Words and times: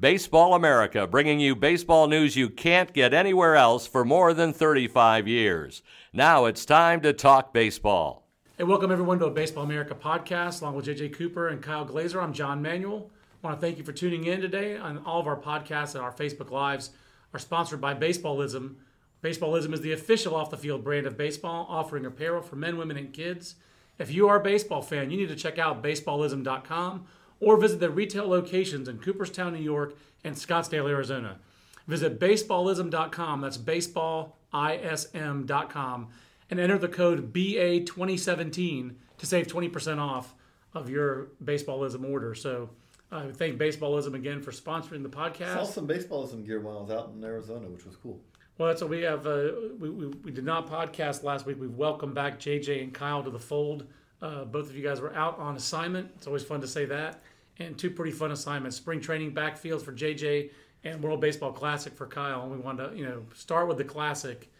Baseball 0.00 0.54
America, 0.54 1.06
bringing 1.06 1.40
you 1.40 1.54
baseball 1.54 2.08
news 2.08 2.34
you 2.34 2.48
can't 2.48 2.94
get 2.94 3.12
anywhere 3.12 3.54
else 3.54 3.86
for 3.86 4.02
more 4.02 4.32
than 4.32 4.54
35 4.54 5.28
years. 5.28 5.82
Now 6.10 6.46
it's 6.46 6.64
time 6.64 7.02
to 7.02 7.12
talk 7.12 7.52
baseball. 7.52 8.26
Hey, 8.56 8.64
welcome 8.64 8.90
everyone 8.90 9.18
to 9.18 9.26
a 9.26 9.30
Baseball 9.30 9.64
America 9.64 9.94
podcast, 9.94 10.62
along 10.62 10.76
with 10.76 10.86
JJ 10.86 11.12
Cooper 11.12 11.48
and 11.48 11.60
Kyle 11.60 11.84
Glaser. 11.84 12.18
I'm 12.18 12.32
John 12.32 12.62
Manuel. 12.62 13.10
I 13.44 13.46
want 13.46 13.60
to 13.60 13.66
thank 13.66 13.76
you 13.76 13.84
for 13.84 13.92
tuning 13.92 14.24
in 14.24 14.40
today. 14.40 14.78
On 14.78 15.04
all 15.04 15.20
of 15.20 15.26
our 15.26 15.38
podcasts 15.38 15.94
and 15.94 16.02
our 16.02 16.12
Facebook 16.12 16.50
Lives 16.50 16.92
are 17.34 17.38
sponsored 17.38 17.82
by 17.82 17.92
Baseballism. 17.92 18.76
Baseballism 19.22 19.74
is 19.74 19.82
the 19.82 19.92
official 19.92 20.34
off 20.34 20.48
the 20.48 20.56
field 20.56 20.82
brand 20.82 21.06
of 21.06 21.18
baseball, 21.18 21.66
offering 21.68 22.06
apparel 22.06 22.40
for 22.40 22.56
men, 22.56 22.78
women, 22.78 22.96
and 22.96 23.12
kids. 23.12 23.56
If 23.98 24.10
you 24.10 24.30
are 24.30 24.40
a 24.40 24.42
baseball 24.42 24.80
fan, 24.80 25.10
you 25.10 25.18
need 25.18 25.28
to 25.28 25.36
check 25.36 25.58
out 25.58 25.82
baseballism.com 25.82 27.06
or 27.40 27.56
visit 27.56 27.80
their 27.80 27.90
retail 27.90 28.28
locations 28.28 28.88
in 28.88 28.98
Cooperstown, 28.98 29.54
New 29.54 29.60
York, 29.60 29.96
and 30.22 30.36
Scottsdale, 30.36 30.88
Arizona. 30.88 31.38
Visit 31.86 32.20
baseballism.com, 32.20 33.40
that's 33.40 33.58
baseballism.com, 33.58 36.08
and 36.50 36.60
enter 36.60 36.78
the 36.78 36.88
code 36.88 37.32
BA2017 37.32 38.94
to 39.18 39.26
save 39.26 39.46
20% 39.46 39.98
off 39.98 40.34
of 40.74 40.88
your 40.88 41.28
Baseballism 41.44 42.08
order. 42.08 42.34
So 42.34 42.70
I 43.10 43.24
uh, 43.24 43.32
thank 43.32 43.58
Baseballism 43.58 44.14
again 44.14 44.40
for 44.40 44.52
sponsoring 44.52 45.02
the 45.02 45.08
podcast. 45.08 45.56
I 45.56 45.56
saw 45.56 45.64
some 45.64 45.88
Baseballism 45.88 46.46
gear 46.46 46.60
while 46.60 46.78
I 46.78 46.82
was 46.82 46.90
out 46.90 47.10
in 47.14 47.24
Arizona, 47.24 47.68
which 47.68 47.84
was 47.84 47.96
cool. 47.96 48.20
Well, 48.56 48.68
that's 48.68 48.82
what 48.82 48.90
we 48.90 49.02
have. 49.02 49.26
Uh, 49.26 49.50
we, 49.78 49.90
we, 49.90 50.06
we, 50.08 50.30
did 50.30 50.44
not 50.44 50.68
podcast 50.68 51.22
last 51.22 51.46
week. 51.46 51.58
We've 51.58 51.74
welcomed 51.74 52.14
back 52.14 52.38
JJ 52.38 52.82
and 52.82 52.92
Kyle 52.92 53.22
to 53.22 53.30
the 53.30 53.38
fold. 53.38 53.86
Uh, 54.20 54.44
both 54.44 54.68
of 54.68 54.76
you 54.76 54.82
guys 54.82 55.00
were 55.00 55.14
out 55.14 55.38
on 55.38 55.56
assignment. 55.56 56.10
It's 56.16 56.26
always 56.26 56.44
fun 56.44 56.60
to 56.60 56.68
say 56.68 56.84
that. 56.84 57.22
And 57.60 57.78
two 57.78 57.90
pretty 57.90 58.10
fun 58.10 58.32
assignments: 58.32 58.76
spring 58.76 59.00
training 59.00 59.32
backfields 59.32 59.82
for 59.82 59.92
JJ 59.92 60.50
and 60.82 61.02
World 61.02 61.20
Baseball 61.20 61.52
Classic 61.52 61.94
for 61.94 62.06
Kyle. 62.06 62.42
And 62.42 62.50
we 62.50 62.58
wanted 62.58 62.90
to, 62.90 62.96
you 62.96 63.04
know, 63.04 63.22
start 63.34 63.68
with 63.68 63.78
the 63.78 63.84
Classic, 63.84 64.50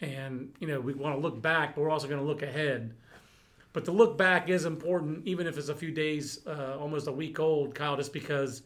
and 0.00 0.52
you 0.60 0.68
know, 0.68 0.80
we 0.80 0.94
want 0.94 1.16
to 1.16 1.20
look 1.20 1.40
back, 1.40 1.74
but 1.74 1.80
we're 1.80 1.90
also 1.90 2.06
going 2.06 2.20
to 2.20 2.26
look 2.26 2.42
ahead. 2.42 2.94
But 3.72 3.84
the 3.84 3.92
look 3.92 4.18
back 4.18 4.48
is 4.48 4.64
important, 4.64 5.26
even 5.26 5.46
if 5.46 5.56
it's 5.56 5.68
a 5.68 5.74
few 5.74 5.92
days, 5.92 6.40
uh, 6.46 6.76
almost 6.78 7.06
a 7.06 7.12
week 7.12 7.38
old, 7.38 7.74
Kyle, 7.74 7.96
just 7.96 8.12
because 8.12 8.62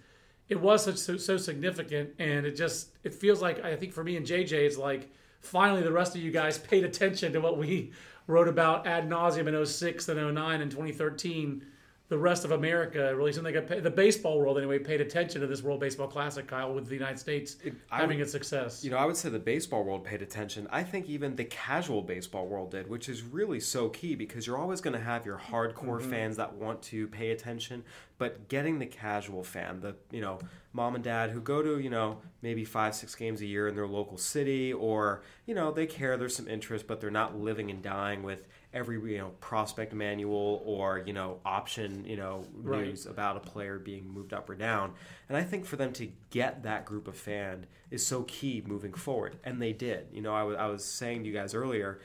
it 0.48 0.60
was 0.60 0.84
such 0.84 0.96
so, 0.96 1.16
so 1.16 1.36
significant, 1.36 2.10
and 2.18 2.46
it 2.46 2.56
just 2.56 2.88
it 3.02 3.14
feels 3.14 3.40
like 3.40 3.64
I 3.64 3.76
think 3.76 3.92
for 3.92 4.04
me 4.04 4.16
and 4.16 4.26
JJ, 4.26 4.52
it's 4.52 4.78
like 4.78 5.10
finally 5.40 5.82
the 5.82 5.92
rest 5.92 6.14
of 6.14 6.22
you 6.22 6.30
guys 6.30 6.58
paid 6.58 6.84
attention 6.84 7.32
to 7.32 7.40
what 7.40 7.58
we 7.58 7.92
wrote 8.26 8.48
about 8.48 8.86
ad 8.86 9.08
nauseum 9.08 9.46
in 9.46 9.66
06 9.66 10.08
and 10.08 10.34
09 10.34 10.60
and 10.60 10.70
2013 10.70 11.64
the 12.08 12.18
rest 12.18 12.44
of 12.44 12.50
America 12.50 13.14
really 13.16 13.32
something 13.32 13.54
like 13.54 13.82
the 13.82 13.90
baseball 13.90 14.38
world 14.38 14.58
anyway 14.58 14.78
paid 14.78 15.00
attention 15.00 15.40
to 15.40 15.46
this 15.46 15.62
World 15.62 15.80
Baseball 15.80 16.06
Classic, 16.06 16.46
Kyle, 16.46 16.74
with 16.74 16.86
the 16.86 16.94
United 16.94 17.18
States 17.18 17.56
it, 17.64 17.74
having 17.88 18.18
would, 18.18 18.24
its 18.24 18.32
success. 18.32 18.84
You 18.84 18.90
know, 18.90 18.98
I 18.98 19.06
would 19.06 19.16
say 19.16 19.30
the 19.30 19.38
baseball 19.38 19.84
world 19.84 20.04
paid 20.04 20.20
attention. 20.20 20.68
I 20.70 20.82
think 20.82 21.08
even 21.08 21.34
the 21.34 21.44
casual 21.44 22.02
baseball 22.02 22.46
world 22.46 22.72
did, 22.72 22.90
which 22.90 23.08
is 23.08 23.22
really 23.22 23.58
so 23.58 23.88
key 23.88 24.14
because 24.14 24.46
you're 24.46 24.58
always 24.58 24.82
going 24.82 24.96
to 24.96 25.02
have 25.02 25.24
your 25.24 25.38
hardcore 25.38 26.00
mm-hmm. 26.00 26.10
fans 26.10 26.36
that 26.36 26.54
want 26.54 26.82
to 26.82 27.08
pay 27.08 27.30
attention, 27.30 27.82
but 28.18 28.48
getting 28.48 28.78
the 28.78 28.86
casual 28.86 29.42
fan, 29.42 29.80
the 29.80 29.96
you 30.10 30.20
know 30.20 30.38
mom 30.74 30.96
and 30.96 31.04
dad 31.04 31.30
who 31.30 31.40
go 31.40 31.62
to 31.62 31.78
you 31.78 31.88
know 31.88 32.18
maybe 32.42 32.64
five 32.64 32.94
six 32.94 33.14
games 33.14 33.40
a 33.40 33.46
year 33.46 33.68
in 33.68 33.74
their 33.74 33.86
local 33.86 34.18
city, 34.18 34.74
or 34.74 35.22
you 35.46 35.54
know 35.54 35.72
they 35.72 35.86
care, 35.86 36.18
there's 36.18 36.36
some 36.36 36.48
interest, 36.48 36.86
but 36.86 37.00
they're 37.00 37.10
not 37.10 37.34
living 37.34 37.70
and 37.70 37.82
dying 37.82 38.22
with 38.22 38.46
every 38.74 38.96
you 39.12 39.18
know 39.18 39.30
prospect 39.40 39.92
manual 39.94 40.62
or 40.66 41.02
you 41.06 41.12
know 41.12 41.38
option 41.46 42.04
you 42.04 42.16
know 42.16 42.44
right. 42.54 42.86
news 42.86 43.06
about 43.06 43.36
a 43.36 43.40
player 43.40 43.78
being 43.78 44.08
moved 44.12 44.32
up 44.32 44.50
or 44.50 44.54
down. 44.54 44.92
And 45.28 45.36
i 45.38 45.42
think 45.42 45.64
for 45.64 45.76
them 45.76 45.92
to 45.94 46.10
get 46.30 46.62
that 46.64 46.84
group 46.84 47.08
of 47.08 47.16
fan 47.16 47.66
is 47.90 48.04
so 48.04 48.24
key 48.24 48.62
moving 48.66 48.92
forward. 48.92 49.36
And 49.44 49.62
they 49.62 49.72
did. 49.72 50.08
You 50.12 50.22
know 50.22 50.34
I, 50.34 50.40
w- 50.40 50.58
I 50.58 50.66
was 50.66 50.84
saying 50.84 51.22
to 51.22 51.28
you 51.28 51.34
guys 51.34 51.54
earlier 51.54 52.00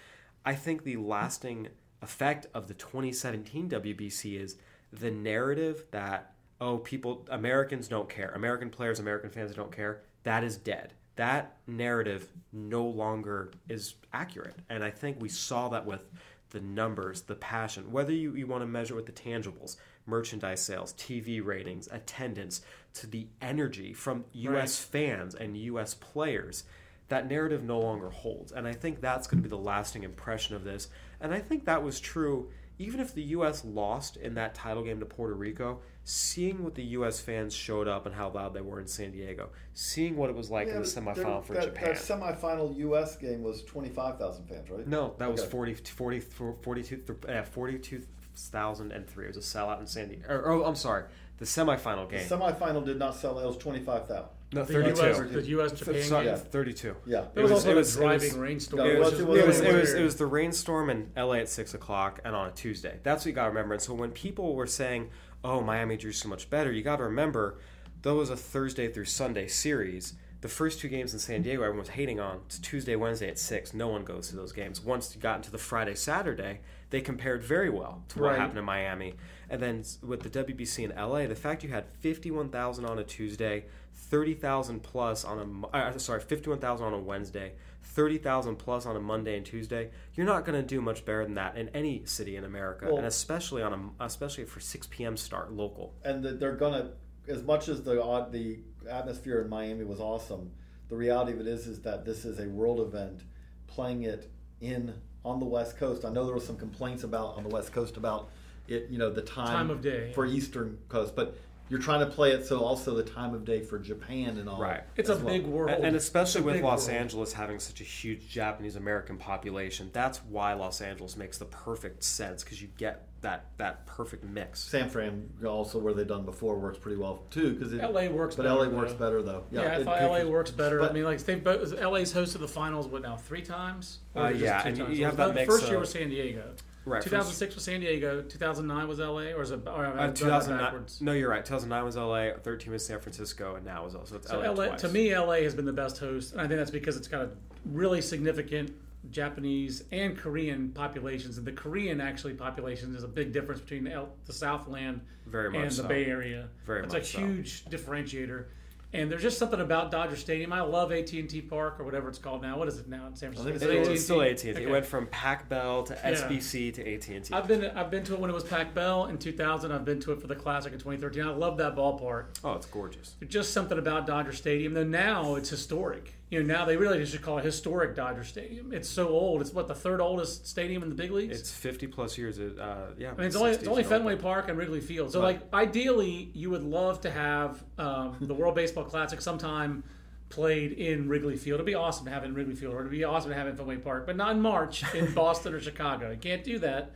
i 0.45 0.53
think 0.53 0.83
the 0.83 0.95
lasting 0.97 1.67
effect 2.01 2.47
of 2.53 2.67
the 2.67 2.73
2017 2.73 3.69
wbc 3.69 4.39
is 4.39 4.55
the 4.93 5.11
narrative 5.11 5.83
that 5.91 6.33
oh 6.61 6.77
people 6.77 7.25
americans 7.29 7.87
don't 7.87 8.09
care. 8.09 8.29
American 8.35 8.69
players 8.69 8.99
american 8.99 9.29
fans 9.29 9.53
don't 9.53 9.71
care. 9.71 10.01
That 10.23 10.43
is 10.43 10.57
dead. 10.57 10.93
That 11.15 11.57
narrative 11.67 12.31
no 12.53 12.85
longer 12.85 13.51
is 13.67 13.95
accurate. 14.13 14.55
And 14.69 14.83
i 14.83 14.91
think 14.91 15.17
we 15.19 15.29
saw 15.29 15.69
that 15.69 15.85
with 15.85 16.03
the 16.51 16.59
numbers, 16.59 17.23
the 17.23 17.35
passion, 17.35 17.91
whether 17.91 18.11
you, 18.11 18.35
you 18.35 18.47
want 18.47 18.61
to 18.61 18.67
measure 18.67 18.95
with 18.95 19.05
the 19.05 19.11
tangibles, 19.11 19.77
merchandise 20.05 20.61
sales, 20.61 20.93
TV 20.93 21.43
ratings, 21.43 21.87
attendance, 21.91 22.61
to 22.95 23.07
the 23.07 23.27
energy 23.41 23.93
from 23.93 24.25
US 24.33 24.53
right. 24.81 25.01
fans 25.01 25.35
and 25.35 25.55
US 25.57 25.93
players, 25.93 26.63
that 27.09 27.27
narrative 27.27 27.63
no 27.63 27.79
longer 27.79 28.09
holds. 28.09 28.51
And 28.51 28.67
I 28.67 28.73
think 28.73 29.01
that's 29.01 29.27
going 29.27 29.41
to 29.41 29.47
be 29.47 29.49
the 29.49 29.61
lasting 29.61 30.03
impression 30.03 30.55
of 30.55 30.63
this. 30.63 30.89
And 31.21 31.33
I 31.33 31.39
think 31.39 31.65
that 31.65 31.83
was 31.83 31.99
true 31.99 32.49
even 32.79 33.01
if 33.01 33.13
the 33.13 33.21
US 33.23 33.63
lost 33.65 34.15
in 34.17 34.33
that 34.35 34.55
title 34.55 34.83
game 34.83 35.01
to 35.01 35.05
Puerto 35.05 35.35
Rico, 35.35 35.81
seeing 36.09 36.63
what 36.63 36.73
the 36.73 36.83
U.S. 36.83 37.19
fans 37.19 37.53
showed 37.53 37.87
up 37.87 38.07
and 38.07 38.15
how 38.15 38.29
loud 38.29 38.55
they 38.55 38.61
were 38.61 38.79
in 38.79 38.87
San 38.87 39.11
Diego, 39.11 39.49
seeing 39.75 40.17
what 40.17 40.31
it 40.31 40.35
was 40.35 40.49
like 40.49 40.67
yeah, 40.67 40.77
in 40.77 40.79
the 40.79 40.87
semifinal 40.87 41.43
for 41.43 41.53
that, 41.53 41.65
Japan. 41.65 41.93
That 41.93 41.97
semifinal 41.97 42.75
U.S. 42.77 43.15
game 43.15 43.43
was 43.43 43.63
25,000 43.65 44.45
fans, 44.45 44.69
right? 44.71 44.87
No, 44.87 45.13
that 45.19 45.25
okay. 45.25 45.31
was 45.33 45.45
40, 45.45 45.75
40, 45.75 46.19
42, 46.19 47.03
uh, 47.27 47.43
42,003. 47.43 49.25
It 49.25 49.35
was 49.35 49.37
a 49.37 49.39
sellout 49.39 49.79
in 49.81 49.85
San 49.85 50.07
Diego. 50.09 50.27
Or, 50.27 50.49
oh, 50.49 50.63
I'm 50.63 50.75
sorry. 50.75 51.03
The 51.37 51.45
semifinal 51.45 52.09
game. 52.09 52.27
The 52.27 52.35
semifinal 52.35 52.83
did 52.83 52.97
not 52.97 53.15
sell 53.15 53.37
out. 53.37 53.43
It 53.43 53.47
was 53.47 53.57
25,000. 53.57 54.25
No, 54.51 54.63
the 54.63 54.73
32. 54.73 55.01
US, 55.03 55.19
the 55.19 55.41
U.S. 55.43 55.71
Japan 55.73 56.03
Sorry, 56.03 56.25
game. 56.25 56.37
32. 56.37 56.95
Yeah. 57.05 57.25
It 57.35 57.41
was, 57.41 57.51
also 57.51 57.69
it 57.69 57.75
was, 57.75 57.95
a 57.95 57.99
driving 57.99 58.29
it 58.29 58.31
was, 58.31 58.37
rainstorm. 58.39 58.87
It 58.87 58.99
was, 58.99 59.19
it, 59.19 59.27
was, 59.27 59.59
it, 59.59 59.75
was, 59.75 59.93
it 59.93 60.01
was 60.01 60.15
the 60.15 60.25
rainstorm 60.25 60.89
in 60.89 61.11
LA 61.15 61.33
at 61.33 61.49
6 61.49 61.75
o'clock 61.75 62.19
and 62.25 62.35
on 62.35 62.47
a 62.47 62.51
Tuesday. 62.51 62.97
That's 63.03 63.21
what 63.21 63.27
you 63.27 63.33
got 63.33 63.43
to 63.43 63.49
remember. 63.49 63.75
And 63.75 63.83
so 63.83 63.93
when 63.93 64.09
people 64.09 64.55
were 64.55 64.65
saying, 64.65 65.11
oh, 65.43 65.61
Miami 65.61 65.97
drew 65.97 66.11
so 66.11 66.27
much 66.29 66.49
better, 66.49 66.71
you 66.71 66.81
got 66.83 66.97
to 66.97 67.03
remember 67.03 67.59
that 68.01 68.13
was 68.13 68.29
a 68.29 68.35
Thursday 68.37 68.87
through 68.91 69.05
Sunday 69.05 69.47
series. 69.47 70.13
the 70.41 70.47
first 70.47 70.79
two 70.79 70.87
games 70.87 71.11
in 71.13 71.19
San 71.19 71.41
Diego, 71.41 71.61
everyone 71.63 71.79
was 71.79 71.89
hating 71.89 72.17
on. 72.19 72.39
It's 72.45 72.59
Tuesday, 72.59 72.95
Wednesday 72.95 73.27
at 73.27 73.37
six. 73.37 73.73
No 73.73 73.89
one 73.89 74.05
goes 74.05 74.29
to 74.29 74.37
those 74.37 74.53
games. 74.53 74.79
Once 74.81 75.13
you 75.13 75.21
got 75.21 75.35
into 75.35 75.51
the 75.51 75.57
Friday, 75.57 75.95
Saturday, 75.95 76.61
they 76.91 77.01
compared 77.01 77.43
very 77.43 77.69
well 77.69 78.03
to 78.09 78.19
what 78.19 78.29
Right. 78.29 78.39
happened 78.39 78.57
in 78.57 78.63
Miami. 78.63 79.15
And 79.49 79.61
then 79.61 79.83
with 80.01 80.21
the 80.23 80.29
WBC 80.29 80.85
in 80.85 80.91
LA, 80.95 81.27
the 81.27 81.35
fact 81.35 81.61
you 81.63 81.69
had 81.69 81.89
fifty-one 81.89 82.49
thousand 82.49 82.85
on 82.85 82.97
a 82.99 83.03
Tuesday, 83.03 83.65
thirty 83.93 84.33
thousand 84.33 84.81
plus 84.81 85.25
on 85.25 85.65
a 85.73 85.75
uh, 85.75 85.97
sorry, 85.97 86.21
fifty-one 86.21 86.59
thousand 86.59 86.85
on 86.87 86.93
a 86.93 86.99
Wednesday, 86.99 87.51
thirty 87.81 88.17
thousand 88.17 88.57
plus 88.57 88.85
on 88.85 88.95
a 88.95 88.99
Monday 88.99 89.35
and 89.37 89.45
Tuesday. 89.45 89.89
You're 90.13 90.25
not 90.25 90.45
going 90.45 90.59
to 90.59 90.65
do 90.67 90.81
much 90.81 91.05
better 91.05 91.23
than 91.25 91.35
that 91.35 91.57
in 91.57 91.69
any 91.69 92.03
city 92.05 92.35
in 92.35 92.43
America, 92.43 92.85
Well- 92.87 92.97
and 92.97 93.05
especially 93.07 93.61
on 93.61 93.73
a 93.99 94.03
especially 94.05 94.45
for 94.45 94.59
six 94.59 94.87
p.m. 94.87 95.17
start 95.17 95.51
local. 95.51 95.93
and 96.03 96.23
they're 96.23 96.55
gonna 96.55 96.91
as 97.27 97.43
much 97.43 97.67
as 97.69 97.83
the 97.83 98.01
odd 98.01 98.31
the 98.31 98.59
atmosphere 98.89 99.41
in 99.41 99.49
Miami 99.49 99.83
was 99.85 99.99
awesome. 99.99 100.51
The 100.87 100.95
reality 100.95 101.33
of 101.33 101.39
it 101.41 101.47
is 101.47 101.67
is 101.67 101.81
that 101.81 102.05
this 102.05 102.25
is 102.25 102.39
a 102.39 102.47
world 102.47 102.79
event, 102.79 103.21
playing 103.67 104.03
it 104.03 104.31
in 104.61 104.93
on 105.23 105.39
the 105.39 105.45
West 105.45 105.77
Coast. 105.77 106.05
I 106.05 106.09
know 106.09 106.25
there 106.25 106.33
was 106.33 106.45
some 106.45 106.57
complaints 106.57 107.03
about 107.03 107.35
on 107.37 107.43
the 107.43 107.49
West 107.49 107.71
Coast 107.73 107.97
about 107.97 108.29
it, 108.67 108.87
you 108.89 108.97
know, 108.97 109.09
the 109.11 109.21
time, 109.21 109.47
Time 109.47 109.69
of 109.69 109.81
day. 109.81 110.11
for 110.13 110.25
Eastern 110.25 110.77
Coast, 110.89 111.15
but 111.15 111.35
you're 111.69 111.79
trying 111.79 111.99
to 111.99 112.05
play 112.07 112.31
it 112.31 112.45
so 112.45 112.59
also 112.63 112.95
the 112.95 113.03
time 113.03 113.33
of 113.33 113.45
day 113.45 113.61
for 113.61 113.77
Japan 113.79 114.37
and 114.37 114.49
all. 114.49 114.59
Right. 114.59 114.81
It's 114.97 115.09
a 115.09 115.15
well. 115.15 115.25
big 115.25 115.45
world. 115.45 115.69
And, 115.71 115.85
and 115.85 115.95
especially 115.95 116.41
with 116.41 116.61
Los 116.61 116.87
world. 116.87 116.97
Angeles 116.99 117.33
having 117.33 117.59
such 117.59 117.79
a 117.81 117.83
huge 117.83 118.27
Japanese 118.27 118.75
American 118.75 119.17
population, 119.17 119.89
that's 119.93 120.17
why 120.29 120.53
Los 120.53 120.81
Angeles 120.81 121.15
makes 121.15 121.37
the 121.37 121.45
perfect 121.45 122.03
sense 122.03 122.43
because 122.43 122.61
you 122.61 122.69
get 122.77 123.05
that 123.21 123.45
that 123.57 123.85
perfect 123.85 124.23
mix. 124.23 124.61
San 124.61 124.89
Fran 124.89 125.29
also 125.45 125.77
where 125.77 125.93
they've 125.93 126.07
done 126.07 126.23
before 126.23 126.57
works 126.57 126.77
pretty 126.77 126.97
well 126.97 127.21
too 127.29 127.53
because 127.53 127.73
LA 127.73 128.07
works 128.07 128.35
but 128.35 128.43
better, 128.43 128.55
LA 128.55 128.67
works 128.69 128.93
though. 128.93 128.97
better 128.97 129.21
though. 129.21 129.43
Yeah, 129.51 129.77
I 129.77 129.83
thought 129.83 130.01
LA 130.01 130.23
works 130.23 130.51
better. 130.51 130.79
but- 130.79 130.91
I 130.91 130.93
mean, 130.93 131.03
like 131.03 131.19
they've 131.19 131.43
both, 131.43 131.71
LA's 131.73 132.13
hosted 132.13 132.39
the 132.39 132.47
finals. 132.47 132.87
What 132.87 133.01
now? 133.01 133.17
Three 133.17 133.41
times? 133.41 133.99
Or 134.15 134.23
Uh, 134.23 134.29
just 134.31 134.41
yeah, 134.43 134.61
two 134.61 134.67
and 134.69 134.77
you- 134.77 134.83
times? 134.85 134.97
you 134.99 135.03
So 135.03 135.07
have 135.09 135.17
the 135.17 135.25
that 135.27 135.35
mix 135.35 135.53
First 135.53 135.67
year 135.69 135.79
was 135.79 135.89
San 135.91 136.09
Diego. 136.09 136.43
Right, 136.85 137.01
2006 137.03 137.55
was 137.55 137.63
San 137.63 137.81
Diego. 137.81 138.21
2009 138.21 138.87
was 138.87 138.99
LA, 138.99 139.31
or 139.33 139.41
is 139.41 139.51
it? 139.51 139.59
Or, 139.67 139.85
Uh, 139.85 140.11
2009. 140.11 140.85
No, 141.01 141.11
you're 141.11 141.29
right. 141.29 141.45
2009 141.45 141.83
was 141.85 141.97
LA. 141.97 142.31
13 142.41 142.71
was 142.73 142.85
San 142.85 142.99
Francisco, 142.99 143.55
and 143.55 143.65
now 143.65 143.85
is 143.85 143.95
also 143.95 144.15
it's 144.15 144.27
So 144.29 144.39
LA, 144.39 144.51
LA, 144.65 144.75
to 144.77 144.87
me, 144.89 145.15
LA 145.15 145.41
has 145.43 145.53
been 145.53 145.65
the 145.65 145.73
best 145.73 145.99
host, 145.99 146.31
and 146.33 146.41
I 146.41 146.47
think 146.47 146.57
that's 146.57 146.71
because 146.71 146.97
it's 146.97 147.07
got 147.07 147.21
a 147.21 147.29
really 147.65 148.01
significant 148.01 148.71
Japanese 149.11 149.83
and 149.91 150.17
Korean 150.17 150.69
populations, 150.69 151.37
and 151.37 151.45
the 151.45 151.51
Korean 151.51 152.01
actually 152.01 152.33
population 152.33 152.95
is 152.95 153.03
a 153.03 153.07
big 153.07 153.31
difference 153.33 153.61
between 153.61 153.83
the, 153.83 153.93
L- 153.93 154.09
the 154.25 154.33
Southland 154.33 155.01
Very 155.25 155.49
much 155.51 155.61
and 155.61 155.71
the 155.71 155.75
so. 155.75 155.87
Bay 155.87 156.05
Area. 156.05 156.47
Very 156.65 156.83
it's 156.83 156.93
much 156.93 157.03
a 157.03 157.05
so. 157.05 157.19
huge 157.19 157.65
differentiator. 157.65 158.45
And 158.91 159.11
there's 159.11 159.21
just 159.21 159.37
something 159.37 159.59
about 159.59 159.91
Dodger 159.91 160.15
Stadium. 160.15 160.51
I 160.51 160.61
love 160.61 160.91
AT&T 160.91 161.41
Park 161.43 161.79
or 161.79 161.83
whatever 161.83 162.09
it's 162.09 162.17
called 162.17 162.41
now. 162.41 162.57
What 162.57 162.67
is 162.67 162.79
it 162.79 162.87
now 162.87 163.05
in 163.05 163.15
San 163.15 163.31
Francisco? 163.31 163.69
it's 163.69 163.87
it's 163.89 164.03
still 164.03 164.21
AT&T. 164.21 164.49
Okay. 164.49 164.63
It 164.63 164.69
went 164.69 164.85
from 164.85 165.05
Pac 165.07 165.47
Bell 165.47 165.83
to 165.83 165.93
SBC 165.93 166.73
to 166.73 166.95
AT&T. 166.95 167.31
I've 167.31 167.47
been 167.47 167.65
I've 167.65 167.91
been 167.91 168.03
to 168.05 168.15
it 168.15 168.19
when 168.19 168.31
it 168.31 168.33
was 168.33 168.43
Pac 168.43 168.73
Bell 168.73 169.05
in 169.05 169.19
2000. 169.19 169.71
I've 169.71 169.85
been 169.85 169.99
to 170.01 170.11
it 170.13 170.21
for 170.21 170.27
the 170.27 170.35
Classic 170.35 170.73
in 170.73 170.79
2013. 170.79 171.23
I 171.23 171.29
love 171.29 171.57
that 171.57 171.75
ballpark. 171.75 172.39
oh, 172.43 172.53
it's 172.53 172.65
gorgeous. 172.65 173.15
There's 173.19 173.31
just 173.31 173.53
something 173.53 173.77
about 173.77 174.07
Dodger 174.07 174.33
Stadium. 174.33 174.73
Though 174.73 174.83
now 174.83 175.35
it's 175.35 175.49
historic. 175.49 176.15
You 176.29 176.43
know, 176.43 176.53
now 176.53 176.65
they 176.65 176.77
really 176.77 177.03
should 177.07 177.23
call 177.23 177.39
it 177.39 177.45
historic 177.45 177.95
Dodger 177.95 178.23
Stadium. 178.23 178.71
It's 178.71 178.87
so 178.87 179.07
old. 179.09 179.41
It's 179.41 179.51
what 179.51 179.67
the 179.67 179.73
third 179.73 179.99
oldest 179.99 180.45
stadium 180.45 180.83
in 180.83 180.89
the 180.89 180.95
big 180.95 181.09
leagues. 181.09 181.39
It's 181.39 181.51
50 181.51 181.87
plus 181.87 182.19
years. 182.19 182.37
It, 182.37 182.59
uh, 182.59 182.91
yeah. 182.99 183.11
I 183.11 183.15
mean, 183.15 183.27
it's 183.27 183.35
only 183.35 183.51
it's 183.51 183.67
only 183.67 183.83
Fenway 183.83 184.13
open. 184.13 184.23
Park 184.23 184.47
and 184.47 184.55
Wrigley 184.55 184.79
Field. 184.79 185.11
So, 185.11 185.21
like, 185.21 185.51
ideally, 185.51 186.29
you 186.35 186.51
would 186.51 186.63
love 186.63 187.01
to 187.01 187.09
have 187.09 187.63
um, 187.79 188.17
the 188.21 188.35
World 188.35 188.53
Baseball 188.53 188.83
Classic 188.83 189.19
sometime 189.21 189.83
played 190.29 190.73
in 190.73 191.09
Wrigley 191.09 191.35
Field. 191.35 191.55
It'd 191.55 191.65
be 191.65 191.73
awesome 191.73 192.05
to 192.05 192.11
have 192.11 192.23
it 192.23 192.27
in 192.27 192.35
Wrigley 192.35 192.53
Field, 192.53 192.75
or 192.75 192.81
it'd 192.81 192.91
be 192.91 193.03
awesome 193.03 193.31
to 193.31 193.35
have 193.35 193.47
it 193.47 193.51
in 193.51 193.55
Fenway 193.55 193.77
Park, 193.77 194.05
but 194.05 194.15
not 194.15 194.31
in 194.35 194.41
March 194.41 194.83
in 194.93 195.11
Boston 195.15 195.55
or 195.55 195.59
Chicago. 195.59 196.11
You 196.11 196.17
can't 196.17 196.43
do 196.43 196.59
that. 196.59 196.91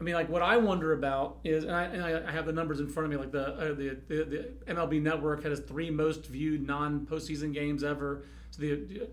I 0.00 0.04
mean, 0.04 0.14
like, 0.14 0.28
what 0.28 0.42
I 0.42 0.56
wonder 0.58 0.92
about 0.92 1.38
is, 1.42 1.64
and 1.64 1.74
I, 1.74 1.84
and 1.84 2.02
I 2.02 2.28
I 2.28 2.30
have 2.30 2.46
the 2.46 2.52
numbers 2.52 2.78
in 2.78 2.86
front 2.86 3.06
of 3.06 3.10
me. 3.10 3.16
Like 3.16 3.32
the 3.32 3.54
uh, 3.54 3.74
the, 3.74 3.98
the 4.06 4.24
the 4.24 4.72
MLB 4.72 5.02
Network 5.02 5.42
had 5.42 5.50
its 5.50 5.62
three 5.62 5.90
most 5.90 6.26
viewed 6.26 6.64
non 6.64 7.06
postseason 7.06 7.52
games 7.52 7.82
ever. 7.82 8.22
So 8.50 8.62
the 8.62 9.08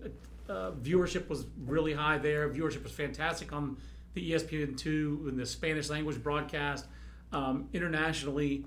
uh, 0.48 0.72
viewership 0.72 1.28
was 1.28 1.46
really 1.64 1.92
high 1.92 2.18
there. 2.18 2.48
Viewership 2.48 2.82
was 2.82 2.92
fantastic 2.92 3.52
on 3.52 3.76
the 4.14 4.30
E 4.30 4.32
ESPN 4.32 4.76
two 4.76 5.26
in 5.28 5.36
the 5.36 5.46
Spanish 5.46 5.90
language 5.90 6.22
broadcast 6.22 6.86
um, 7.32 7.68
internationally. 7.72 8.64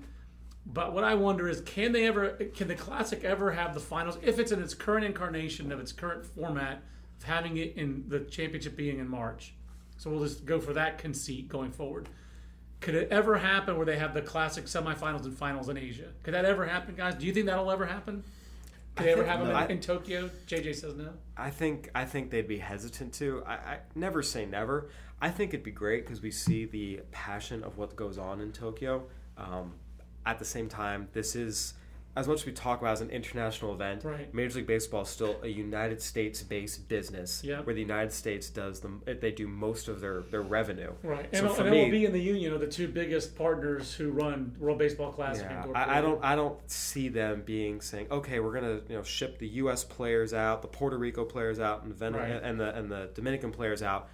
But 0.66 0.92
what 0.92 1.04
I 1.04 1.14
wonder 1.14 1.48
is, 1.48 1.62
can 1.62 1.92
they 1.92 2.06
ever? 2.06 2.30
Can 2.54 2.68
the 2.68 2.74
classic 2.74 3.24
ever 3.24 3.52
have 3.52 3.74
the 3.74 3.80
finals 3.80 4.18
if 4.22 4.38
it's 4.38 4.52
in 4.52 4.62
its 4.62 4.74
current 4.74 5.04
incarnation 5.04 5.72
of 5.72 5.80
its 5.80 5.92
current 5.92 6.26
format 6.26 6.82
of 7.18 7.24
having 7.24 7.56
it 7.56 7.76
in 7.76 8.04
the 8.08 8.20
championship 8.20 8.76
being 8.76 8.98
in 8.98 9.08
March? 9.08 9.54
So 9.96 10.10
we'll 10.10 10.22
just 10.22 10.44
go 10.44 10.60
for 10.60 10.74
that 10.74 10.98
conceit 10.98 11.48
going 11.48 11.72
forward. 11.72 12.08
Could 12.80 12.94
it 12.94 13.08
ever 13.10 13.38
happen 13.38 13.76
where 13.76 13.86
they 13.86 13.98
have 13.98 14.14
the 14.14 14.22
classic 14.22 14.66
semifinals 14.66 15.24
and 15.24 15.36
finals 15.36 15.68
in 15.68 15.76
Asia? 15.76 16.10
Could 16.22 16.34
that 16.34 16.44
ever 16.44 16.66
happen, 16.66 16.94
guys? 16.94 17.16
Do 17.16 17.26
you 17.26 17.32
think 17.32 17.46
that'll 17.46 17.70
ever 17.70 17.86
happen? 17.86 18.22
It 19.00 19.06
ever 19.06 19.24
have 19.24 19.40
no. 19.40 19.56
in, 19.56 19.70
in 19.72 19.80
Tokyo? 19.80 20.30
JJ 20.46 20.76
says 20.76 20.94
no. 20.94 21.10
I 21.36 21.50
think 21.50 21.90
I 21.94 22.04
think 22.04 22.30
they'd 22.30 22.48
be 22.48 22.58
hesitant 22.58 23.12
to. 23.14 23.42
I, 23.46 23.52
I 23.52 23.78
never 23.94 24.22
say 24.22 24.46
never. 24.46 24.90
I 25.20 25.30
think 25.30 25.52
it'd 25.52 25.64
be 25.64 25.70
great 25.70 26.04
because 26.04 26.22
we 26.22 26.30
see 26.30 26.64
the 26.64 27.00
passion 27.10 27.64
of 27.64 27.76
what 27.76 27.96
goes 27.96 28.18
on 28.18 28.40
in 28.40 28.52
Tokyo. 28.52 29.04
Um, 29.36 29.74
at 30.26 30.38
the 30.38 30.44
same 30.44 30.68
time, 30.68 31.08
this 31.12 31.34
is 31.34 31.74
as 32.16 32.26
much 32.26 32.40
as 32.40 32.46
we 32.46 32.52
talk 32.52 32.80
about 32.80 32.94
as 32.94 33.00
an 33.00 33.10
international 33.10 33.72
event. 33.72 34.02
Right. 34.02 34.32
Major 34.34 34.56
League 34.58 34.66
Baseball 34.66 35.02
is 35.02 35.08
still 35.08 35.36
a 35.42 35.46
United 35.46 36.02
States-based 36.02 36.88
business, 36.88 37.44
Yep. 37.44 37.64
where 37.66 37.74
the 37.74 37.80
United 37.80 38.12
States 38.12 38.50
does 38.50 38.80
them. 38.80 39.02
They 39.06 39.30
do 39.30 39.46
most 39.46 39.86
of 39.88 40.00
their 40.00 40.22
their 40.22 40.42
revenue. 40.42 40.92
Right, 41.04 41.28
So 41.34 41.48
and, 41.50 41.60
and 41.60 41.70
me, 41.70 41.90
MLB 41.90 42.06
and 42.06 42.14
the 42.14 42.20
Union 42.20 42.52
are 42.52 42.58
the 42.58 42.66
two 42.66 42.88
biggest 42.88 43.36
partners 43.36 43.94
who 43.94 44.10
run 44.10 44.54
World 44.58 44.78
Baseball 44.78 45.12
Classic. 45.12 45.46
Yeah, 45.48 45.66
I, 45.74 45.98
I 45.98 46.00
don't. 46.00 46.24
I 46.24 46.34
don't 46.34 46.58
see 46.68 47.08
them 47.08 47.42
being 47.46 47.80
saying, 47.80 48.08
"Okay, 48.10 48.40
we're 48.40 48.52
gonna 48.54 48.80
you 48.88 48.96
know 48.96 49.02
ship 49.04 49.38
the 49.38 49.48
U.S. 49.62 49.84
players 49.84 50.34
out, 50.34 50.62
the 50.62 50.68
Puerto 50.68 50.98
Rico 50.98 51.24
players 51.24 51.60
out, 51.60 51.82
and 51.82 51.90
the 51.92 51.94
Ven- 51.96 52.14
Right. 52.14 52.30
and 52.42 52.58
the 52.58 52.76
and 52.76 52.90
the 52.90 53.10
Dominican 53.14 53.52
players 53.52 53.82
out 53.82 54.08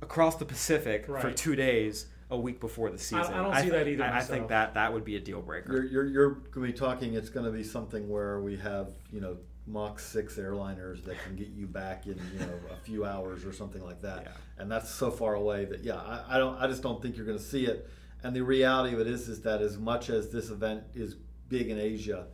across 0.00 0.36
the 0.36 0.46
Pacific 0.46 1.04
for 1.06 1.30
two 1.30 1.54
days, 1.54 2.06
a 2.30 2.36
week 2.36 2.60
before 2.60 2.90
the 2.90 2.98
season." 2.98 3.32
I 3.32 3.42
don't 3.42 3.54
see 3.56 3.62
thi- 3.62 3.70
that 3.70 3.88
either 3.88 4.04
I, 4.04 4.18
I 4.18 4.20
think 4.22 4.48
that 4.48 4.74
that 4.74 4.92
would 4.92 5.04
be 5.04 5.16
a 5.16 5.20
deal 5.20 5.42
breaker. 5.42 5.72
You're, 5.72 5.84
you're, 5.84 6.06
you're 6.06 6.30
going 6.30 6.66
to 6.66 6.72
be 6.72 6.78
talking, 6.78 7.14
it's 7.14 7.30
going 7.30 7.46
to 7.46 7.52
be 7.52 7.64
something 7.64 8.08
where 8.08 8.40
we 8.40 8.56
have, 8.58 8.92
you 9.12 9.20
know, 9.20 9.36
Mach 9.66 9.98
6 9.98 10.36
airliners 10.36 11.04
that 11.04 11.16
can 11.24 11.36
get 11.36 11.48
you 11.48 11.66
back 11.66 12.06
in, 12.06 12.20
you 12.32 12.40
know, 12.40 12.52
a 12.72 12.76
few 12.84 13.04
hours 13.04 13.44
or 13.44 13.52
something 13.52 13.84
like 13.84 14.00
that. 14.02 14.22
Yeah. 14.24 14.32
And 14.58 14.70
that's 14.70 14.90
so 14.90 15.10
far 15.10 15.34
away 15.34 15.64
that, 15.66 15.84
yeah, 15.84 15.96
I, 15.96 16.36
I 16.36 16.38
don't, 16.38 16.56
I 16.56 16.66
just 16.66 16.82
don't 16.82 17.00
think 17.00 17.16
you're 17.16 17.26
going 17.26 17.38
to 17.38 17.44
see 17.44 17.66
it. 17.66 17.88
And 18.22 18.34
the 18.34 18.42
reality 18.42 18.94
of 18.94 19.00
it 19.00 19.06
is, 19.06 19.28
is 19.28 19.40
that 19.42 19.62
as 19.62 19.78
much 19.78 20.10
as 20.10 20.30
this 20.30 20.50
event 20.50 20.82
is 20.94 21.16
big 21.48 21.70
in 21.70 21.78
Asia, 21.78 22.26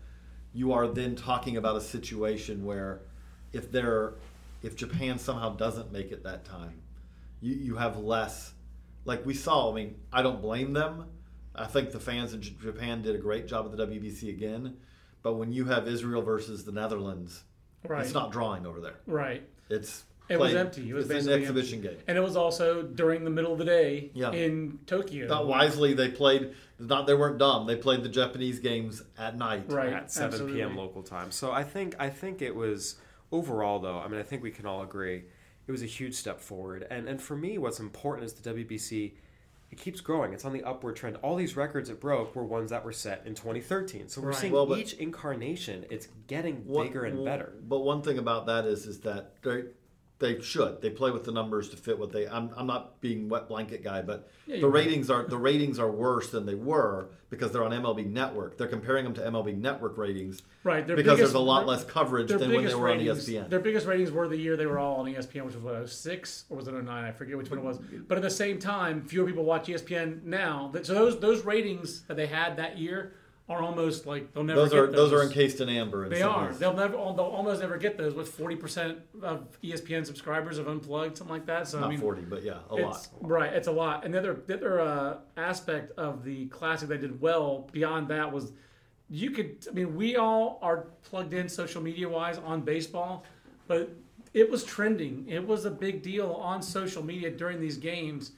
you 0.53 0.73
are 0.73 0.89
then 0.89 1.15
talking 1.15 1.57
about 1.59 1.77
a 1.77 1.81
situation 1.81 2.65
where 2.65 3.03
if 3.53 3.71
there, 3.71 4.15
if 4.63 4.75
Japan 4.75 5.19
somehow 5.19 5.51
doesn't 5.51 5.93
make 5.93 6.13
it 6.13 6.25
that 6.25 6.45
time, 6.45 6.81
you, 7.41 7.55
you 7.55 7.77
have 7.77 7.99
less 7.99 8.53
like 9.07 9.25
we 9.25 9.33
saw. 9.35 9.71
I 9.73 9.75
mean, 9.75 9.97
I 10.13 10.21
don't 10.23 10.43
blame 10.43 10.73
them. 10.75 11.07
I 11.55 11.65
think 11.67 11.91
the 11.93 12.01
fans 12.01 12.35
in 12.35 12.43
J- 12.43 12.55
Japan 12.61 13.01
did 13.01 13.15
a 13.15 13.19
great 13.19 13.47
job 13.49 13.65
at 13.65 13.75
the 13.77 13.87
WBC 13.87 14.29
again. 14.29 14.77
But 15.23 15.35
when 15.35 15.53
you 15.53 15.65
have 15.65 15.89
Israel 15.89 16.21
versus 16.23 16.65
the 16.65 16.73
Netherlands, 16.73 17.45
Right. 17.89 18.05
it's 18.05 18.13
not 18.15 18.31
drawing 18.31 18.67
over 18.67 18.81
there. 18.81 18.97
Right. 19.07 19.43
It's 19.71 20.05
It 20.29 20.39
was 20.39 20.55
empty. 20.55 20.91
It 20.91 20.95
was 20.95 21.09
it's 21.11 21.27
an 21.27 21.33
exhibition 21.33 21.79
empty. 21.79 21.89
game. 21.97 22.05
And 22.09 22.19
it 22.19 22.21
was 22.21 22.37
also 22.37 22.83
during 22.83 23.25
the 23.25 23.31
middle 23.31 23.53
of 23.53 23.59
the 23.59 23.65
day 23.65 24.11
Yeah. 24.13 24.33
in 24.33 24.81
Tokyo. 24.87 25.27
Not 25.29 25.47
wisely, 25.47 25.95
they 25.95 26.11
played. 26.11 26.53
Not 26.79 27.07
they 27.07 27.15
weren't 27.15 27.39
dumb. 27.39 27.67
They 27.67 27.77
played 27.77 28.03
the 28.03 28.09
Japanese 28.09 28.59
games 28.59 29.03
at 29.17 29.37
night. 29.39 29.65
Right. 29.73 29.93
at 29.93 30.11
7 30.13 30.27
absolutely. 30.35 30.59
p.m. 30.59 30.77
local 30.77 31.03
time. 31.03 31.31
So 31.31 31.53
I 31.53 31.63
think 31.65 31.95
I 31.99 32.11
think 32.11 32.43
it 32.43 32.55
was 32.55 32.97
overall 33.33 33.79
though. 33.79 33.99
I 33.99 34.09
mean, 34.09 34.21
I 34.21 34.25
think 34.25 34.43
we 34.43 34.51
can 34.51 34.67
all 34.67 34.83
agree 34.83 35.25
it 35.67 35.73
was 35.73 35.83
a 35.83 35.87
huge 35.87 36.15
step 36.15 36.41
forward. 36.41 36.87
And 36.91 37.09
and 37.09 37.21
for 37.21 37.37
me, 37.37 37.59
what's 37.59 37.81
important 37.81 38.25
is 38.27 38.33
the 38.35 38.55
WBC. 38.55 39.13
It 39.69 39.79
keeps 39.79 40.01
growing. 40.01 40.33
It's 40.33 40.45
on 40.45 40.53
the 40.53 40.63
upward 40.63 40.95
trend. 40.95 41.17
All 41.23 41.35
these 41.35 41.57
records 41.57 41.91
it 41.91 42.01
broke 42.01 42.37
were 42.37 42.45
ones 42.45 42.71
that 42.71 42.85
were 42.85 42.93
set 42.93 43.23
in 43.27 43.35
2013. 43.35 44.09
So 44.09 44.21
we're 44.21 44.29
Right. 44.29 44.37
seeing 44.37 44.53
Well, 44.53 44.77
each 44.77 44.95
incarnation. 44.95 45.85
It's 45.91 46.07
getting 46.29 46.65
One- 46.69 46.87
bigger 46.87 47.03
and 47.05 47.25
better. 47.25 47.53
But 47.69 47.81
one 47.81 48.01
thing 48.01 48.17
about 48.19 48.47
that 48.47 48.65
is, 48.65 48.87
is 48.87 49.01
that 49.01 49.43
they 49.43 49.65
they 50.19 50.41
should 50.41 50.81
they 50.81 50.89
play 50.89 51.11
with 51.11 51.25
the 51.25 51.33
numbers 51.33 51.69
to 51.69 51.77
fit 51.77 51.99
what 51.99 52.11
they. 52.11 52.27
I'm, 52.27 52.51
I'm 52.57 52.67
not 52.67 53.01
being 53.03 53.29
wet 53.29 53.49
blanket 53.49 53.85
guy, 53.85 54.01
but 54.01 54.31
Yeah, 54.47 54.55
the 54.57 54.61
you're 54.61 54.71
right. 54.71 54.87
ratings 54.87 55.11
are 55.11 55.25
the 55.27 55.37
ratings 55.37 55.79
are 55.79 55.91
worse 55.91 56.31
than 56.31 56.47
they 56.47 56.55
were 56.55 57.11
because 57.29 57.53
they're 57.53 57.65
on 57.65 57.73
MLB 57.73 58.11
Network. 58.11 58.57
They're 58.57 58.67
comparing 58.69 59.05
them 59.05 59.13
to 59.15 59.21
MLB 59.21 59.59
Network 59.59 59.99
ratings, 59.99 60.43
Right. 60.65 60.87
Their 60.87 60.97
because 60.97 61.17
biggest- 61.19 61.33
there's 61.33 61.35
a 61.35 61.45
lot 61.45 61.67
less 61.67 61.85
coverage 61.85 62.29
than 62.29 62.39
when 62.51 62.65
they 62.65 62.75
were 62.75 62.89
on 62.89 62.97
ratings, 62.99 63.29
ESPN. 63.29 63.51
Their 63.51 63.61
biggest 63.61 63.87
ratings 63.87 64.11
were 64.11 64.27
the 64.27 64.39
year 64.39 64.57
they 64.57 64.65
were 64.67 64.79
all 64.79 64.97
on 65.01 65.07
ESPN, 65.07 65.45
which 65.45 65.55
was 65.55 65.63
what, 65.63 65.87
06 65.89 66.45
or 66.49 66.57
was 66.57 66.67
it 66.67 66.73
09? 66.73 66.89
I 66.89 67.11
forget 67.13 67.37
which 67.37 67.51
one 67.51 67.59
it 67.59 67.65
was. 67.65 67.79
But 68.09 68.17
at 68.17 68.23
the 68.23 68.31
same 68.31 68.59
time, 68.59 69.03
fewer 69.05 69.27
people 69.27 69.45
watch 69.45 69.67
ESPN 69.69 70.23
now. 70.25 70.73
So 70.83 70.95
those 70.95 71.21
those 71.21 71.45
ratings 71.45 72.03
that 72.05 72.17
they 72.17 72.27
had 72.27 72.57
that 72.57 72.79
year 72.79 73.13
are 73.49 73.63
almost 73.63 74.07
like 74.07 74.33
they'll 74.35 74.43
never 74.43 74.61
Those 74.63 74.71
get 74.71 74.79
are 74.79 74.87
those. 74.87 75.11
those 75.11 75.13
are 75.13 75.23
encased 75.23 75.61
in 75.61 75.69
amber. 75.69 76.05
In 76.05 76.11
They 76.11 76.21
some 76.21 76.33
are. 76.35 76.47
ways. 76.49 76.59
They'll 76.59 76.75
never. 76.75 76.95
They'll 76.95 77.21
almost 77.21 77.61
never 77.61 77.79
get 77.79 77.97
those 77.97 78.15
with 78.15 78.29
forty 78.29 78.57
percent 78.57 78.99
of 79.23 79.47
ESPN 79.63 80.05
subscribers 80.05 80.59
have 80.59 80.67
unplugged, 80.67 81.17
something 81.17 81.33
like 81.35 81.47
that. 81.47 81.69
So 81.69 81.79
I 81.79 81.83
not 81.83 81.91
mean, 81.91 82.01
forty, 82.01 82.23
but 82.23 82.43
yeah, 82.43 82.59
a 82.71 82.75
lot. 82.75 83.07
Right, 83.21 83.53
it's 83.53 83.69
a 83.69 83.73
lot. 83.73 84.05
And 84.05 84.13
the 84.13 84.19
other, 84.19 84.35
the 84.47 84.55
other 84.55 84.81
uh, 84.81 85.17
aspect 85.37 85.97
of 85.97 86.25
the 86.25 86.47
classic 86.47 86.89
they 86.89 86.99
did 86.99 87.21
well 87.21 87.69
beyond 87.73 88.09
that 88.09 88.33
was 88.33 88.53
you 89.09 89.31
could. 89.31 89.65
I 89.71 89.73
mean, 89.73 89.95
we 89.95 90.17
all 90.17 90.59
are 90.63 90.87
plugged 91.05 91.33
in 91.33 91.49
social 91.49 91.81
media 91.81 92.09
wise 92.09 92.39
on 92.39 92.63
baseball, 92.63 93.23
but 93.69 93.91
it 94.35 94.51
was 94.51 94.65
trending. 94.65 95.25
It 95.29 95.47
was 95.47 95.67
a 95.67 95.71
big 95.71 96.03
deal 96.03 96.33
on 96.33 96.61
social 96.63 97.03
media 97.05 97.31
during 97.31 97.61
these 97.61 97.77
games, 97.77 98.33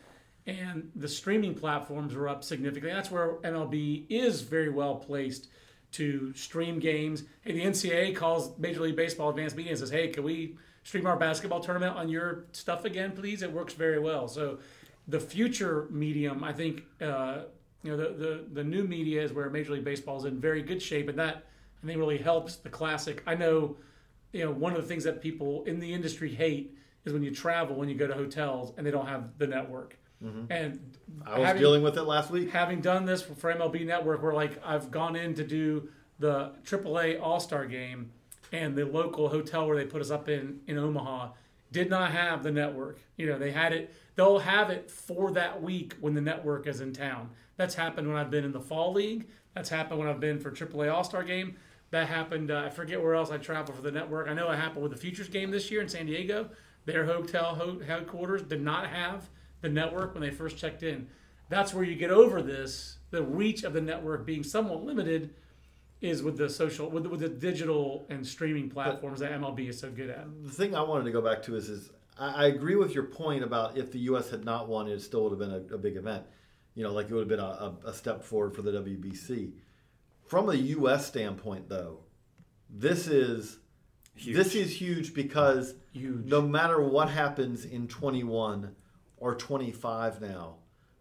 and 0.49 0.91
the 0.97 1.07
streaming 1.07 1.55
platforms 1.55 2.15
were 2.15 2.27
up 2.27 2.43
significantly. 2.43 2.91
That's 2.91 3.11
where 3.11 3.35
MLB 3.45 4.07
is 4.09 4.41
very 4.41 4.71
well 4.71 4.97
placed 4.97 5.49
to 5.93 6.33
stream 6.33 6.79
games. 6.79 7.25
Hey, 7.43 7.53
the 7.53 7.65
NCAA 7.65 8.17
calls 8.17 8.59
Major 8.59 8.81
League 8.81 8.97
Baseball 8.97 9.29
advanced 9.29 9.57
media 9.57 9.73
and 9.73 9.79
says, 9.79 9.91
"Hey, 9.91 10.09
can 10.09 10.25
we 10.25 10.57
stream 10.85 11.07
our 11.07 11.17
basketball 11.17 11.61
tournament 11.61 11.97
on 11.97 12.09
your 12.09 12.47
stuff 12.53 12.87
again, 12.87 13.13
please?" 13.13 13.43
It 13.43 13.53
works 13.53 13.75
very 13.75 13.99
well. 13.99 14.27
So, 14.27 14.59
the 15.07 15.21
future 15.21 15.87
medium, 15.91 16.43
I 16.43 16.55
think, 16.55 16.85
uh, 17.03 17.43
you 17.83 17.91
know, 17.91 17.97
the, 17.99 18.09
the 18.15 18.45
the 18.55 18.65
new 18.65 18.85
media 18.85 19.23
is 19.23 19.35
where 19.35 19.51
Major 19.51 19.75
League 19.75 19.85
Baseball 19.85 20.17
is 20.17 20.25
in 20.25 20.41
very 20.41 20.63
good 20.63 20.81
shape, 20.81 21.11
and 21.11 21.19
that 21.19 21.45
I 21.83 21.87
think 21.87 21.99
really 21.99 22.19
helps 22.19 22.57
the 22.57 22.71
classic. 22.71 23.23
I 23.27 23.35
know, 23.35 23.77
you 24.33 24.47
know, 24.47 24.51
one 24.51 24.75
of 24.75 24.81
the 24.81 24.89
things 24.89 25.05
that 25.05 25.21
people 25.21 25.63
in 25.65 25.79
the 25.79 25.93
industry 25.93 26.35
hate 26.35 26.75
is 27.05 27.13
when 27.13 27.23
you 27.23 27.35
travel, 27.35 27.77
when 27.77 27.91
you 27.91 27.95
go 27.95 28.07
to 28.07 28.15
hotels, 28.15 28.73
and 28.79 28.87
they 28.87 28.91
don't 28.91 29.07
have 29.07 29.37
the 29.37 29.47
network. 29.47 29.99
And 30.21 30.49
Mm-hmm. 30.51 31.29
I 31.29 31.39
was 31.39 31.47
having- 31.47 31.63
dealing 31.63 31.83
with 31.83 31.97
it 31.97 32.03
last 32.03 32.31
week. 32.31 32.51
having 32.51 32.81
done 32.81 33.05
this 33.05 33.23
for 33.23 33.53
MLB 33.53 33.85
Network, 33.87 34.23
where 34.23 34.33
like 34.35 34.61
I've 34.65 34.91
gone 34.91 35.15
in 35.17 35.35
to 35.35 35.45
do 35.45 35.89
the 36.19 36.53
AAA 36.65 37.21
All 37.21 37.39
Star 37.41 37.67
game, 37.67 38.11
and 38.53 38.75
the 38.77 38.85
local 38.85 39.29
hotel 39.29 39.67
where 39.67 39.77
they 39.77 39.85
put 39.85 40.01
us 40.01 40.11
up 40.11 40.29
in 40.29 40.61
in 40.67 40.77
Omaha 40.79 41.31
did 41.71 41.89
not 41.91 42.11
have 42.13 42.43
the 42.43 42.51
network. 42.51 42.99
You 43.17 43.27
know, 43.27 43.39
they 43.39 43.51
had 43.53 43.73
it. 43.73 43.95
They'll 44.17 44.39
have 44.41 44.71
it 44.71 44.91
for 44.91 45.31
that 45.33 45.63
week 45.63 45.95
when 46.01 46.15
the 46.15 46.21
network 46.21 46.67
is 46.67 46.81
in 46.81 46.93
town. 46.93 47.31
That's 47.57 47.75
happened 47.75 48.09
when 48.09 48.17
I've 48.17 48.31
been 48.31 48.45
in 48.45 48.53
the 48.53 48.61
fall 48.61 48.93
league. 48.93 49.29
That's 49.55 49.69
happened 49.69 50.01
when 50.01 50.09
I've 50.09 50.21
been 50.21 50.41
for 50.41 50.51
AAA 50.51 50.93
All 50.93 51.05
Star 51.05 51.23
game. 51.23 51.57
That 51.91 52.09
happened. 52.09 52.51
Uh, 52.51 52.63
I 52.67 52.71
forget 52.71 53.01
where 53.03 53.15
else 53.15 53.31
I 53.31 53.39
traveled 53.39 53.77
for 53.77 53.83
the 53.83 53.93
network. 53.93 54.29
I 54.29 54.35
know 54.35 54.51
it 54.51 54.57
happened 54.57 54.83
with 54.83 54.93
the 54.93 54.99
Futures 54.99 55.29
game 55.29 55.51
this 55.51 55.71
year 55.71 55.81
in 55.81 55.89
San 55.89 56.07
Diego. 56.07 56.51
Their 56.87 57.05
hotel 57.05 57.55
ho- 57.55 57.79
headquarters 57.87 58.43
did 58.43 58.63
not 58.63 58.87
have 58.89 59.29
the 59.61 59.69
network 59.69 60.15
when 60.15 60.23
they 60.23 60.31
first 60.31 60.57
checked 60.57 60.83
in. 60.83 61.09
That's 61.49 61.73
where 61.73 61.85
you 61.85 61.95
get 61.95 62.11
over 62.11 62.43
this. 62.43 62.99
The 63.11 63.23
reach 63.23 63.65
of 63.65 63.73
the 63.73 63.81
network 63.81 64.27
being 64.27 64.43
somewhat 64.43 64.85
limited 64.85 65.35
is 66.01 66.23
with 66.23 66.37
the 66.37 66.49
social, 66.49 66.91
with, 66.91 67.07
with 67.07 67.21
the 67.21 67.29
digital 67.29 68.07
and 68.11 68.27
streaming 68.27 68.71
platforms 68.71 69.21
that 69.21 69.33
MLB 69.33 69.69
is 69.69 69.81
so 69.81 69.91
good 69.91 70.11
at. 70.11 70.27
the 70.45 70.51
thing 70.51 70.75
I 70.75 70.83
wanted 70.83 71.05
to 71.05 71.11
go 71.11 71.21
back 71.21 71.43
to 71.45 71.57
is, 71.57 71.69
is 71.69 71.91
I, 72.19 72.45
I 72.45 72.47
agree 72.47 72.77
with 72.77 72.95
your 72.95 73.05
point 73.05 73.43
about 73.43 73.77
if 73.77 73.91
the 73.91 73.99
U.S. 74.01 74.31
had 74.31 74.45
not 74.45 74.69
won, 74.69 74.89
it 74.89 75.01
still 75.01 75.25
would 75.25 75.31
have 75.31 75.39
been 75.39 75.51
a, 75.51 75.75
a 75.75 75.79
big 75.79 75.97
event. 75.97 76.25
You 76.75 76.85
know, 76.85 76.93
like 76.93 77.07
it 77.07 77.13
would 77.13 77.21
have 77.21 77.29
been 77.29 77.41
a, 77.41 77.43
a, 77.43 77.77
a 77.87 77.93
step 77.93 78.23
forward 78.23 78.55
for 78.55 78.63
the 78.63 78.71
WBC. 78.71 79.53
From 80.27 80.51
a 80.51 80.55
U.S. 80.55 81.07
standpoint, 81.07 81.69
though, 81.69 82.01
this 82.71 83.09
is 83.09 83.59
this 84.27 84.55
is 84.55 84.81
huge 84.81 85.15
because 85.15 85.75
Huge. 85.93 86.27
no 86.27 86.43
matter 86.43 86.81
what 86.83 87.09
happens 87.09 87.65
in 87.65 87.89
21 87.89 88.75
or 89.21 89.35
25 89.35 90.21
now, 90.21 90.57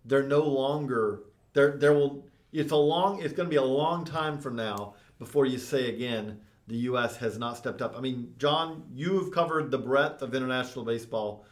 they're 0.05 0.23
no 0.23 0.41
longer 0.41 1.23
there. 1.53 1.77
There 1.77 1.93
will 1.93 2.25
it's 2.51 2.71
a 2.71 2.77
long 2.77 3.21
it's 3.21 3.33
going 3.33 3.47
to 3.47 3.49
be 3.49 3.57
a 3.57 3.63
long 3.63 4.05
time 4.05 4.39
from 4.39 4.55
now 4.55 4.95
before 5.19 5.45
you 5.45 5.57
say 5.57 5.89
again 5.89 6.39
the 6.67 6.75
U.S. 6.77 7.15
has 7.17 7.37
not 7.37 7.57
stepped 7.57 7.81
up. 7.81 7.97
I 7.97 8.01
mean, 8.01 8.33
John, 8.37 8.83
you've 8.93 9.31
covered 9.31 9.71
the 9.71 9.77
breadth 9.77 10.21
of 10.21 10.35
international 10.35 10.83
baseball 10.83 11.45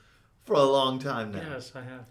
for 0.46 0.56
a 0.56 0.64
long 0.64 1.00
time 1.00 1.32
now. 1.32 1.42
Yes, 1.52 1.72
I 1.74 1.82
have. 1.82 2.06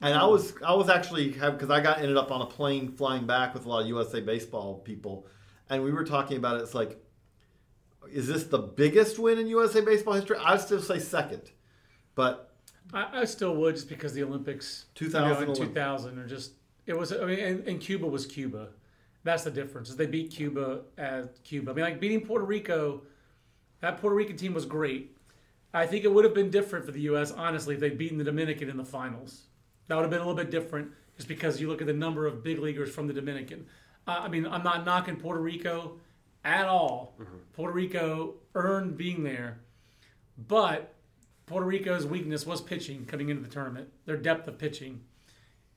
And 0.00 0.14
I 0.14 0.26
was 0.26 0.52
I 0.64 0.74
was 0.74 0.88
actually 0.88 1.32
have 1.32 1.54
because 1.54 1.70
I 1.70 1.80
got 1.80 1.98
ended 1.98 2.16
up 2.16 2.30
on 2.30 2.42
a 2.42 2.46
plane 2.46 2.92
flying 2.92 3.26
back 3.26 3.54
with 3.54 3.64
a 3.64 3.68
lot 3.68 3.82
of 3.82 3.88
USA 3.88 4.20
baseball 4.20 4.78
people, 4.80 5.26
and 5.70 5.82
we 5.82 5.92
were 5.92 6.04
talking 6.04 6.36
about 6.36 6.56
it. 6.56 6.62
It's 6.62 6.74
like, 6.74 7.02
is 8.12 8.26
this 8.26 8.44
the 8.44 8.58
biggest 8.58 9.18
win 9.18 9.38
in 9.38 9.46
USA 9.46 9.80
baseball 9.80 10.14
history? 10.14 10.36
I'd 10.38 10.60
still 10.60 10.82
say 10.82 10.98
second, 10.98 11.50
but 12.14 12.53
I, 12.94 13.20
I 13.20 13.24
still 13.24 13.54
would 13.56 13.74
just 13.74 13.88
because 13.88 14.14
the 14.14 14.22
Olympics, 14.22 14.86
2000 14.94 15.40
you 15.40 15.46
know, 15.46 15.52
in 15.52 15.68
2000 15.68 16.18
are 16.18 16.26
just 16.26 16.52
it 16.86 16.96
was. 16.96 17.12
I 17.12 17.24
mean, 17.24 17.40
and, 17.40 17.68
and 17.68 17.80
Cuba 17.80 18.06
was 18.06 18.24
Cuba. 18.24 18.68
That's 19.24 19.44
the 19.44 19.50
difference. 19.50 19.90
Is 19.90 19.96
they 19.96 20.06
beat 20.06 20.30
Cuba 20.30 20.82
at 20.96 21.42
Cuba. 21.44 21.72
I 21.72 21.74
mean, 21.74 21.84
like 21.84 22.00
beating 22.00 22.20
Puerto 22.20 22.44
Rico. 22.44 23.02
That 23.80 23.98
Puerto 24.00 24.14
Rican 24.16 24.36
team 24.36 24.54
was 24.54 24.64
great. 24.64 25.16
I 25.74 25.86
think 25.86 26.04
it 26.04 26.12
would 26.12 26.24
have 26.24 26.34
been 26.34 26.50
different 26.50 26.86
for 26.86 26.92
the 26.92 27.00
U.S. 27.02 27.32
honestly 27.32 27.74
if 27.74 27.80
they'd 27.80 27.98
beaten 27.98 28.16
the 28.16 28.24
Dominican 28.24 28.70
in 28.70 28.76
the 28.76 28.84
finals. 28.84 29.42
That 29.88 29.96
would 29.96 30.02
have 30.02 30.10
been 30.10 30.20
a 30.20 30.26
little 30.26 30.36
bit 30.36 30.50
different, 30.50 30.92
just 31.16 31.28
because 31.28 31.60
you 31.60 31.68
look 31.68 31.80
at 31.80 31.86
the 31.86 31.92
number 31.92 32.26
of 32.26 32.42
big 32.42 32.58
leaguers 32.60 32.90
from 32.94 33.08
the 33.08 33.12
Dominican. 33.12 33.66
Uh, 34.06 34.20
I 34.22 34.28
mean, 34.28 34.46
I'm 34.46 34.62
not 34.62 34.86
knocking 34.86 35.16
Puerto 35.16 35.40
Rico 35.40 35.98
at 36.44 36.66
all. 36.66 37.14
Puerto 37.54 37.74
Rico 37.74 38.34
earned 38.54 38.96
being 38.96 39.24
there, 39.24 39.58
but 40.48 40.94
Puerto 41.46 41.66
Rico's 41.66 42.06
weakness 42.06 42.46
was 42.46 42.60
pitching 42.60 43.04
coming 43.04 43.28
into 43.28 43.42
the 43.42 43.48
tournament, 43.48 43.88
their 44.06 44.16
depth 44.16 44.48
of 44.48 44.58
pitching. 44.58 45.02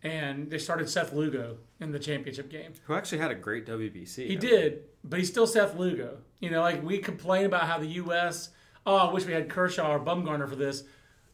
And 0.04 0.50
they 0.50 0.60
started 0.60 0.90
Seth 0.90 1.12
Lugo 1.12 1.58
in 1.80 1.92
the 1.92 2.00
championship 2.00 2.50
game. 2.50 2.74
Who 2.86 2.94
actually 2.94 3.18
had 3.18 3.32
a 3.32 3.36
great 3.36 3.66
WBC. 3.66 4.28
He 4.28 4.36
did, 4.36 4.84
but 5.04 5.20
he's 5.20 5.30
still 5.30 5.48
Seth 5.48 5.76
Lugo. 5.76 6.20
You 6.40 6.52
know, 6.52 6.62
like 6.62 6.84
we 6.84 7.00
complain 7.00 7.46
about 7.46 7.64
how 7.64 7.80
the 7.80 7.88
U.S. 7.88 8.50
Oh, 8.86 8.96
I 8.96 9.12
wish 9.12 9.26
we 9.26 9.34
had 9.34 9.50
Kershaw 9.50 9.94
or 9.94 10.00
Bumgarner 10.00 10.48
for 10.48 10.56
this. 10.56 10.84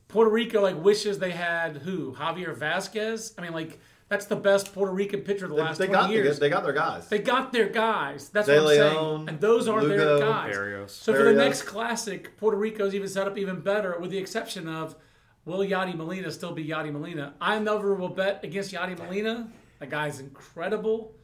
Puerto 0.08 0.30
Rico 0.30 0.62
like 0.62 0.82
wishes 0.82 1.20
they 1.20 1.32
had 1.32 1.78
who 1.78 2.14
Javier 2.14 2.56
Vazquez. 2.56 3.34
I 3.38 3.42
mean, 3.42 3.54
like 3.54 3.80
that's 4.10 4.26
the 4.26 4.36
best 4.36 4.74
Puerto 4.74 4.92
Rican 4.92 5.22
pitcher 5.22 5.46
of 5.46 5.52
the 5.52 5.58
they, 5.58 5.62
last 5.62 5.78
they 5.78 5.88
twenty 5.88 6.02
got 6.02 6.12
years. 6.12 6.40
they 6.40 6.50
got 6.50 6.64
their 6.64 6.74
guys. 6.74 7.08
They 7.08 7.20
got 7.20 7.52
their 7.52 7.70
guys. 7.70 8.30
That's 8.30 8.48
De 8.48 8.54
what 8.54 8.62
I'm 8.62 8.68
Leon, 8.68 9.18
saying. 9.18 9.30
And 9.30 9.40
those 9.42 9.68
are 9.68 9.84
their 9.86 10.20
guys. 10.20 10.56
Berrios. 10.56 10.90
So 10.90 11.14
for 11.14 11.24
the 11.24 11.34
next 11.34 11.64
classic, 11.64 12.38
Puerto 12.38 12.58
Rico's 12.58 12.94
even 12.94 13.08
set 13.08 13.28
up 13.28 13.38
even 13.38 13.60
better, 13.62 13.98
with 14.00 14.12
the 14.12 14.18
exception 14.18 14.68
of 14.68 14.96
will 15.46 15.60
Yadi 15.60 15.96
Molina 15.96 16.32
still 16.32 16.54
be 16.54 16.66
Yadi 16.66 16.92
Molina? 16.92 17.34
I 17.42 17.60
never 17.60 17.96
will 17.96 18.10
bet 18.10 18.44
against 18.44 18.74
Yadi 18.74 18.98
Molina. 18.98 19.50
That 19.80 19.90
guy's 19.90 20.20
incredible. 20.20 21.16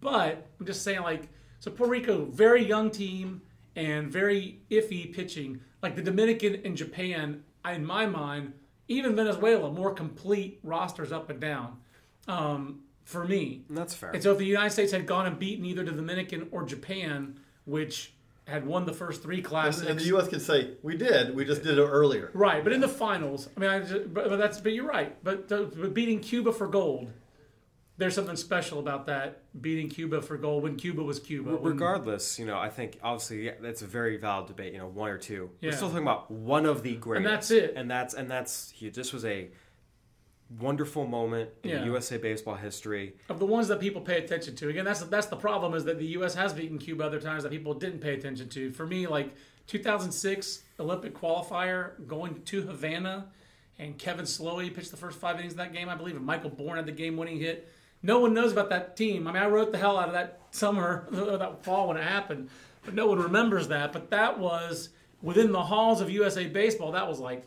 But 0.00 0.46
I'm 0.60 0.66
just 0.66 0.82
saying, 0.82 1.02
like, 1.02 1.28
so 1.60 1.70
Puerto 1.70 1.90
Rico, 1.90 2.26
very 2.26 2.64
young 2.64 2.90
team 2.90 3.40
and 3.74 4.10
very 4.12 4.60
iffy 4.70 5.12
pitching. 5.12 5.60
Like 5.82 5.96
the 5.96 6.02
Dominican 6.02 6.60
and 6.64 6.76
Japan, 6.76 7.42
in 7.68 7.84
my 7.84 8.06
mind, 8.06 8.52
even 8.88 9.16
Venezuela, 9.16 9.70
more 9.70 9.94
complete 9.94 10.60
rosters 10.62 11.10
up 11.10 11.30
and 11.30 11.40
down. 11.40 11.78
Um, 12.28 12.80
for 13.04 13.24
me, 13.24 13.64
that's 13.68 13.94
fair. 13.94 14.10
and 14.10 14.22
so 14.22 14.32
if 14.32 14.38
the 14.38 14.46
United 14.46 14.70
States 14.70 14.92
had 14.92 15.06
gone 15.06 15.26
and 15.26 15.38
beaten 15.38 15.64
either 15.66 15.84
the 15.84 15.92
Dominican 15.92 16.48
or 16.52 16.64
Japan, 16.64 17.38
which 17.66 18.14
had 18.46 18.66
won 18.66 18.84
the 18.86 18.92
first 18.92 19.22
three 19.22 19.40
classes, 19.42 19.82
and 19.86 19.98
the 19.98 20.04
U.S. 20.06 20.28
can 20.28 20.40
say 20.40 20.72
we 20.82 20.96
did. 20.96 21.34
We 21.34 21.44
just 21.44 21.62
did 21.62 21.78
it 21.78 21.82
earlier. 21.82 22.30
right? 22.34 22.62
But 22.64 22.72
in 22.72 22.80
the 22.80 22.88
finals, 22.88 23.48
I 23.56 23.60
mean, 23.60 23.70
I 23.70 23.80
just, 23.80 24.12
but, 24.12 24.28
but 24.28 24.36
that's 24.36 24.60
but 24.60 24.72
you're 24.72 24.86
right. 24.86 25.16
But, 25.24 25.48
the, 25.48 25.64
but 25.74 25.92
beating 25.94 26.20
Cuba 26.20 26.52
for 26.52 26.66
gold, 26.66 27.10
there's 27.96 28.14
something 28.14 28.36
special 28.36 28.80
about 28.80 29.06
that. 29.06 29.42
Beating 29.60 29.88
Cuba 29.88 30.20
for 30.20 30.36
gold 30.36 30.62
when 30.62 30.76
Cuba 30.76 31.02
was 31.02 31.20
Cuba. 31.20 31.56
when- 31.56 31.72
Regardless, 31.72 32.38
you 32.38 32.44
know, 32.46 32.58
I 32.58 32.68
think 32.68 32.98
obviously 33.02 33.46
yeah, 33.46 33.52
that's 33.60 33.82
a 33.82 33.86
very 33.86 34.16
valid 34.16 34.46
debate. 34.48 34.72
You 34.72 34.78
know, 34.80 34.88
one 34.88 35.10
or 35.10 35.18
two. 35.18 35.50
Yeah. 35.60 35.70
We're 35.70 35.76
still 35.76 35.88
talking 35.90 36.02
about 36.04 36.30
one 36.30 36.66
of 36.66 36.82
the 36.82 36.96
greatest, 36.96 37.26
and 37.26 37.34
that's 37.34 37.50
it. 37.50 37.74
And 37.76 37.90
that's 37.90 38.14
and 38.14 38.30
that's 38.30 38.70
huge. 38.72 38.94
This 38.94 39.12
was 39.12 39.24
a 39.24 39.48
wonderful 40.60 41.06
moment 41.06 41.50
in 41.62 41.70
Yeah. 41.70 41.84
USA 41.84 42.16
baseball 42.18 42.54
history. 42.54 43.14
of 43.28 43.38
the 43.38 43.46
ones 43.46 43.68
that 43.68 43.80
people 43.80 44.00
pay 44.00 44.18
attention 44.18 44.54
to. 44.56 44.68
Again, 44.68 44.84
that's 44.84 45.00
that's 45.04 45.26
the 45.26 45.36
problem 45.36 45.74
is 45.74 45.84
that 45.84 45.98
the 45.98 46.06
U.S. 46.18 46.34
has 46.34 46.52
beaten 46.52 46.78
Cuba 46.78 47.04
other 47.04 47.20
times 47.20 47.42
that 47.42 47.50
people 47.52 47.74
didn't 47.74 48.00
pay 48.00 48.14
attention 48.14 48.48
to. 48.50 48.70
For 48.72 48.86
me, 48.86 49.06
like 49.06 49.34
2006 49.66 50.62
Olympic 50.80 51.14
qualifier 51.14 51.92
going 52.06 52.42
to 52.44 52.62
Havana, 52.62 53.26
and 53.78 53.98
Kevin 53.98 54.24
Slowey 54.24 54.72
pitched 54.74 54.90
the 54.90 54.96
first 54.96 55.18
five 55.18 55.36
innings 55.38 55.54
of 55.54 55.58
that 55.58 55.72
game, 55.72 55.88
I 55.88 55.94
believe, 55.94 56.16
and 56.16 56.24
Michael 56.24 56.50
Bourn 56.50 56.76
had 56.76 56.86
the 56.86 56.92
game-winning 56.92 57.38
hit. 57.40 57.68
No 58.02 58.18
one 58.20 58.34
knows 58.34 58.52
about 58.52 58.68
that 58.70 58.96
team. 58.96 59.26
I 59.26 59.32
mean, 59.32 59.42
I 59.42 59.46
wrote 59.48 59.72
the 59.72 59.78
hell 59.78 59.98
out 59.98 60.08
of 60.08 60.14
that 60.14 60.40
summer, 60.50 61.08
or 61.12 61.36
that 61.38 61.64
fall 61.64 61.88
when 61.88 61.96
it 61.96 62.04
happened, 62.04 62.50
but 62.84 62.94
no 62.94 63.06
one 63.06 63.18
remembers 63.18 63.68
that. 63.68 63.92
But 63.92 64.10
that 64.10 64.38
was 64.38 64.90
within 65.22 65.50
the 65.52 65.62
halls 65.62 66.00
of 66.00 66.10
USA 66.10 66.46
baseball. 66.46 66.92
That 66.92 67.08
was 67.08 67.18
like 67.18 67.44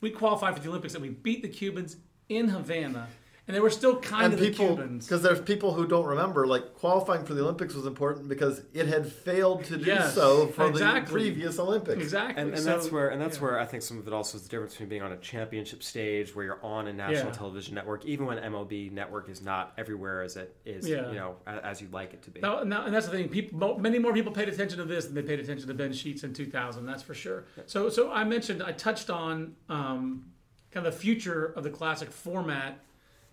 we 0.00 0.10
qualified 0.10 0.54
for 0.54 0.60
the 0.60 0.68
Olympics 0.68 0.94
and 0.94 1.02
we 1.02 1.10
beat 1.10 1.42
the 1.42 1.48
Cubans 1.48 1.96
in 2.30 2.48
Havana. 2.48 3.08
and 3.48 3.56
they 3.56 3.60
were 3.60 3.70
still 3.70 3.96
kind 3.98 4.26
and 4.26 4.34
of 4.34 4.38
people 4.40 4.68
the 4.68 4.74
Cubans. 4.76 5.06
because 5.06 5.22
there's 5.22 5.40
people 5.40 5.74
who 5.74 5.84
don't 5.84 6.06
remember 6.06 6.46
like 6.46 6.74
qualifying 6.74 7.24
for 7.24 7.34
the 7.34 7.42
Olympics 7.42 7.74
was 7.74 7.84
important 7.84 8.28
because 8.28 8.62
it 8.72 8.86
had 8.86 9.10
failed 9.10 9.64
to 9.64 9.76
do 9.76 9.84
Yes, 9.86 10.14
so 10.14 10.46
for 10.46 10.70
the 10.70 11.02
previous 11.06 11.58
Olympics. 11.58 12.00
Exactly, 12.00 12.40
and, 12.40 12.50
and 12.54 12.58
So, 12.62 12.64
that's 12.66 12.92
where 12.92 13.08
and 13.08 13.20
that's 13.20 13.38
yeah. 13.38 13.42
where 13.42 13.58
I 13.58 13.64
think 13.66 13.82
some 13.82 13.98
of 13.98 14.06
it 14.06 14.12
also 14.12 14.36
is 14.38 14.44
the 14.44 14.50
difference 14.50 14.74
between 14.74 14.88
being 14.90 15.02
on 15.02 15.10
a 15.10 15.16
championship 15.16 15.82
stage 15.82 16.32
where 16.36 16.44
you're 16.44 16.64
on 16.64 16.86
a 16.86 16.92
national 16.92 17.26
Yeah. 17.32 17.32
television 17.32 17.74
network, 17.74 18.04
even 18.06 18.24
when 18.26 18.38
MLB 18.38 18.92
network 18.92 19.28
is 19.28 19.42
not 19.42 19.72
everywhere 19.76 20.22
as 20.22 20.36
it 20.36 20.54
is, 20.64 20.88
Yeah. 20.88 21.08
you 21.08 21.16
know, 21.16 21.34
a- 21.48 21.66
as 21.66 21.80
you'd 21.82 21.92
like 21.92 22.12
it 22.14 22.22
to 22.22 22.30
be. 22.30 22.40
Now, 22.40 22.62
now, 22.62 22.84
and 22.84 22.94
that's 22.94 23.06
the 23.06 23.12
thing. 23.12 23.28
People, 23.30 23.78
many 23.80 23.98
more 23.98 24.12
people 24.12 24.30
paid 24.30 24.48
attention 24.48 24.78
to 24.78 24.84
this 24.84 25.06
than 25.06 25.16
they 25.16 25.22
paid 25.22 25.40
attention 25.40 25.66
to 25.66 25.74
Ben 25.74 25.92
Sheets 25.92 26.22
in 26.22 26.32
2000. 26.32 26.86
That's 26.86 27.02
for 27.02 27.14
sure. 27.14 27.46
So, 27.66 27.88
so 27.88 28.12
I 28.12 28.22
mentioned, 28.22 28.62
I 28.62 28.70
touched 28.70 29.10
on 29.10 29.56
um, 29.68 30.26
kind 30.70 30.86
of 30.86 30.92
the 30.92 30.98
future 30.98 31.46
of 31.56 31.64
the 31.64 31.70
classic 31.70 32.10
format. 32.10 32.78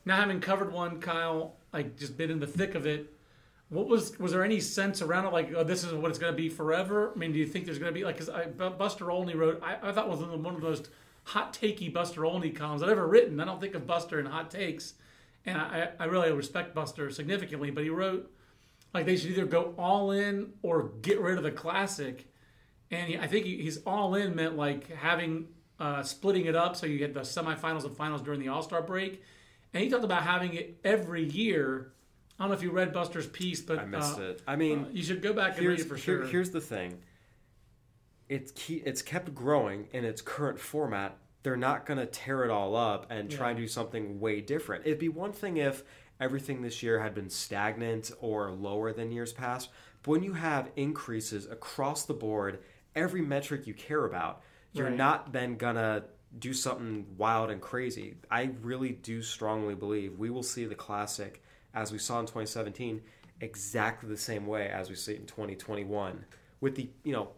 Now, 0.05 0.17
having 0.17 0.39
covered 0.39 0.71
one, 0.71 0.99
Kyle, 0.99 1.55
like 1.73 1.97
just 1.97 2.17
been 2.17 2.31
in 2.31 2.39
the 2.39 2.47
thick 2.47 2.75
of 2.75 2.85
it. 2.85 3.13
What 3.69 3.87
was 3.87 4.17
was 4.17 4.31
there 4.31 4.43
any 4.43 4.61
sense 4.61 5.01
around 5.01 5.25
it? 5.25 5.33
Like, 5.33 5.53
oh, 5.53 5.63
this 5.63 5.83
is 5.83 5.93
what 5.93 6.09
it's 6.09 6.19
going 6.19 6.31
to 6.31 6.37
be 6.37 6.47
forever. 6.47 7.11
I 7.13 7.19
mean, 7.19 7.33
do 7.33 7.39
you 7.39 7.45
think 7.45 7.65
there's 7.65 7.79
going 7.79 7.93
to 7.93 7.97
be 7.99 8.05
like? 8.05 8.17
Because 8.17 8.29
Buster 8.77 9.11
Olney 9.11 9.35
wrote, 9.35 9.61
I, 9.61 9.89
I 9.89 9.91
thought 9.91 10.07
was 10.07 10.19
one 10.19 10.29
of 10.29 10.41
the 10.41 10.51
most 10.59 10.89
hot 11.25 11.53
takey 11.53 11.91
Buster 11.91 12.25
Olney 12.25 12.51
columns 12.51 12.81
I've 12.81 12.89
ever 12.89 13.05
written. 13.05 13.39
I 13.41 13.45
don't 13.45 13.59
think 13.59 13.75
of 13.75 13.85
Buster 13.85 14.19
in 14.21 14.25
hot 14.25 14.49
takes, 14.49 14.93
and 15.45 15.57
I, 15.57 15.89
I 15.99 16.05
really 16.05 16.31
respect 16.31 16.73
Buster 16.73 17.09
significantly. 17.09 17.69
But 17.69 17.83
he 17.83 17.89
wrote 17.89 18.31
like 18.93 19.05
they 19.05 19.17
should 19.17 19.31
either 19.31 19.45
go 19.45 19.73
all 19.77 20.11
in 20.11 20.53
or 20.61 20.91
get 21.01 21.19
rid 21.19 21.37
of 21.37 21.43
the 21.43 21.51
classic. 21.51 22.31
And 22.89 23.09
he, 23.09 23.17
I 23.17 23.27
think 23.27 23.45
he, 23.45 23.61
he's 23.61 23.77
all 23.85 24.15
in 24.15 24.33
meant 24.33 24.55
like 24.55 24.89
having 24.95 25.47
uh, 25.79 26.03
splitting 26.03 26.45
it 26.45 26.55
up 26.55 26.75
so 26.75 26.85
you 26.85 26.97
get 26.97 27.13
the 27.13 27.21
semifinals 27.21 27.85
and 27.85 27.95
finals 27.95 28.21
during 28.21 28.39
the 28.39 28.47
All 28.47 28.61
Star 28.63 28.81
break. 28.81 29.21
And 29.73 29.83
he 29.83 29.89
talked 29.89 30.03
about 30.03 30.23
having 30.23 30.53
it 30.53 30.79
every 30.83 31.23
year. 31.23 31.93
I 32.39 32.43
don't 32.43 32.49
know 32.49 32.55
if 32.55 32.63
you 32.63 32.71
read 32.71 32.93
Buster's 32.93 33.27
piece, 33.27 33.61
but 33.61 33.79
I 33.79 33.85
missed 33.85 34.17
uh, 34.17 34.23
it. 34.23 34.41
I 34.47 34.55
mean, 34.55 34.85
uh, 34.85 34.87
you 34.91 35.03
should 35.03 35.21
go 35.21 35.33
back 35.33 35.57
and 35.57 35.67
read 35.67 35.77
here's, 35.77 35.81
it 35.81 35.89
for 35.89 35.95
here- 35.95 36.21
sure. 36.21 36.25
here's 36.27 36.51
the 36.51 36.61
thing. 36.61 36.99
It's 38.29 38.51
key, 38.51 38.81
it's 38.85 39.01
kept 39.01 39.33
growing 39.33 39.87
in 39.93 40.03
its 40.03 40.21
current 40.21 40.59
format. 40.59 41.17
They're 41.43 41.55
not 41.55 41.85
going 41.85 41.99
to 41.99 42.05
tear 42.05 42.43
it 42.43 42.51
all 42.51 42.75
up 42.75 43.09
and 43.09 43.31
try 43.31 43.51
and 43.51 43.57
do 43.57 43.67
something 43.67 44.19
way 44.19 44.41
different. 44.41 44.85
It'd 44.85 44.99
be 44.99 45.07
one 45.07 45.31
thing 45.31 45.57
if 45.57 45.83
everything 46.19 46.61
this 46.61 46.83
year 46.83 46.99
had 46.99 47.15
been 47.15 47.29
stagnant 47.29 48.11
or 48.19 48.51
lower 48.51 48.91
than 48.91 49.11
years 49.11 49.31
past, 49.31 49.69
but 50.03 50.11
when 50.11 50.23
you 50.23 50.33
have 50.33 50.71
increases 50.75 51.45
across 51.45 52.03
the 52.03 52.13
board, 52.13 52.59
every 52.95 53.21
metric 53.21 53.65
you 53.65 53.73
care 53.73 54.03
about, 54.03 54.41
you're 54.73 54.87
Right. 54.87 54.95
not 54.95 55.31
then 55.33 55.57
gonna 55.57 56.05
do 56.37 56.53
something 56.53 57.05
wild 57.17 57.49
and 57.49 57.61
crazy. 57.61 58.15
I 58.29 58.51
really 58.61 58.91
do 58.91 59.21
strongly 59.21 59.75
believe 59.75 60.17
we 60.17 60.29
will 60.29 60.43
see 60.43 60.65
the 60.65 60.75
classic 60.75 61.41
as 61.73 61.91
we 61.91 61.97
saw 61.97 62.19
in 62.19 62.25
2017 62.25 63.01
exactly 63.39 64.09
the 64.09 64.17
same 64.17 64.47
way 64.47 64.67
as 64.67 64.89
we 64.89 64.95
see 64.95 65.13
it 65.13 65.19
in 65.19 65.25
2021 65.27 66.25
with 66.59 66.75
the 66.75 66.89
you 67.03 67.13
know 67.13 67.29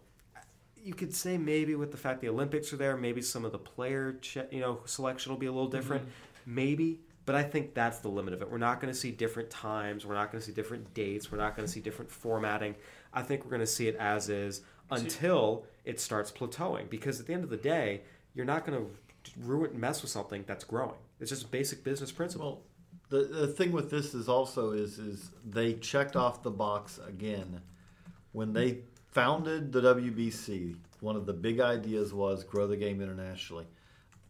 you 0.82 0.94
could 0.94 1.14
say 1.14 1.36
maybe 1.36 1.74
with 1.74 1.90
the 1.90 1.96
fact 1.96 2.20
the 2.20 2.28
Olympics 2.28 2.72
are 2.72 2.76
there, 2.76 2.96
maybe 2.96 3.20
some 3.22 3.44
of 3.44 3.52
the 3.52 3.58
player 3.58 4.18
you 4.50 4.60
know 4.60 4.80
selection 4.84 5.30
will 5.30 5.38
be 5.38 5.46
a 5.46 5.52
little 5.52 5.68
different, 5.68 6.04
mm-hmm. 6.04 6.54
maybe. 6.54 7.00
But 7.26 7.34
I 7.34 7.42
think 7.42 7.74
that's 7.74 7.98
the 7.98 8.08
limit 8.08 8.32
of 8.34 8.42
it. 8.42 8.50
We're 8.50 8.58
not 8.58 8.80
going 8.80 8.92
to 8.92 8.98
see 8.98 9.10
different 9.10 9.50
times. 9.50 10.06
We're 10.06 10.14
not 10.14 10.32
going 10.32 10.40
to 10.40 10.46
see 10.46 10.52
different 10.54 10.94
dates. 10.94 11.30
We're 11.30 11.38
not 11.38 11.54
going 11.54 11.66
to 11.66 11.72
see 11.72 11.80
different 11.80 12.10
formatting. 12.10 12.74
I 13.12 13.22
think 13.22 13.44
we're 13.44 13.50
going 13.50 13.60
to 13.60 13.66
see 13.66 13.88
it 13.88 13.96
as 13.96 14.30
is 14.30 14.62
until 14.90 15.64
it 15.84 16.00
starts 16.00 16.30
plateauing. 16.30 16.88
Because 16.90 17.20
at 17.20 17.26
the 17.26 17.34
end 17.34 17.44
of 17.44 17.50
the 17.50 17.56
day, 17.56 18.02
you're 18.34 18.46
not 18.46 18.66
going 18.66 18.78
to 18.78 18.90
ruin 19.38 19.72
and 19.72 19.80
mess 19.80 20.02
with 20.02 20.10
something 20.10 20.44
that's 20.46 20.64
growing. 20.64 20.98
It's 21.20 21.30
just 21.30 21.44
a 21.44 21.48
basic 21.48 21.84
business 21.84 22.10
principle. 22.12 22.62
Well, 23.10 23.22
the, 23.22 23.26
the 23.26 23.46
thing 23.48 23.72
with 23.72 23.90
this 23.90 24.14
is 24.14 24.28
also 24.28 24.70
is 24.70 24.98
is 24.98 25.30
they 25.44 25.74
checked 25.74 26.16
off 26.16 26.42
the 26.42 26.50
box 26.50 27.00
again 27.06 27.60
when 28.32 28.52
they 28.52 28.78
founded 29.10 29.72
the 29.72 29.80
WBC. 29.80 30.76
One 31.00 31.16
of 31.16 31.26
the 31.26 31.32
big 31.32 31.60
ideas 31.60 32.14
was 32.14 32.44
grow 32.44 32.66
the 32.66 32.76
game 32.76 33.00
internationally. 33.00 33.66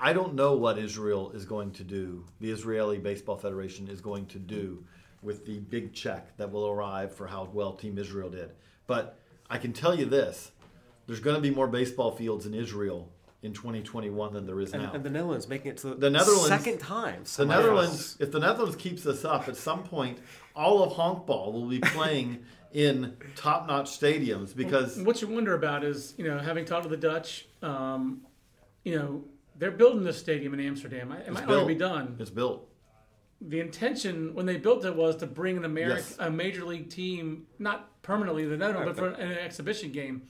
I 0.03 0.15
don't 0.15 0.35
know 0.35 0.57
what 0.57 0.79
Israel 0.79 1.31
is 1.33 1.45
going 1.45 1.73
to 1.73 1.85
do. 1.85 2.25
The 2.41 2.51
Israeli 2.51 2.99
Baseball 2.99 3.37
Federation 3.37 3.87
is 3.87 4.01
going 4.01 4.27
to 4.27 4.39
do 4.39 4.83
with 5.23 5.45
the 5.45 5.59
big 5.59 5.93
check 5.93 6.35
that 6.39 6.51
will 6.51 6.67
arrive 6.69 7.15
for 7.15 7.27
how 7.27 7.51
well 7.53 7.75
Team 7.75 7.99
Israel 7.99 8.31
did. 8.31 8.53
But 8.87 9.20
I 9.51 9.59
can 9.59 9.73
tell 9.73 9.95
you 9.95 10.07
this: 10.07 10.53
there's 11.07 11.21
going 11.21 11.37
to 11.37 11.43
be 11.43 11.51
more 11.51 11.67
baseball 11.67 12.13
fields 12.13 12.47
in 12.47 12.55
Israel 12.55 13.11
in 13.43 13.53
2021 13.55 14.35
than 14.35 14.47
there 14.47 14.61
is 14.61 14.73
and, 14.73 14.83
now. 14.83 14.93
and 14.93 15.03
the 15.03 15.09
Netherlands 15.11 15.49
making 15.49 15.71
it 15.73 15.77
to 15.79 15.89
the, 15.89 15.95
The 15.95 16.11
Netherlands- 16.11 16.49
second 16.49 16.79
time. 16.79 17.25
The 17.25 17.29
semifinals. 17.45 17.49
Netherlands, 17.49 18.17
if 18.21 18.33
the 18.33 18.39
Netherlands 18.41 18.77
keeps 18.77 19.03
this 19.03 19.25
up, 19.25 19.49
at 19.49 19.57
some 19.57 19.83
point, 19.83 20.19
all 20.55 20.83
of 20.83 20.93
honkbal 20.93 21.53
will 21.53 21.67
be 21.69 21.81
playing 21.81 22.45
in 22.75 23.17
top-notch 23.37 23.87
stadiums 23.99 24.55
because 24.55 24.99
what 24.99 25.21
you 25.23 25.27
wonder 25.29 25.55
about 25.55 25.83
is, 25.85 26.15
you 26.19 26.25
know, 26.25 26.39
having 26.39 26.65
talked 26.67 26.83
to 26.85 26.89
the 26.91 26.97
Dutch, 26.99 27.47
um, 27.63 28.21
you 28.85 28.97
know, 28.97 29.25
they're 29.57 29.71
building 29.73 30.05
this 30.05 30.19
stadium 30.19 30.53
in 30.55 30.61
Amsterdam. 30.61 31.11
It 31.13 31.33
might 31.33 31.49
already 31.49 31.75
be 31.75 31.81
done. 31.81 32.17
It's 32.21 32.31
built. 32.31 32.69
the 33.41 33.59
intention 33.61 34.35
when 34.35 34.45
they 34.47 34.59
built 34.59 34.85
it 34.85 34.95
was 34.95 35.17
to 35.17 35.27
bring 35.27 35.57
an 35.57 35.65
American, 35.65 35.97
Yes. 35.97 36.17
a 36.19 36.31
major 36.31 36.65
league 36.67 36.91
team, 36.91 37.47
not 37.59 37.90
permanently 38.03 38.45
the 38.47 38.57
Netherlands, 38.57 38.99
but 38.99 39.17
for 39.17 39.21
an 39.21 39.33
exhibition 39.33 39.93
game. 39.93 40.23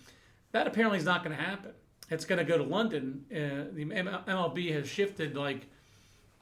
That 0.53 0.67
apparently 0.67 0.99
is 0.99 1.05
not 1.05 1.23
going 1.25 1.37
to 1.37 1.43
happen. 1.43 1.73
It's 2.11 2.25
going 2.25 2.39
to 2.39 2.45
go 2.45 2.59
to 2.59 2.65
London. 2.65 3.25
Uh, 3.31 3.73
the 3.73 3.85
MLB 3.85 4.73
has 4.73 4.89
shifted. 4.89 5.37
Like 5.37 5.67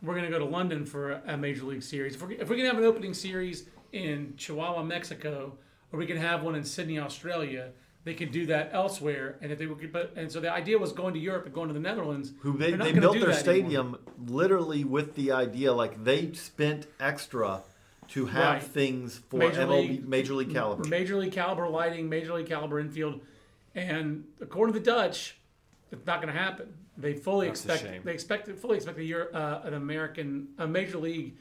we're 0.02 0.14
going 0.14 0.24
to 0.24 0.30
go 0.30 0.38
to 0.38 0.44
London 0.44 0.86
for 0.86 1.12
a 1.26 1.36
major 1.36 1.64
league 1.64 1.82
series. 1.82 2.14
If 2.14 2.22
we're, 2.22 2.32
if 2.32 2.48
we're 2.48 2.56
going 2.56 2.68
to 2.68 2.74
have 2.74 2.78
an 2.78 2.84
opening 2.84 3.14
series 3.14 3.64
in 3.92 4.34
Chihuahua, 4.36 4.82
Mexico, 4.82 5.58
or 5.92 5.98
we 5.98 6.06
can 6.06 6.16
have 6.16 6.42
one 6.42 6.54
in 6.54 6.64
Sydney, 6.64 6.98
Australia, 6.98 7.70
they 8.04 8.14
could 8.14 8.30
do 8.30 8.46
that 8.46 8.70
elsewhere. 8.72 9.36
And 9.42 9.52
if 9.52 9.58
they 9.58 9.66
would, 9.66 9.92
but 9.92 10.12
and 10.16 10.30
so 10.30 10.40
the 10.40 10.50
idea 10.50 10.78
was 10.78 10.92
going 10.92 11.14
to 11.14 11.20
Europe 11.20 11.46
and 11.46 11.54
going 11.54 11.68
to 11.68 11.74
the 11.74 11.80
Netherlands. 11.80 12.32
Who 12.40 12.56
they, 12.56 12.72
they 12.72 12.92
built 12.92 13.18
their 13.18 13.26
that 13.26 13.46
anymore. 13.46 13.98
stadium 13.98 13.98
literally 14.26 14.84
with 14.84 15.14
the 15.14 15.32
idea 15.32 15.72
like 15.72 16.04
they 16.04 16.32
spent 16.32 16.86
extra 16.98 17.62
to 18.08 18.26
have 18.26 18.54
Right. 18.54 18.62
things 18.62 19.18
for 19.28 19.36
Major 19.38 19.62
MLB 19.62 19.88
League- 19.88 20.08
major 20.08 20.34
league 20.34 20.50
caliber. 20.52 20.88
Major 20.88 21.16
League 21.16 21.32
caliber 21.32 21.68
lighting, 21.68 22.08
Major 22.08 22.34
League 22.34 22.46
caliber 22.46 22.80
infield, 22.80 23.20
and 23.74 24.24
according 24.40 24.72
to 24.74 24.80
the 24.80 24.84
Dutch, 24.84 25.38
it's 25.92 26.06
not 26.06 26.20
going 26.22 26.32
to 26.32 26.38
happen. 26.38 26.74
They 26.96 27.14
fully 27.14 27.46
That's 27.46 27.64
expect 27.64 28.04
they 28.04 28.12
expect 28.12 28.48
fully 28.58 28.76
expect 28.76 28.96
the 28.96 29.04
year 29.04 29.30
uh, 29.32 29.60
an 29.64 29.74
American 29.74 30.48
a 30.58 30.66
Major 30.66 30.98
League 30.98 31.36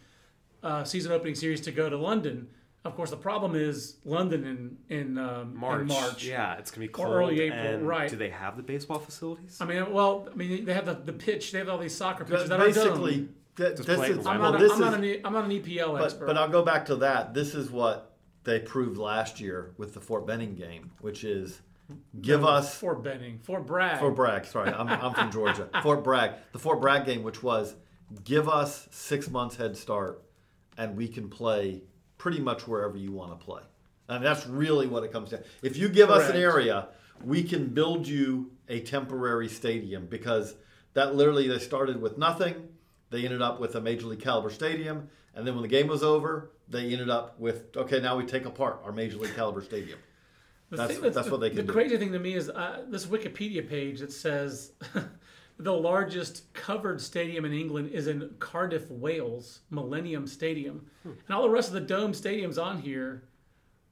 uh, 0.62 0.84
season 0.84 1.12
opening 1.12 1.36
series 1.36 1.62
to 1.62 1.72
go 1.72 1.90
to 1.90 1.98
London. 1.98 2.48
Of 2.86 2.96
course, 2.96 3.10
the 3.10 3.18
problem 3.18 3.56
is 3.56 3.98
London 4.06 4.46
in 4.46 4.78
in 4.96 5.18
um, 5.18 5.56
March. 5.58 5.82
In 5.82 5.88
March. 5.88 6.24
Yeah, 6.26 6.58
it's 6.58 6.70
gonna 6.70 6.86
be 6.88 6.94
Or 6.94 7.08
early 7.22 7.42
April, 7.42 7.60
and 7.76 7.88
right. 7.88 8.10
Do 8.10 8.16
they 8.18 8.30
have 8.30 8.56
the 8.56 8.62
baseball 8.64 9.00
facilities? 9.00 9.58
I 9.60 9.66
mean, 9.66 9.92
well, 9.92 10.28
I 10.32 10.36
mean, 10.36 10.64
they 10.64 10.74
have 10.74 10.86
the, 10.86 10.94
the 10.94 11.14
pitch. 11.14 11.52
They 11.52 11.58
have 11.58 11.70
all 11.70 11.80
these 11.80 11.96
soccer 11.96 12.24
pitches 12.24 12.48
But 12.50 12.60
that 12.60 12.66
basically, 12.66 13.30
are 13.60 13.64
done. 13.64 13.76
th- 13.76 13.88
Just 13.88 14.00
this 14.00 14.10
is 14.18 14.26
I'm 14.26 14.40
well, 14.40 14.52
not, 14.52 14.62
a, 14.62 14.64
this 14.64 14.74
I'm, 14.74 14.80
not 14.80 14.94
an, 14.96 15.22
I'm 15.26 15.34
not 15.34 15.46
an 15.46 15.52
EPL 15.52 15.94
but, 15.94 16.04
expert. 16.04 16.26
but 16.28 16.38
I'll 16.38 16.50
go 16.50 16.64
back 16.64 16.86
to 16.88 16.96
that. 16.98 17.34
This 17.34 17.56
is 17.56 17.70
what 17.70 18.18
they 18.44 18.60
proved 18.60 18.98
last 18.98 19.40
year 19.40 19.74
with 19.78 19.94
the 19.94 20.00
Fort 20.02 20.26
Benning 20.26 20.56
game, 20.56 20.92
which 21.02 21.24
is 21.24 21.62
give 22.22 22.46
us 22.46 22.76
Fort 22.76 23.04
Benning, 23.04 23.40
Fort 23.40 23.66
Bragg. 23.66 24.00
Fort 24.00 24.16
Bragg. 24.16 24.46
Sorry, 24.46 24.72
I'm, 24.72 24.88
I'm 24.88 25.14
from 25.14 25.32
Georgia. 25.32 25.70
Fort 25.84 26.04
Bragg. 26.04 26.32
The 26.54 26.60
Fort 26.60 26.82
Bragg 26.82 27.06
game, 27.06 27.24
which 27.24 27.44
was 27.44 27.76
give 28.24 28.48
us 28.48 28.88
six 28.92 29.30
months 29.30 29.56
head 29.58 29.76
start, 29.76 30.24
and 30.78 30.96
we 30.96 31.08
can 31.08 31.30
play 31.30 31.84
pretty 32.18 32.40
much 32.40 32.68
wherever 32.68 32.98
you 32.98 33.12
want 33.12 33.38
to 33.38 33.46
play. 33.46 33.62
And 34.10 34.24
that's 34.24 34.48
really 34.48 34.88
what 34.88 35.04
it 35.04 35.12
comes 35.12 35.32
down. 35.32 35.42
If 35.62 35.76
you 35.76 35.90
give 35.90 36.10
us 36.10 36.30
an 36.30 36.38
area, 36.38 36.88
we 37.24 37.44
can 37.44 37.68
build 37.68 38.08
you 38.08 38.52
a 38.70 38.80
temporary 38.80 39.50
stadium 39.50 40.06
because 40.06 40.56
that 40.94 41.16
literally 41.16 41.48
they 41.48 41.60
started 41.60 42.02
with 42.02 42.18
nothing. 42.18 42.70
They 43.10 43.24
ended 43.24 43.42
up 43.42 43.60
with 43.60 43.76
a 43.76 43.82
major 43.82 44.08
league 44.08 44.20
caliber 44.20 44.50
stadium, 44.50 45.10
and 45.34 45.46
then 45.48 45.54
when 45.56 45.62
the 45.62 45.68
game 45.70 45.88
was 45.88 46.04
over, 46.04 46.52
they 46.68 46.92
ended 46.92 47.10
up 47.10 47.40
with 47.40 47.76
okay, 47.76 48.00
now 48.00 48.18
we 48.18 48.26
take 48.26 48.46
apart 48.46 48.82
our 48.84 48.92
major 48.92 49.18
league 49.18 49.36
caliber 49.36 49.62
stadium. 49.62 50.00
The 50.70 50.78
That's- 50.78 50.98
thing 51.00 51.12
that's 51.14 51.30
what 51.30 51.40
they 51.40 51.50
can 51.50 51.58
The 51.58 51.64
do. 51.64 51.72
crazy 51.72 51.98
thing 51.98 52.12
to 52.12 52.20
me 52.20 52.34
is 52.34 52.50
uh, 52.50 52.84
this 52.90 53.06
Wikipedia 53.06 53.68
page 53.68 54.00
that 54.02 54.12
says 54.12 54.74
the 55.58 55.72
largest 55.72 56.52
covered 56.54 57.00
stadium 57.00 57.46
in 57.46 57.54
England 57.54 57.92
is 57.92 58.08
in 58.08 58.30
Cardiff, 58.40 58.90
Wales, 58.92 59.62
Millennium 59.70 60.28
Stadium, 60.28 60.86
Hmm. 61.04 61.12
and 61.28 61.36
all 61.36 61.44
the 61.44 61.50
rest 61.50 61.70
of 61.70 61.74
the 61.76 61.80
dome 61.82 62.12
stadiums 62.12 62.62
on 62.62 62.80
here 62.82 63.24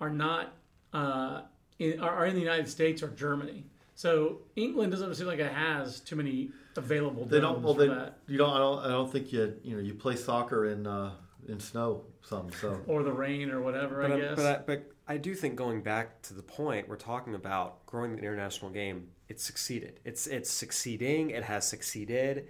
are 0.01 0.09
not 0.09 0.53
uh, 0.91 1.43
in, 1.79 1.99
are, 2.01 2.09
are 2.11 2.25
in 2.25 2.35
the 2.35 2.41
United 2.41 2.67
States 2.67 3.01
or 3.01 3.07
Germany. 3.07 3.63
So 3.95 4.39
England 4.57 4.91
doesn't 4.91 5.15
seem 5.15 5.27
like 5.27 5.39
it 5.39 5.51
has 5.53 6.01
too 6.01 6.17
many 6.17 6.49
available. 6.77 7.25
They 7.25 7.39
don't. 7.39 7.61
Well, 7.61 7.73
they, 7.73 7.87
that. 7.87 8.19
you 8.27 8.37
don't. 8.37 8.51
I 8.51 8.57
don't. 8.57 8.79
I 8.79 8.87
don't 8.89 9.11
think 9.11 9.31
you. 9.31 9.55
You 9.63 9.75
know, 9.77 9.81
you 9.81 9.93
play 9.93 10.15
soccer 10.15 10.65
in 10.65 10.87
uh, 10.87 11.11
in 11.47 11.59
snow 11.59 12.03
some. 12.21 12.49
So 12.59 12.81
or 12.87 13.03
the 13.03 13.11
rain 13.13 13.51
or 13.51 13.61
whatever. 13.61 14.01
But, 14.01 14.11
I 14.11 14.15
I, 14.15 14.19
guess. 14.19 14.35
but, 14.35 14.45
I, 14.45 14.63
but 14.65 14.91
I 15.07 15.17
do 15.17 15.35
think 15.35 15.55
going 15.55 15.81
back 15.81 16.21
to 16.23 16.33
the 16.33 16.43
point 16.43 16.87
we're 16.87 16.95
talking 16.95 17.35
about 17.35 17.85
growing 17.85 18.13
the 18.13 18.19
international 18.19 18.71
game, 18.71 19.09
it's 19.29 19.43
succeeded. 19.43 19.99
It's 20.03 20.27
it's 20.27 20.49
succeeding. 20.49 21.29
It 21.31 21.43
has 21.43 21.67
succeeded. 21.67 22.47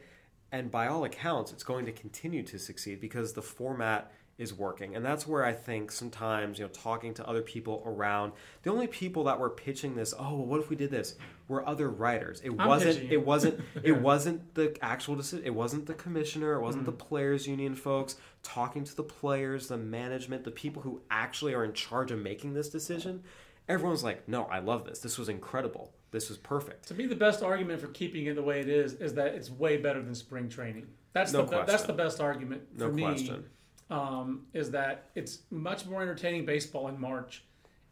And 0.52 0.72
by 0.72 0.88
all 0.88 1.04
accounts, 1.04 1.52
it's 1.52 1.64
going 1.64 1.86
to 1.86 1.92
continue 1.92 2.44
to 2.44 2.58
succeed 2.58 3.02
because 3.02 3.34
the 3.34 3.42
format 3.42 4.12
is 4.38 4.54
working. 4.54 4.96
And 4.96 5.06
that's 5.06 5.26
where 5.26 5.46
I 5.46 5.54
think 5.54 5.92
sometimes, 5.92 6.60
you 6.60 6.66
know, 6.66 6.70
talking 6.72 7.14
to 7.14 7.28
other 7.28 7.42
people 7.42 7.82
around, 7.86 8.34
the 8.64 8.70
only 8.72 8.88
people 8.88 9.24
that 9.26 9.40
were 9.40 9.50
pitching 9.50 9.96
this, 9.96 10.14
oh, 10.18 10.36
well, 10.36 10.46
what 10.46 10.60
if 10.60 10.70
we 10.70 10.76
did 10.76 10.92
this, 10.92 11.16
were 11.48 11.66
other 11.68 11.90
writers. 11.90 12.42
It 12.42 12.52
I'm 12.60 12.68
wasn't 12.68 13.12
it 13.12 13.26
wasn't 13.26 13.62
it 13.84 13.94
wasn't 14.02 14.54
the 14.56 14.76
actual 14.82 15.16
decision. 15.16 15.46
It 15.46 15.54
wasn't 15.56 15.86
the 15.86 15.94
commissioner, 15.94 16.54
it 16.54 16.62
wasn't 16.62 16.86
the 16.86 16.92
Mm. 16.92 16.98
players 16.98 17.48
union 17.48 17.76
folks 17.76 18.18
talking 18.44 18.84
to 18.84 18.96
the 18.96 19.04
players, 19.04 19.68
the 19.68 19.78
management, 19.78 20.44
the 20.44 20.52
people 20.52 20.82
who 20.82 21.02
actually 21.10 21.54
are 21.54 21.64
in 21.64 21.72
charge 21.74 22.12
of 22.12 22.20
making 22.20 22.54
this 22.56 22.70
decision. 22.70 23.24
Everyone's 23.70 24.04
like, 24.04 24.28
"No, 24.28 24.44
I 24.46 24.60
love 24.60 24.86
this. 24.86 25.00
This 25.00 25.18
was 25.18 25.30
incredible. 25.30 25.94
This 26.12 26.30
was 26.30 26.38
perfect." 26.38 26.88
To 26.90 26.94
me, 26.94 27.06
the 27.08 27.16
best 27.16 27.42
argument 27.42 27.80
for 27.82 27.88
keeping 27.88 28.26
it 28.26 28.36
the 28.36 28.44
way 28.44 28.60
it 28.60 28.68
is 28.70 28.94
is 28.96 29.14
that 29.16 29.34
it's 29.36 29.50
way 29.50 29.78
better 29.78 30.02
than 30.02 30.14
spring 30.14 30.50
training. 30.50 30.88
That's 31.14 31.32
No 31.32 31.44
the 31.46 31.64
that's 31.64 31.84
the 31.84 31.94
best 31.94 32.20
argument 32.20 32.64
for 32.78 32.88
No 32.88 32.92
me. 32.92 33.02
question. 33.04 33.46
Um, 33.90 34.48
is 34.54 34.72
that 34.72 35.10
it's 35.14 35.40
much 35.52 35.86
more 35.86 36.02
entertaining 36.02 36.44
baseball 36.46 36.88
in 36.88 37.00
March, 37.00 37.44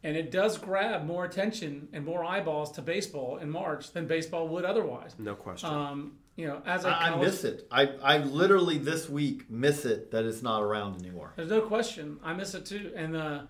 and 0.02 0.16
it 0.16 0.32
does 0.32 0.58
grab 0.58 1.06
more 1.06 1.24
attention 1.24 1.88
and 1.92 2.04
more 2.04 2.24
eyeballs 2.24 2.72
to 2.72 2.82
baseball 2.82 3.36
in 3.36 3.48
March 3.48 3.92
than 3.92 4.06
baseball 4.08 4.48
would 4.48 4.64
otherwise. 4.64 5.14
No 5.18 5.36
question. 5.36 5.68
Um, 5.70 6.12
you 6.36 6.48
know, 6.48 6.60
as 6.66 6.84
a 6.84 6.88
I, 6.88 7.06
I 7.06 7.08
college- 7.10 7.26
miss 7.26 7.44
it. 7.44 7.66
I, 7.70 7.82
I 8.02 8.18
literally 8.18 8.78
this 8.78 9.08
week 9.08 9.48
miss 9.48 9.84
it 9.84 10.10
that 10.10 10.24
it's 10.24 10.42
not 10.42 10.62
around 10.62 11.00
anymore. 11.00 11.32
There's 11.36 11.48
no 11.50 11.60
question. 11.60 12.18
I 12.24 12.32
miss 12.32 12.54
it 12.54 12.66
too. 12.66 12.92
And 12.96 13.16
uh, 13.16 13.42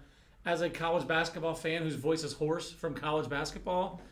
as 0.45 0.61
a 0.61 0.69
college 0.69 1.09
basketball 1.09 1.55
fan 1.55 1.83
whose 1.83 1.95
voice 1.95 2.25
is 2.25 2.35
hoarse 2.35 2.71
from 2.71 2.95
college 2.95 3.31
basketball, 3.31 4.03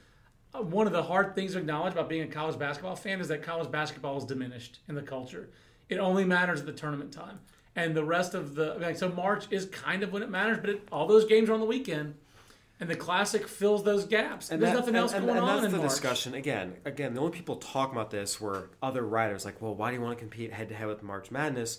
uh, 0.54 0.62
one 0.62 0.86
of 0.86 0.94
the 0.94 1.02
hard 1.02 1.34
things 1.34 1.52
to 1.52 1.58
acknowledge 1.58 1.92
about 1.92 2.08
being 2.08 2.22
a 2.22 2.32
college 2.32 2.58
basketball 2.58 2.96
fan 2.96 3.20
is 3.20 3.28
that 3.28 3.42
college 3.42 3.70
basketball 3.70 4.16
is 4.16 4.24
diminished 4.24 4.78
in 4.88 4.94
the 4.94 5.02
culture. 5.02 5.50
It 5.90 5.98
only 5.98 6.24
matters 6.24 6.60
at 6.60 6.66
the 6.66 6.72
tournament 6.72 7.12
time. 7.12 7.40
And 7.74 7.94
the 7.94 8.04
rest 8.04 8.34
of 8.34 8.54
the 8.54 8.74
like, 8.74 8.96
so 8.98 9.08
March 9.08 9.46
is 9.50 9.66
kind 9.66 10.02
of 10.02 10.12
when 10.12 10.22
it 10.22 10.28
matters, 10.30 10.58
but 10.60 10.70
it, 10.70 10.88
all 10.92 11.06
those 11.06 11.24
games 11.24 11.48
are 11.48 11.54
on 11.54 11.60
the 11.60 11.66
weekend, 11.66 12.14
and 12.80 12.90
the 12.90 12.96
classic 12.96 13.48
fills 13.48 13.82
those 13.82 14.04
gaps. 14.04 14.50
And 14.50 14.60
There's 14.60 14.72
that- 14.72 14.80
nothing 14.80 14.94
else 14.96 15.12
and, 15.14 15.24
going 15.24 15.38
and 15.38 15.46
on 15.46 15.56
that's 15.62 15.66
in 15.66 15.72
the 15.72 15.78
March. 15.78 15.90
discussion 15.90 16.34
again. 16.34 16.74
Again, 16.84 17.14
the 17.14 17.20
only 17.20 17.32
people 17.32 17.56
talking 17.56 17.94
about 17.94 18.10
this 18.10 18.38
were 18.40 18.68
other 18.82 19.02
writers. 19.06 19.44
Like, 19.46 19.62
well, 19.62 19.74
why 19.74 19.90
do 19.90 19.96
you 19.96 20.02
want 20.02 20.18
to 20.18 20.20
compete 20.22 20.52
head 20.52 20.68
to 20.68 20.74
head 20.74 20.86
with 20.86 21.02
March 21.02 21.30
Madness? 21.30 21.78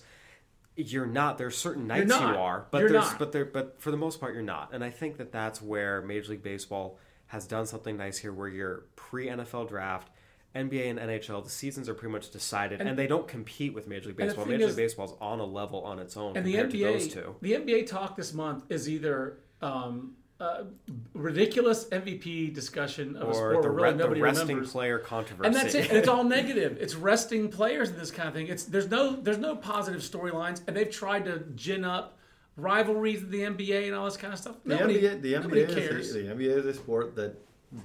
You're 0.75 1.05
not. 1.05 1.37
There's 1.37 1.55
certain 1.55 1.85
nights 1.85 2.09
you 2.09 2.15
are, 2.15 2.65
but 2.71 2.79
You're 2.79 2.89
there's 2.89 3.03
not. 3.11 3.19
but 3.19 3.31
there 3.31 3.45
but 3.45 3.75
for 3.79 3.91
the 3.91 3.97
most 3.97 4.19
part 4.19 4.33
you're 4.33 4.41
not. 4.41 4.73
And 4.73 4.83
I 4.83 4.89
think 4.89 5.17
that 5.17 5.31
that's 5.31 5.61
where 5.61 6.01
Major 6.01 6.31
League 6.31 6.41
Baseball 6.41 6.97
has 7.27 7.45
done 7.45 7.67
something 7.67 7.95
nice 7.97 8.17
here, 8.17 8.33
where 8.33 8.47
you're 8.47 8.85
pre 8.95 9.27
NFL 9.27 9.69
draft. 9.69 10.09
NBA 10.55 10.89
and 10.89 10.99
NHL, 10.99 11.43
the 11.43 11.49
seasons 11.49 11.89
are 11.89 11.93
pretty 11.95 12.11
much 12.11 12.29
decided, 12.29 12.79
and, 12.79 12.97
they 12.97 13.07
don't 13.07 13.27
compete 13.27 13.73
with 13.73 13.87
Major 13.87 14.09
League 14.09 14.17
Baseball. 14.17 14.45
Major 14.45 14.67
League 14.67 14.75
Baseball 14.75 15.05
is 15.07 15.13
on 15.19 15.39
a 15.39 15.45
level 15.45 15.81
on 15.83 15.97
its 15.99 16.15
own 16.15 16.37
and 16.37 16.45
the 16.45 16.51
compared 16.53 16.71
to 16.71 16.77
those 16.79 17.07
NBA, 17.07 17.13
two. 17.13 17.35
the 17.41 17.51
NBA 17.53 17.87
talk 17.87 18.15
this 18.15 18.33
month 18.33 18.63
is 18.69 18.87
either 18.87 19.39
um, 19.63 20.13
uh, 20.39 20.65
ridiculous 21.13 21.85
MVP 21.85 22.53
discussion 22.53 23.15
of 23.15 23.23
a 23.23 23.31
Or 23.31 23.33
sport 23.33 23.61
the, 23.63 23.69
where 23.69 23.71
really 23.71 23.83
re- 23.87 23.91
the 23.93 23.97
nobody 24.03 24.21
resting 24.21 24.47
remembers. 24.49 24.71
player 24.71 24.99
controversy. 24.99 25.47
and 25.47 25.55
that's 25.55 25.73
it. 25.73 25.89
And 25.89 25.97
it's 25.97 26.07
all 26.07 26.23
negative. 26.39 26.77
It's 26.79 26.95
resting 26.95 27.49
players 27.49 27.89
and 27.89 27.99
this 27.99 28.11
kind 28.11 28.27
of 28.27 28.35
thing. 28.35 28.47
It's 28.47 28.65
there's 28.65 28.89
no 28.89 29.15
there's 29.15 29.37
no 29.39 29.55
positive 29.55 30.01
storylines, 30.01 30.61
and 30.67 30.75
they've 30.77 30.89
tried 30.91 31.25
to 31.25 31.39
gin 31.55 31.83
up 31.83 32.17
rivalries 32.57 33.23
in 33.23 33.31
the 33.31 33.41
NBA 33.41 33.87
and 33.87 33.95
all 33.95 34.05
this 34.05 34.17
kind 34.17 34.33
of 34.33 34.39
stuff. 34.39 34.57
The 34.65 34.75
Nobody, 34.75 35.01
NBA, 35.01 35.21
the 35.21 35.33
NBA, 35.33 35.73
cares. 35.73 36.09
is 36.09 36.15
a, 36.15 36.19
the 36.19 36.33
NBA 36.35 36.57
is 36.59 36.65
a 36.65 36.73
sport 36.75 37.15
that 37.15 37.35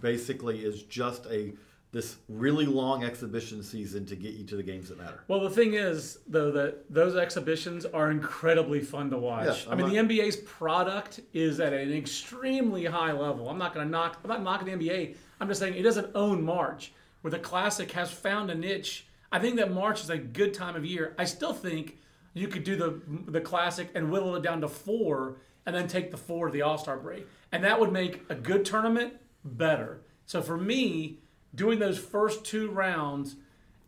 basically 0.02 0.58
is 0.58 0.82
just 0.82 1.24
a 1.26 1.52
this 1.90 2.16
really 2.28 2.66
long 2.66 3.02
exhibition 3.02 3.62
season 3.62 4.04
to 4.06 4.14
get 4.14 4.34
you 4.34 4.44
to 4.44 4.56
the 4.56 4.62
games 4.62 4.90
that 4.90 4.98
matter. 4.98 5.24
Well, 5.26 5.40
the 5.40 5.48
thing 5.50 5.74
is, 5.74 6.18
though, 6.26 6.50
that 6.52 6.92
those 6.92 7.16
exhibitions 7.16 7.86
are 7.86 8.10
incredibly 8.10 8.80
fun 8.80 9.08
to 9.10 9.16
watch. 9.16 9.46
Yes, 9.46 9.66
I 9.68 9.74
mean, 9.74 9.86
not- 9.94 10.08
the 10.08 10.16
NBA's 10.20 10.36
product 10.36 11.20
is 11.32 11.60
at 11.60 11.72
an 11.72 11.92
extremely 11.92 12.84
high 12.84 13.12
level. 13.12 13.48
I'm 13.48 13.58
not 13.58 13.72
going 13.74 13.86
to 13.86 13.90
knock. 13.90 14.18
I'm 14.22 14.28
not 14.28 14.42
knocking 14.42 14.66
the 14.78 14.86
NBA. 14.88 15.16
I'm 15.40 15.48
just 15.48 15.60
saying 15.60 15.74
it 15.74 15.82
doesn't 15.82 16.14
own 16.14 16.42
March, 16.44 16.92
where 17.22 17.30
the 17.30 17.38
Classic 17.38 17.90
has 17.92 18.10
found 18.10 18.50
a 18.50 18.54
niche. 18.54 19.06
I 19.32 19.38
think 19.38 19.56
that 19.56 19.72
March 19.72 20.02
is 20.02 20.10
a 20.10 20.18
good 20.18 20.52
time 20.54 20.76
of 20.76 20.84
year. 20.84 21.14
I 21.18 21.24
still 21.24 21.54
think 21.54 21.96
you 22.34 22.48
could 22.48 22.64
do 22.64 22.76
the 22.76 23.00
the 23.30 23.40
Classic 23.40 23.88
and 23.94 24.10
whittle 24.10 24.36
it 24.36 24.42
down 24.42 24.60
to 24.60 24.68
four, 24.68 25.36
and 25.64 25.74
then 25.74 25.88
take 25.88 26.10
the 26.10 26.16
four 26.18 26.46
to 26.48 26.52
the 26.52 26.62
All 26.62 26.76
Star 26.76 26.98
break, 26.98 27.26
and 27.50 27.64
that 27.64 27.80
would 27.80 27.92
make 27.92 28.24
a 28.28 28.34
good 28.34 28.66
tournament 28.66 29.14
better. 29.42 30.02
So 30.26 30.42
for 30.42 30.58
me, 30.58 31.20
doing 31.54 31.78
those 31.78 31.98
first 31.98 32.44
two 32.44 32.70
rounds 32.70 33.36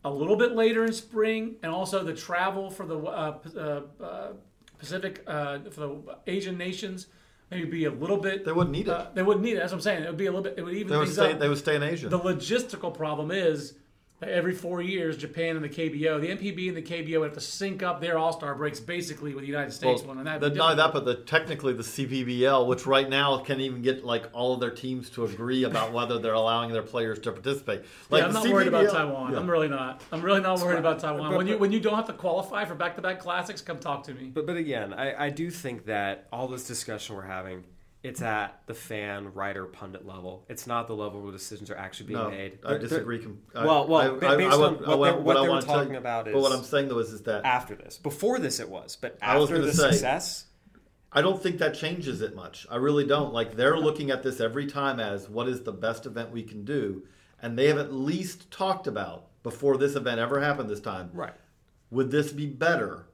a 0.03 0.09
little 0.09 0.35
bit 0.35 0.53
later 0.53 0.83
in 0.83 0.93
spring, 0.93 1.55
and 1.61 1.71
also 1.71 2.03
the 2.03 2.13
travel 2.13 2.69
for 2.69 2.85
the 2.85 2.97
uh, 2.97 3.37
uh, 3.55 4.03
uh, 4.03 4.27
Pacific 4.77 5.23
uh, 5.27 5.59
for 5.69 5.79
the 5.81 6.17
Asian 6.27 6.57
nations 6.57 7.07
maybe 7.51 7.65
be 7.65 7.85
a 7.85 7.91
little 7.91 8.17
bit. 8.17 8.45
They 8.45 8.51
wouldn't 8.51 8.71
need 8.71 8.87
it. 8.87 8.93
Uh, 8.93 9.07
they 9.13 9.21
wouldn't 9.21 9.45
need 9.45 9.53
it. 9.53 9.59
That's 9.59 9.71
what 9.71 9.79
I'm 9.79 9.81
saying. 9.81 10.03
It 10.03 10.07
would 10.07 10.17
be 10.17 10.25
a 10.25 10.31
little 10.31 10.43
bit. 10.43 10.55
It 10.57 10.63
would 10.63 10.73
even 10.73 10.87
They 10.87 10.97
would 10.97 11.09
stay. 11.09 11.33
They 11.33 11.49
would 11.49 11.57
stay 11.57 11.75
in 11.75 11.83
Asia. 11.83 12.09
The 12.09 12.19
logistical 12.19 12.93
problem 12.93 13.29
is 13.29 13.73
every 14.29 14.53
four 14.53 14.81
years, 14.81 15.17
Japan 15.17 15.55
and 15.55 15.63
the 15.63 15.69
KBO, 15.69 16.21
the 16.21 16.27
NPB 16.27 16.67
and 16.67 16.77
the 16.77 16.81
KBO 16.81 17.23
have 17.23 17.33
to 17.33 17.41
sync 17.41 17.81
up 17.83 18.01
their 18.01 18.17
All 18.17 18.33
Star 18.33 18.55
breaks 18.55 18.79
basically 18.79 19.33
with 19.33 19.43
the 19.43 19.47
United 19.47 19.71
States 19.71 20.03
one, 20.03 20.17
and 20.17 20.27
that. 20.27 20.39
the, 20.39 20.49
not 20.49 20.77
that, 20.77 20.93
but 20.93 21.05
the 21.05 21.15
technically 21.15 21.73
the 21.73 21.83
CPBL, 21.83 22.67
which 22.67 22.85
right 22.85 23.09
now 23.09 23.37
can 23.39 23.59
even 23.59 23.81
get 23.81 24.05
like 24.05 24.27
all 24.33 24.53
of 24.53 24.59
their 24.59 24.69
teams 24.71 25.09
to 25.11 25.25
agree 25.25 25.63
about 25.63 25.91
whether 25.93 26.19
they're 26.19 26.33
allowing 26.33 26.71
their 26.71 26.83
players 26.83 27.19
to 27.19 27.31
participate. 27.31 27.83
Like 28.09 28.21
yeah, 28.21 28.27
I'm 28.27 28.33
the 28.33 28.43
not 28.43 28.53
worried 28.53 28.67
about 28.67 28.91
Taiwan. 28.91 29.31
Yeah. 29.33 29.39
I'm 29.39 29.49
really 29.49 29.69
not. 29.69 30.01
I'm 30.11 30.21
really 30.21 30.41
not 30.41 30.59
worried 30.59 30.79
about 30.79 30.99
Taiwan. 30.99 31.31
but- 31.31 31.37
when 31.37 31.47
you 31.47 31.57
when 31.57 31.71
you 31.71 31.79
don't 31.79 31.95
have 31.95 32.07
to 32.07 32.13
qualify 32.13 32.65
for 32.65 32.75
back 32.75 32.95
to 32.95 33.01
back 33.01 33.19
classics, 33.19 33.61
come 33.61 33.79
talk 33.79 34.03
to 34.03 34.13
me. 34.13 34.31
But 34.33 34.45
but 34.45 34.57
again, 34.57 34.93
I, 34.93 35.25
I 35.25 35.29
do 35.29 35.49
think 35.49 35.85
that 35.85 36.27
all 36.31 36.47
this 36.47 36.65
discussion 36.67 37.15
we're 37.15 37.23
having, 37.23 37.63
it's 38.03 38.21
at 38.21 38.61
the 38.65 38.73
fan, 38.73 39.33
writer, 39.33 39.65
pundit 39.65 40.05
level. 40.07 40.45
It's 40.49 40.65
not 40.65 40.87
the 40.87 40.95
level 40.95 41.21
where 41.21 41.31
decisions 41.31 41.69
are 41.69 41.75
actually 41.77 42.07
being 42.07 42.19
No, 42.19 42.29
made. 42.29 42.59
I 42.65 42.69
They're- 42.71 42.79
disagree. 42.79 43.19
com- 43.19 43.39
I- 43.53 43.65
Well, 43.65 43.87
well, 43.87 44.01
I- 44.01 44.05
I- 44.33 44.35
based 44.37 44.53
I 44.53 44.61
on 44.61 44.85
I 44.85 44.95
what 44.95 45.21
what 45.21 45.37
I 45.37 45.41
they 45.43 45.49
were 45.49 45.61
talking 45.61 45.91
you- 45.93 45.97
about 45.99 46.25
But 46.25 46.33
what 46.35 46.51
is- 46.51 46.57
I'm 46.59 46.63
saying 46.63 46.87
though 46.89 46.99
is, 46.99 47.11
is 47.13 47.21
that 47.23 47.45
after 47.45 47.75
this. 47.75 47.97
Before 47.97 48.39
this, 48.39 48.59
it 48.59 48.69
was, 48.69 48.95
but 48.95 49.17
I 49.21 49.37
was 49.37 49.51
after 49.51 49.61
the 49.63 49.71
say- 49.73 49.91
success, 49.91 50.45
I 51.13 51.21
don't 51.21 51.41
think 51.43 51.57
that 51.59 51.73
changes 51.75 52.21
it 52.21 52.35
much. 52.35 52.65
I 52.71 52.77
really 52.77 53.05
don't. 53.05 53.33
Like 53.33 53.55
they're 53.55 53.77
looking 53.77 54.09
at 54.11 54.23
this 54.23 54.39
every 54.39 54.65
time 54.65 54.99
as 54.99 55.29
what 55.29 55.47
is 55.47 55.61
the 55.63 55.73
best 55.73 56.05
event 56.05 56.31
we 56.31 56.41
can 56.43 56.63
do, 56.65 57.03
and 57.41 57.57
they 57.57 57.67
have 57.67 57.77
at 57.77 57.93
least 57.93 58.49
talked 58.49 58.87
about 58.87 59.27
before 59.43 59.77
this 59.77 59.95
event 59.95 60.19
ever 60.19 60.39
happened 60.39 60.69
this 60.69 60.79
time. 60.79 61.09
right? 61.13 61.33
Would 61.91 62.09
this 62.11 62.31
be 62.31 62.45
better 62.47 63.07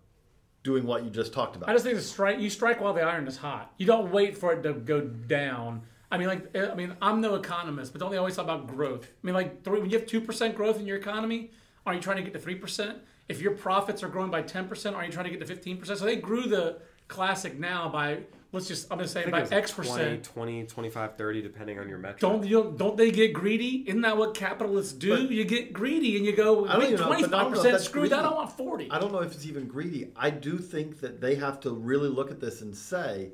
doing 0.67 0.85
what 0.85 1.05
you 1.05 1.09
just 1.09 1.31
talked 1.31 1.55
about? 1.55 1.69
I 1.69 1.71
just 1.71 1.85
think 1.85 1.95
the 1.95 2.03
strike 2.03 2.39
you 2.39 2.49
strike 2.49 2.81
while 2.81 2.93
the 2.93 3.01
iron 3.01 3.25
is 3.25 3.37
hot. 3.37 3.73
You 3.77 3.85
don't 3.85 4.11
wait 4.11 4.37
for 4.37 4.51
it 4.51 4.63
to 4.63 4.73
go 4.73 4.99
down. 4.99 5.83
I 6.11 6.17
mean, 6.17 6.27
like, 6.27 6.49
eh, 6.53 6.67
I 6.69 6.75
mean, 6.75 6.93
I'm 7.01 7.21
no 7.21 7.35
economist, 7.35 7.93
but 7.93 8.01
don't 8.01 8.11
they 8.11 8.17
always 8.17 8.35
talk 8.35 8.43
about 8.43 8.67
growth? 8.67 9.05
I 9.05 9.25
mean, 9.25 9.33
like, 9.33 9.63
three, 9.63 9.79
when 9.79 9.89
you 9.89 9.97
have 9.97 10.07
two 10.07 10.19
percent 10.19 10.55
growth 10.55 10.77
in 10.77 10.85
your 10.85 10.97
economy, 10.97 11.51
are 11.85 11.93
you 11.93 12.01
trying 12.01 12.17
to 12.17 12.23
get 12.23 12.33
to 12.33 12.39
three 12.39 12.55
percent? 12.55 12.97
If 13.29 13.41
your 13.41 13.53
profits 13.53 14.03
are 14.03 14.09
growing 14.09 14.29
by 14.29 14.41
ten 14.41 14.67
percent, 14.67 14.93
are 14.95 15.05
you 15.05 15.11
trying 15.11 15.23
to 15.25 15.31
get 15.31 15.39
to 15.39 15.45
fifteen 15.45 15.77
percent? 15.77 15.99
So 15.99 16.05
they 16.05 16.17
grew 16.17 16.43
the 16.43 16.79
classic 17.07 17.57
now 17.59 17.89
by 17.89 18.19
let's 18.51 18.67
just 18.67 18.91
I'm 18.91 18.99
to 18.99 19.07
say 19.07 19.29
by 19.29 19.41
X 19.43 19.71
20, 19.71 19.89
percent. 19.89 20.23
20, 20.23 20.63
25, 20.65 21.17
30, 21.17 21.41
depending 21.41 21.79
on 21.79 21.89
your 21.89 21.97
metric. 21.97 22.19
Don't 22.19 22.45
you 22.45 22.63
don't, 22.63 22.77
don't 22.77 22.97
they 22.97 23.11
get 23.11 23.33
greedy? 23.33 23.83
Isn't 23.87 24.01
that 24.01 24.17
what 24.17 24.33
capitalists 24.33 24.93
do? 24.93 25.09
But- 25.27 25.31
you 25.31 25.45
get 25.45 25.73
greedy 25.73 26.17
and 26.17 26.25
you 26.25 26.35
go 26.35 26.67
I 26.67 26.73
don't 26.73 26.79
wait 26.81 26.93
even 26.93 26.99
know, 27.01 27.07
but 27.07 27.17
I 27.17 27.19
twenty 27.19 27.31
don't 27.31 27.31
five 27.31 27.63
percent. 27.63 27.81
Screw 27.81 28.09
that! 28.09 28.25
I 28.25 28.33
want 28.33 28.51
forty. 28.51 28.89
I 28.91 28.99
don't 28.99 29.11
know 29.11 29.19
if 29.21 29.33
it's 29.33 29.45
even 29.45 29.67
greedy. 29.67 30.11
I 30.15 30.29
do 30.29 30.57
think 30.57 30.99
that 31.01 31.21
they 31.21 31.35
have 31.35 31.59
to 31.61 31.71
really 31.71 32.09
look 32.09 32.31
at 32.31 32.39
this 32.39 32.61
and 32.61 32.75
say, 32.75 33.31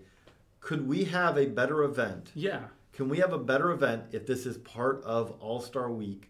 could 0.60 0.88
we 0.88 1.04
have 1.06 1.38
a 1.38 1.46
better 1.46 1.84
event? 1.84 2.32
Yeah. 2.36 2.62
Can 2.94 3.10
we 3.10 3.18
have 3.18 3.34
a 3.34 3.40
better 3.40 3.72
event 3.72 4.04
if 4.12 4.28
this 4.28 4.46
is 4.46 4.58
part 4.60 5.04
of 5.04 5.32
All 5.40 5.60
Star 5.60 5.92
Week 5.92 6.30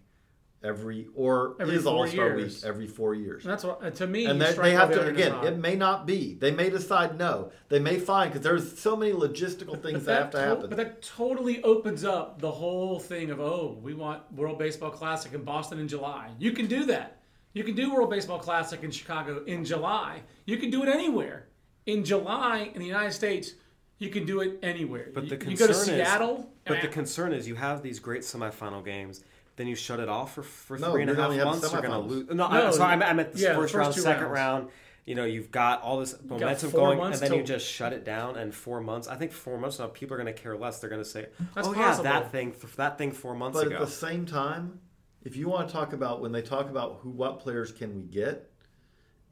every 0.63 1.07
or 1.15 1.55
Every 1.59 1.75
is 1.75 1.83
four 1.83 1.93
All 1.93 2.07
Star 2.07 2.29
Week 2.29 2.39
years. 2.39 2.63
every 2.63 2.87
four 2.87 3.13
years? 3.13 3.43
And 3.43 3.51
that's 3.51 3.63
what 3.63 3.95
to 3.95 4.07
me. 4.07 4.25
and 4.25 4.39
you 4.39 4.45
they, 4.45 4.53
they 4.53 4.71
have 4.71 4.91
to 4.91 5.07
again. 5.07 5.33
It 5.43 5.57
may 5.57 5.75
not 5.75 6.05
be. 6.05 6.35
They 6.35 6.51
may 6.51 6.69
decide 6.69 7.17
no. 7.17 7.51
They 7.69 7.79
may 7.79 7.99
find 7.99 8.31
because 8.31 8.43
there's 8.43 8.79
so 8.79 8.95
many 8.95 9.11
logistical 9.11 9.81
things 9.81 10.05
that, 10.05 10.21
have 10.21 10.31
to 10.31 10.37
to- 10.37 10.43
happen. 10.43 10.69
But 10.69 10.77
that 10.77 11.01
totally 11.01 11.61
opens 11.63 12.03
up 12.03 12.39
the 12.39 12.51
whole 12.51 12.99
thing 12.99 13.29
of 13.29 13.39
oh, 13.39 13.77
we 13.81 13.93
want 13.93 14.21
World 14.33 14.57
Baseball 14.57 14.91
Classic 14.91 15.33
in 15.33 15.43
Boston 15.43 15.79
in 15.79 15.87
July. 15.87 16.31
You 16.39 16.51
can 16.51 16.67
do 16.67 16.85
that. 16.85 17.19
You 17.53 17.63
can 17.63 17.75
do 17.75 17.93
World 17.93 18.09
Baseball 18.09 18.39
Classic 18.39 18.81
in 18.83 18.89
Chicago 18.89 19.43
in 19.45 19.63
July. 19.63 20.21
You 20.45 20.57
can 20.57 20.71
do 20.71 20.81
it 20.83 20.89
anywhere. 20.89 21.47
In 21.85 22.03
July 22.03 22.71
in 22.73 22.79
the 22.79 22.87
United 22.87 23.11
States, 23.11 23.53
you 23.99 24.09
can 24.09 24.25
do 24.25 24.41
it 24.41 24.57
anywhere. 24.63 25.09
But 25.13 25.29
the 25.29 25.37
concern 25.37 25.51
you 25.51 25.57
go 25.57 25.67
to 25.67 25.71
is, 25.73 25.83
Seattle. 25.83 26.49
But 26.65 26.81
the 26.81 26.87
concern 26.87 27.33
is, 27.33 27.47
you 27.47 27.55
have 27.55 27.83
these 27.83 27.99
great 27.99 28.21
semifinal 28.21 28.83
games. 28.83 29.23
Then 29.55 29.67
you 29.67 29.75
shut 29.75 29.99
it 29.99 30.09
off 30.09 30.33
for, 30.33 30.41
for 30.43 30.77
No, 30.77 30.91
three 30.91 31.01
and 31.01 31.11
a 31.11 31.13
you're 31.13 31.21
half 31.21 31.29
gonna 31.31 31.37
have 31.39 31.47
months. 31.61 31.71
You're 31.71 31.81
going 31.81 31.91
to 31.91 31.99
lose. 31.99 32.27
No, 32.29 32.33
No, 32.33 32.45
I'm 32.47 32.73
sorry. 32.73 32.93
I 33.03 33.13
meant 33.13 33.33
the 33.33 33.39
yeah, 33.39 33.49
the 33.49 33.55
first, 33.55 33.73
first 33.73 33.75
round, 33.75 33.95
second 33.95 34.23
rounds. 34.23 34.33
round. 34.63 34.69
You 35.05 35.15
know, 35.15 35.25
you've 35.25 35.51
got 35.51 35.81
all 35.81 35.99
this 35.99 36.15
momentum 36.23 36.71
going, 36.71 36.97
months 36.97 37.21
and 37.21 37.29
then 37.29 37.37
you 37.37 37.43
just 37.45 37.67
shut 37.67 37.91
it 37.93 38.03
down. 38.05 38.37
And 38.37 38.55
four 38.55 38.79
months. 38.81 39.07
I 39.07 39.15
think 39.17 39.31
four 39.33 39.57
months 39.59 39.77
now, 39.79 39.87
people 39.87 40.15
are 40.15 40.17
going 40.23 40.33
to 40.33 40.41
care 40.41 40.55
less. 40.57 40.79
They're 40.79 40.89
going 40.89 41.03
to 41.03 41.07
say, 41.09 41.27
That's 41.53 41.67
"Oh 41.67 41.73
possible. 41.73 42.05
yeah, 42.05 42.19
that 42.21 42.31
thing, 42.31 42.55
that 42.77 42.97
thing 42.97 43.11
four 43.11 43.35
months 43.35 43.57
But 43.59 43.67
ago." 43.67 43.75
at 43.75 43.81
the 43.81 43.87
same 43.87 44.25
time, 44.25 44.79
if 45.23 45.35
you 45.35 45.49
want 45.49 45.67
to 45.67 45.73
talk 45.73 45.91
about 45.93 46.21
when 46.21 46.31
they 46.31 46.41
talk 46.41 46.69
about 46.69 46.99
who 47.01 47.09
what 47.09 47.39
players 47.41 47.71
can 47.71 47.95
we 47.95 48.03
get, 48.03 48.49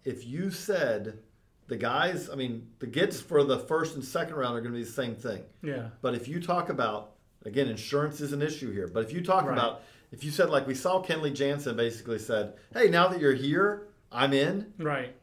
if 0.03 0.25
you 0.25 0.51
said 0.51 1.19
the 1.67 1.77
guys, 1.77 2.29
I 2.29 2.35
mean, 2.35 2.67
the 2.79 2.87
gets 2.87 3.21
for 3.21 3.43
the 3.43 3.57
first 3.59 3.95
and 3.95 4.03
second 4.03 4.35
round 4.35 4.57
are 4.57 4.61
going 4.61 4.73
to 4.73 4.77
be 4.77 4.83
the 4.83 4.91
same 4.91 5.15
thing. 5.15 5.43
Yeah. 5.63 5.89
But 6.01 6.15
if 6.15 6.27
you 6.27 6.41
talk 6.41 6.67
about, 6.69 7.13
again, 7.45 7.69
insurance 7.69 8.19
is 8.19 8.33
an 8.33 8.41
issue 8.41 8.73
here. 8.73 8.87
But 8.87 9.05
if 9.05 9.13
you 9.13 9.21
talk 9.23 9.45
Right. 9.45 9.53
about, 9.57 9.83
if 10.11 10.23
you 10.23 10.31
said 10.31 10.49
like 10.49 10.67
we 10.67 10.75
saw 10.75 11.01
Kenley 11.01 11.33
Jansen 11.33 11.75
basically 11.75 12.19
said, 12.19 12.53
"Hey, 12.73 12.89
now 12.89 13.07
that 13.07 13.19
you're 13.19 13.33
here, 13.33 13.87
I'm 14.11 14.33
in." 14.33 14.73
Right. 14.77 15.15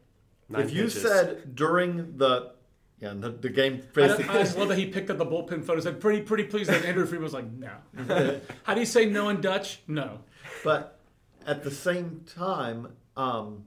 Nine 0.49 0.61
if 0.63 0.71
you 0.73 0.83
pitches. 0.85 1.01
said 1.03 1.55
during 1.55 2.17
the 2.17 2.53
yeah 2.99 3.13
the, 3.15 3.29
the 3.29 3.49
game 3.49 3.73
I, 3.73 3.77
don't- 3.77 3.93
basically 3.93 4.29
I 4.35 4.39
just 4.43 4.57
love 4.57 4.67
that 4.69 4.77
he 4.77 4.87
picked 4.87 5.09
up 5.09 5.17
the 5.19 5.25
bullpen 5.25 5.61
photo 5.63 5.73
and 5.73 5.83
said, 5.83 5.99
pretty, 6.01 6.21
pretty 6.21 6.43
please. 6.45 6.67
And 6.69 6.83
Andrew 6.85 7.05
Freeman 7.05 7.23
was 7.23 7.33
like, 7.33 7.45
no. 7.51 7.71
How 8.63 8.73
do 8.73 8.79
you 8.79 8.85
say 8.85 9.05
no 9.05 9.29
in 9.29 9.41
Dutch? 9.41 9.81
No. 9.87 10.19
But 10.63 10.99
at 11.45 11.63
the 11.63 11.71
same 11.71 12.25
time, 12.25 12.93
um, 13.15 13.65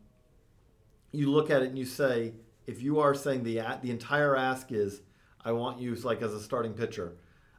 you 1.12 1.30
look 1.30 1.50
at 1.50 1.62
it 1.62 1.68
and 1.68 1.78
you 1.78 1.84
say, 1.84 2.34
if 2.66 2.82
you 2.82 3.00
are 3.00 3.14
saying 3.14 3.44
the 3.44 3.60
the 3.82 3.90
entire 3.90 4.36
ask 4.36 4.72
is, 4.72 5.02
I 5.44 5.52
want 5.52 5.80
you 5.80 5.94
like 5.94 6.20
as 6.22 6.32
a 6.34 6.40
starting 6.40 6.72
pitcher, 6.74 7.16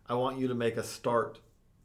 I 0.08 0.14
want 0.16 0.38
you 0.38 0.48
to 0.50 0.56
make 0.56 0.78
a 0.78 0.84
start 0.84 1.40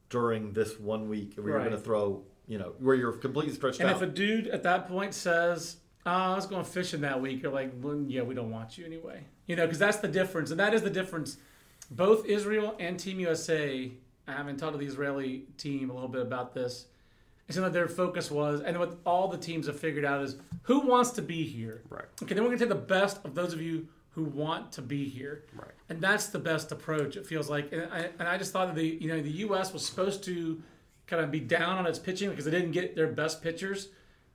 during 0.09 0.53
this 0.53 0.79
one 0.79 1.07
week 1.09 1.33
where 1.35 1.47
you're 1.47 1.57
Right. 1.57 1.65
going 1.69 1.77
to 1.77 1.83
throw, 1.83 2.23
you 2.47 2.57
know, 2.57 2.73
where 2.79 2.95
you're 2.95 3.11
completely 3.13 3.53
stretched 3.53 3.79
out. 3.81 3.87
And 3.87 3.95
out. 3.95 4.01
if 4.01 4.09
a 4.09 4.11
dude 4.11 4.47
at 4.47 4.63
that 4.63 4.87
point 4.87 5.13
says, 5.13 5.77
oh, 6.05 6.11
I 6.11 6.35
was 6.35 6.45
going 6.47 6.65
fishing 6.65 7.01
that 7.01 7.21
week, 7.21 7.41
you're 7.43 7.51
like, 7.51 7.71
well, 7.81 8.03
yeah, 8.07 8.21
we 8.21 8.33
don't 8.33 8.51
want 8.51 8.77
you 8.77 8.85
anyway. 8.85 9.23
You 9.45 9.55
know, 9.55 9.65
because 9.65 9.79
that's 9.79 9.97
the 9.97 10.07
difference. 10.07 10.51
And 10.51 10.59
that 10.59 10.73
is 10.73 10.81
the 10.81 10.89
difference. 10.89 11.37
Both 11.91 12.25
Israel 12.25 12.75
and 12.79 12.99
Team 12.99 13.19
USA, 13.19 13.91
I 14.27 14.31
haven't 14.31 14.57
talked 14.57 14.73
to 14.73 14.77
the 14.79 14.85
Israeli 14.85 15.45
team 15.57 15.89
a 15.89 15.93
little 15.93 16.09
bit 16.09 16.21
about 16.21 16.53
this. 16.53 16.85
It 17.47 17.53
seemed 17.53 17.63
like 17.63 17.73
their 17.73 17.87
focus 17.87 18.29
was, 18.29 18.61
and 18.61 18.77
what 18.77 18.99
all 19.07 19.27
the 19.27 19.37
teams 19.37 19.65
have 19.65 19.79
figured 19.79 20.05
out 20.05 20.21
is 20.21 20.35
who 20.63 20.81
wants 20.81 21.09
to 21.11 21.23
be 21.23 21.43
here. 21.45 21.81
Right. 21.89 22.05
Okay, 22.21 22.35
then 22.35 22.43
we're 22.43 22.49
going 22.49 22.59
to 22.59 22.65
take 22.65 22.69
the 22.69 22.75
best 22.75 23.25
of 23.25 23.33
those 23.33 23.53
of 23.53 23.61
you 23.61 23.87
who 24.19 24.25
want 24.25 24.73
to 24.73 24.81
be 24.81 25.07
here. 25.07 25.45
Right. 25.55 25.71
And 25.87 26.01
that's 26.01 26.27
the 26.27 26.39
best 26.39 26.71
approach. 26.71 27.15
It 27.15 27.25
feels 27.25 27.49
like, 27.49 27.71
and 27.71 27.83
I, 27.91 28.09
and 28.19 28.27
I 28.27 28.37
just 28.37 28.51
thought 28.51 28.67
that 28.67 28.75
the 28.75 28.85
you 28.85 29.07
know 29.07 29.21
the 29.21 29.31
U.S. 29.47 29.71
was 29.73 29.85
supposed 29.85 30.23
to 30.25 30.61
kind 31.07 31.23
of 31.23 31.31
be 31.31 31.39
down 31.39 31.77
on 31.77 31.85
its 31.85 31.97
pitching 31.99 32.29
because 32.29 32.45
they 32.45 32.51
didn't 32.51 32.71
get 32.71 32.95
their 32.95 33.07
best 33.07 33.41
pitchers. 33.41 33.85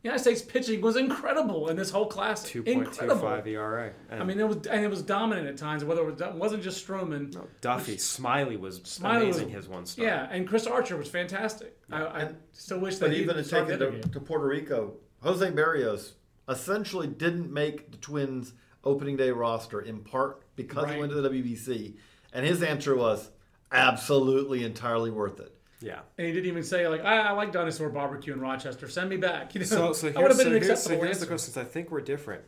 The 0.03 0.09
United 0.09 0.23
States 0.23 0.43
pitching 0.43 0.83
was 0.83 0.97
incredible 0.97 1.69
in 1.69 1.77
this 1.77 1.91
whole 1.91 2.07
class. 2.07 2.45
Two 2.45 2.63
point 2.63 2.93
two 2.93 3.09
five 3.09 3.47
ERA. 3.47 3.93
And 4.11 4.23
I 4.23 4.25
mean, 4.25 4.41
it 4.41 4.49
was 4.49 4.67
and 4.67 4.85
it 4.85 4.89
was 4.89 5.03
dominant 5.03 5.49
at 5.49 5.57
times. 5.57 5.85
Whether 5.85 6.03
it, 6.03 6.13
was, 6.13 6.21
it 6.21 6.35
wasn't 6.35 6.63
just 6.63 6.87
Stroman. 6.87 7.35
Duffy, 7.61 7.97
Smyly 7.97 8.59
was 8.59 8.81
Smyly 8.81 9.27
was- 9.27 9.37
amazing. 9.37 9.49
his 9.51 9.69
one 9.69 9.87
start. 9.87 10.07
Yeah, 10.09 10.29
and 10.31 10.49
Chris 10.49 10.67
Archer 10.67 10.97
was 10.97 11.09
fantastic. 11.09 11.77
I, 11.91 12.05
I 12.05 12.29
still 12.53 12.81
wish 12.81 12.97
that 12.97 13.07
but 13.07 13.13
he 13.13 13.23
even 13.23 13.37
had 13.37 13.45
to 13.45 13.51
take 13.51 13.69
it 13.69 13.79
to, 13.79 14.09
to 14.09 14.21
Puerto 14.21 14.47
Rico, 14.47 14.95
Jose 15.23 15.51
Berrios 15.53 16.13
essentially 16.49 17.07
didn't 17.07 17.53
make 17.53 17.91
the 17.91 17.97
Twins 17.97 18.53
opening 18.85 19.17
day 19.17 19.31
roster 19.31 19.81
in 19.81 20.01
part 20.01 20.43
because 20.57 20.85
Right. 20.85 20.95
he 20.95 21.01
went 21.01 21.13
to 21.13 21.21
the 21.21 21.29
WBC, 21.29 21.95
and 22.33 22.47
his 22.47 22.63
answer 22.63 22.95
was 22.97 23.31
absolutely 23.73 24.65
entirely 24.65 25.11
worth 25.11 25.41
it. 25.41 25.53
yeah. 25.81 26.01
And 26.17 26.27
he 26.27 26.33
didn't 26.33 26.47
even 26.49 26.63
say 26.63 26.87
like, 26.89 27.05
I, 27.05 27.19
I 27.21 27.31
like 27.33 27.53
dinosaur 27.53 27.89
barbecue 27.91 28.33
in 28.33 28.41
Rochester. 28.41 28.89
Send 28.89 29.11
me 29.11 29.17
back. 29.17 29.55
You 29.55 29.61
know, 29.61 29.67
So, 29.67 29.93
so 29.93 30.07
that 30.11 30.17
would 30.17 30.23
here's, 30.27 30.39
have 30.39 30.39
been 30.39 30.53
so 30.53 30.57
an 30.57 30.63
here's, 30.63 30.83
so 30.83 30.91
here's 31.01 31.21
the 31.21 31.27
question. 31.27 31.53
Since 31.53 31.57
I 31.57 31.65
think 31.65 31.91
we're 31.91 32.01
different, 32.01 32.43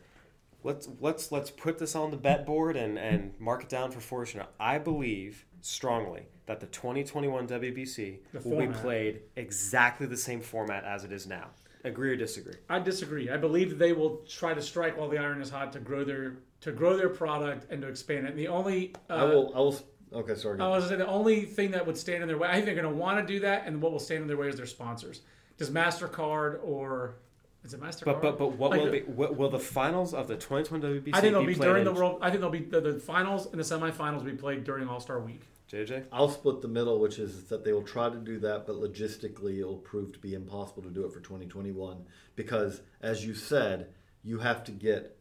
let's 0.63 0.87
let's 0.99 1.31
let's 1.31 1.49
put 1.51 1.77
this 1.77 1.95
on 1.95 2.11
the 2.11 2.17
bet 2.17 2.45
board 2.45 2.75
and 2.77 2.97
and 2.97 3.33
mark 3.39 3.63
it 3.63 3.69
down 3.69 3.91
for 3.91 3.99
Fortune. 3.99 4.41
I 4.59 4.77
believe 4.79 5.45
strongly 5.61 6.27
that 6.45 6.59
the 6.61 6.67
2021 6.67 7.47
WBC 7.47 8.19
The 8.31 8.47
will 8.49 8.57
be 8.59 8.67
played 8.67 9.21
exactly 9.35 10.07
the 10.07 10.15
same 10.17 10.39
format 10.41 10.83
as 10.85 11.03
it 11.03 11.11
is 11.11 11.27
now. 11.27 11.49
Agree 11.83 12.11
or 12.11 12.15
disagree? 12.15 12.55
I 12.69 12.79
disagree. 12.79 13.29
I 13.29 13.37
believe 13.37 13.77
they 13.77 13.93
will 13.93 14.17
try 14.27 14.53
to 14.53 14.61
strike 14.61 14.97
while 14.97 15.09
the 15.09 15.17
iron 15.17 15.41
is 15.41 15.49
hot 15.49 15.73
to 15.73 15.79
grow 15.79 16.03
their 16.03 16.37
to 16.61 16.71
grow 16.71 16.97
their 16.97 17.09
product 17.09 17.71
and 17.71 17.81
to 17.81 17.87
expand 17.87 18.25
it. 18.25 18.31
And 18.31 18.39
the 18.39 18.47
only 18.47 18.93
uh, 19.09 19.13
I 19.13 19.23
will. 19.23 19.51
I 19.55 19.59
will. 19.59 19.79
Okay, 20.13 20.35
sorry. 20.35 20.59
I 20.59 20.67
was 20.69 20.85
gonna 20.85 20.97
say 20.97 21.03
the 21.03 21.07
only 21.07 21.41
thing 21.41 21.71
that 21.71 21.85
would 21.85 21.97
stand 21.97 22.21
in 22.21 22.27
their 22.27 22.37
way. 22.37 22.47
I 22.47 22.53
think 22.53 22.65
they're 22.65 22.75
going 22.75 22.85
to 22.85 22.95
want 22.95 23.19
to 23.19 23.33
do 23.33 23.41
that, 23.41 23.65
and 23.65 23.81
what 23.81 23.91
will 23.91 23.99
stand 23.99 24.21
in 24.21 24.27
their 24.27 24.37
way 24.37 24.47
is 24.47 24.55
their 24.55 24.65
sponsors. 24.65 25.21
Does 25.57 25.69
Mastercard 25.69 26.59
or 26.63 27.15
is 27.63 27.73
it 27.73 27.81
Mastercard? 27.81 28.05
But 28.05 28.21
but 28.21 28.39
but 28.39 28.51
what 28.53 28.71
Like, 28.71 28.81
will 28.81 28.91
be 28.91 29.01
will, 29.01 29.33
will 29.33 29.49
the 29.49 29.59
finals 29.59 30.13
of 30.13 30.27
the 30.27 30.35
2020 30.35 31.01
WBC 31.01 31.09
I 31.13 31.21
think 31.21 31.33
they'll 31.33 31.41
be 31.41 31.47
be 31.47 31.55
played 31.55 31.67
during 31.67 31.83
the 31.83 31.93
world. 31.93 32.19
I 32.21 32.29
think 32.29 32.41
they'll 32.41 32.49
be 32.49 32.63
the, 32.63 32.79
the 32.79 32.93
finals 32.93 33.47
and 33.47 33.59
the 33.59 33.63
semifinals 33.63 34.17
will 34.17 34.31
be 34.31 34.37
played 34.37 34.63
during 34.63 34.87
All 34.87 34.99
Star 34.99 35.19
Week. 35.19 35.41
JJ? 35.71 36.05
I'll 36.11 36.29
split 36.29 36.61
the 36.61 36.67
middle, 36.67 36.99
which 36.99 37.19
is 37.19 37.45
that 37.45 37.65
they 37.65 37.73
will 37.73 37.83
try 37.83 38.09
to 38.09 38.17
do 38.17 38.39
that, 38.39 38.65
but 38.65 38.77
logistically 38.77 39.59
it'll 39.59 39.77
prove 39.77 40.13
to 40.13 40.19
be 40.19 40.33
impossible 40.33 40.83
to 40.83 40.89
do 40.89 41.05
it 41.05 41.11
for 41.11 41.19
2021 41.19 42.05
because, 42.35 42.81
as 43.01 43.25
you 43.25 43.33
said, 43.33 43.89
you 44.23 44.39
have 44.39 44.63
to 44.65 44.71
get 44.71 45.17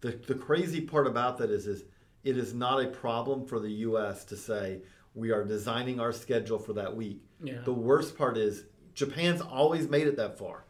the 0.00 0.10
the 0.26 0.34
crazy 0.34 0.80
part 0.80 1.06
about 1.06 1.38
that 1.38 1.50
is 1.50 1.66
is 1.66 1.84
it 2.24 2.36
is 2.36 2.54
not 2.54 2.82
a 2.82 2.88
problem 2.88 3.46
for 3.46 3.60
the 3.60 3.70
U.S. 3.70 4.24
to 4.26 4.36
say 4.36 4.82
we 5.14 5.30
are 5.30 5.44
designing 5.44 6.00
our 6.00 6.12
schedule 6.12 6.58
for 6.58 6.72
that 6.74 6.94
week. 6.94 7.22
Yeah. 7.42 7.60
The 7.64 7.72
worst 7.72 8.16
part 8.16 8.36
is 8.36 8.64
Japan's 8.94 9.40
always 9.40 9.88
made 9.88 10.06
it 10.06 10.16
that 10.16 10.38
far, 10.38 10.64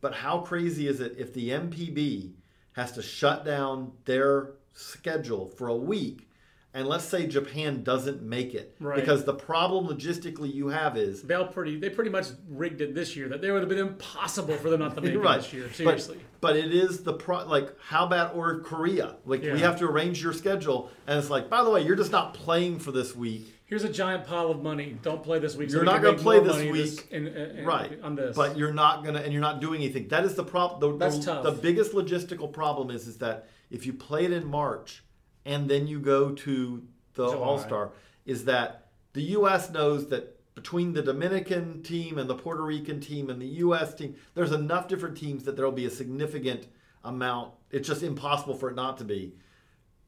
but 0.00 0.14
how 0.14 0.38
crazy 0.38 0.86
is 0.86 1.00
it 1.00 1.14
if 1.18 1.32
the 1.32 1.50
NPB 1.50 2.34
has 2.72 2.92
to 2.92 3.02
shut 3.02 3.44
down 3.44 3.92
their 4.04 4.54
schedule 4.72 5.48
for 5.48 5.68
a 5.68 5.76
week? 5.76 6.28
And 6.74 6.88
let's 6.88 7.04
say 7.04 7.26
Japan 7.26 7.82
doesn't 7.82 8.22
make 8.22 8.54
it 8.54 8.74
Right. 8.80 8.96
because 8.98 9.24
the 9.24 9.34
problem 9.34 9.86
logistically 9.86 10.52
you 10.54 10.68
have 10.68 10.96
is 10.96 11.22
They'll 11.22 11.46
pretty. 11.46 11.78
They 11.78 11.90
pretty 11.90 12.08
much 12.10 12.28
rigged 12.48 12.80
it 12.80 12.94
this 12.94 13.14
year. 13.14 13.28
That 13.28 13.42
they 13.42 13.50
would 13.50 13.60
have 13.60 13.68
been 13.68 13.78
impossible 13.78 14.54
for 14.56 14.70
them 14.70 14.80
not 14.80 14.94
to 14.94 15.02
make 15.02 15.14
right. 15.22 15.38
it 15.38 15.42
this 15.42 15.52
year. 15.52 15.64
But- 15.66 15.74
Seriously. 15.76 16.18
But, 16.40 16.56
it 16.56 16.74
is 16.74 17.02
the 17.04 17.12
pro 17.12 17.46
like 17.46 17.72
how 17.78 18.04
about 18.06 18.34
or 18.34 18.60
Korea? 18.60 19.16
Like 19.26 19.42
Yeah. 19.44 19.52
we 19.52 19.60
have 19.60 19.78
to 19.80 19.84
arrange 19.84 20.22
your 20.22 20.32
schedule 20.32 20.90
and 21.06 21.18
it's 21.18 21.30
like, 21.30 21.48
by 21.50 21.62
the 21.62 21.70
way, 21.70 21.82
you're 21.84 21.94
just 21.96 22.10
not 22.12 22.34
playing 22.34 22.78
for 22.78 22.90
this 22.90 23.14
week. 23.14 23.54
Here's 23.66 23.84
a 23.84 23.88
giant 23.92 24.26
pile 24.26 24.50
of 24.50 24.62
money. 24.62 24.96
Don't 25.02 25.22
play 25.22 25.38
this 25.38 25.56
week. 25.56 25.70
so 25.70 25.76
You're 25.76 25.84
not 25.84 26.02
gonna 26.02 26.18
play 26.18 26.40
this 26.40 26.56
week. 26.70 27.06
in- 27.10 27.26
in- 27.28 27.58
in- 27.58 27.64
right. 27.66 27.98
on 28.02 28.16
this. 28.16 28.34
But 28.34 28.56
you're 28.58 28.72
not 28.72 29.04
gonna 29.04 29.20
and 29.20 29.32
you're 29.32 29.40
not 29.42 29.60
doing 29.60 29.82
anything. 29.82 30.08
That 30.08 30.24
is 30.24 30.34
the 30.34 30.44
problem 30.44 30.80
the, 30.80 30.96
That's 30.98 31.18
the, 31.18 31.24
tough. 31.24 31.44
the 31.44 31.52
biggest 31.52 31.92
logistical 31.92 32.50
problem 32.52 32.90
is 32.90 33.06
is 33.06 33.18
that 33.18 33.46
if 33.70 33.84
you 33.86 33.92
play 33.92 34.24
it 34.24 34.32
in 34.32 34.46
March 34.46 35.04
and 35.44 35.68
then 35.68 35.86
you 35.86 35.98
go 36.00 36.32
to 36.32 36.82
the 37.14 37.26
All 37.26 37.58
Star, 37.58 37.90
is 38.24 38.44
that 38.46 38.86
the 39.12 39.22
US 39.22 39.70
knows 39.70 40.08
that 40.08 40.38
between 40.54 40.92
the 40.92 41.02
Dominican 41.02 41.82
team 41.82 42.18
and 42.18 42.28
the 42.28 42.34
Puerto 42.34 42.62
Rican 42.62 43.00
team 43.00 43.30
and 43.30 43.40
the 43.40 43.46
US 43.46 43.94
team, 43.94 44.14
there's 44.34 44.52
enough 44.52 44.88
different 44.88 45.16
teams 45.16 45.44
that 45.44 45.56
there'll 45.56 45.72
be 45.72 45.86
a 45.86 45.90
significant 45.90 46.66
amount. 47.04 47.52
It's 47.70 47.88
just 47.88 48.02
impossible 48.02 48.54
for 48.54 48.70
it 48.70 48.76
not 48.76 48.98
to 48.98 49.04
be. 49.04 49.34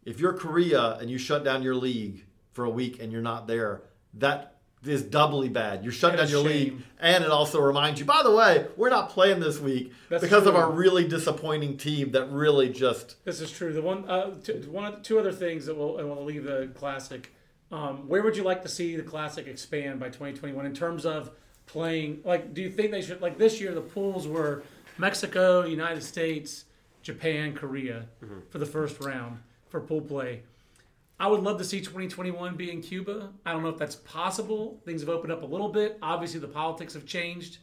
If 0.05 0.21
you're 0.21 0.35
Korea 0.35 0.97
and 1.01 1.11
you 1.11 1.19
shut 1.19 1.45
down 1.45 1.63
your 1.63 1.75
league 1.75 2.25
for 2.53 2.65
a 2.65 2.71
week 2.71 3.03
and 3.03 3.11
you're 3.11 3.23
not 3.23 3.47
there, 3.47 3.83
that 4.15 4.54
is 4.87 5.03
doubly 5.03 5.49
bad. 5.49 5.83
You're 5.83 5.93
shutting 5.93 6.19
down 6.19 6.29
your 6.29 6.41
league, 6.41 6.83
and 7.01 7.25
it 7.25 7.31
also 7.31 7.61
reminds 7.61 8.01
you, 8.01 8.07
by 8.07 8.23
the 8.23 8.31
way, 8.31 8.67
we're 8.77 8.91
not 8.91 9.11
playing 9.11 9.41
this 9.41 9.59
week 9.59 9.93
That's 10.09 10.23
because 10.23 10.47
of 10.47 10.55
true. 10.55 10.63
our 10.63 10.71
really 10.71 11.07
disappointing 11.07 11.77
team 11.77 12.13
that 12.13 12.31
really 12.31 12.69
just. 12.69 13.23
This 13.25 13.41
is 13.41 13.51
true. 13.51 13.73
The 13.73 13.83
one, 13.83 14.09
uh, 14.09 14.35
two, 14.43 14.67
one, 14.71 15.03
two 15.03 15.19
other 15.19 15.33
things 15.33 15.67
that 15.67 15.77
will, 15.77 15.99
and 15.99 16.09
we'll 16.09 16.25
leave 16.25 16.45
the 16.45 16.71
classic. 16.75 17.33
Um, 17.73 18.09
where 18.09 18.23
would 18.23 18.37
you 18.37 18.45
like 18.45 18.63
to 18.63 18.69
see 18.69 18.97
the 18.97 19.03
classic 19.03 19.47
expand 19.47 19.99
by 20.01 20.07
2021 20.07 20.65
in 20.67 20.75
terms 20.75 21.07
of 21.07 21.31
playing? 21.67 22.21
Like, 22.25 22.55
do 22.55 22.63
you 22.63 22.71
think 22.71 22.91
they 22.91 23.03
should? 23.03 23.21
Like 23.21 23.39
this 23.39 23.61
year, 23.61 23.75
the 23.75 23.81
pools 23.81 24.29
were 24.29 24.63
Mexico, 24.99 25.65
United 25.65 26.03
States, 26.03 26.67
Japan, 27.03 27.55
Korea 27.55 28.07
for 28.51 28.59
the 28.59 28.67
first 28.67 29.01
round 29.01 29.39
for 29.69 29.81
pool 29.81 30.01
play. 30.01 30.43
I 31.19 31.29
would 31.29 31.41
love 31.43 31.59
to 31.59 31.65
see 31.65 31.81
2021 31.81 32.57
be 32.57 32.71
in 32.71 32.83
Cuba. 32.83 33.31
I 33.47 33.53
don't 33.53 33.63
know 33.63 33.69
if 33.69 33.79
that's 33.79 33.97
possible. 33.97 34.81
Things 34.85 35.01
have 35.03 35.09
opened 35.09 35.33
up 35.33 35.43
a 35.43 35.47
little 35.47 35.69
bit. 35.69 35.99
Obviously, 36.03 36.41
the 36.41 36.49
politics 36.49 36.95
have 36.95 37.07
changed. 37.07 37.59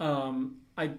Um, 0.00 0.56
I, 0.76 0.84
you 0.84 0.94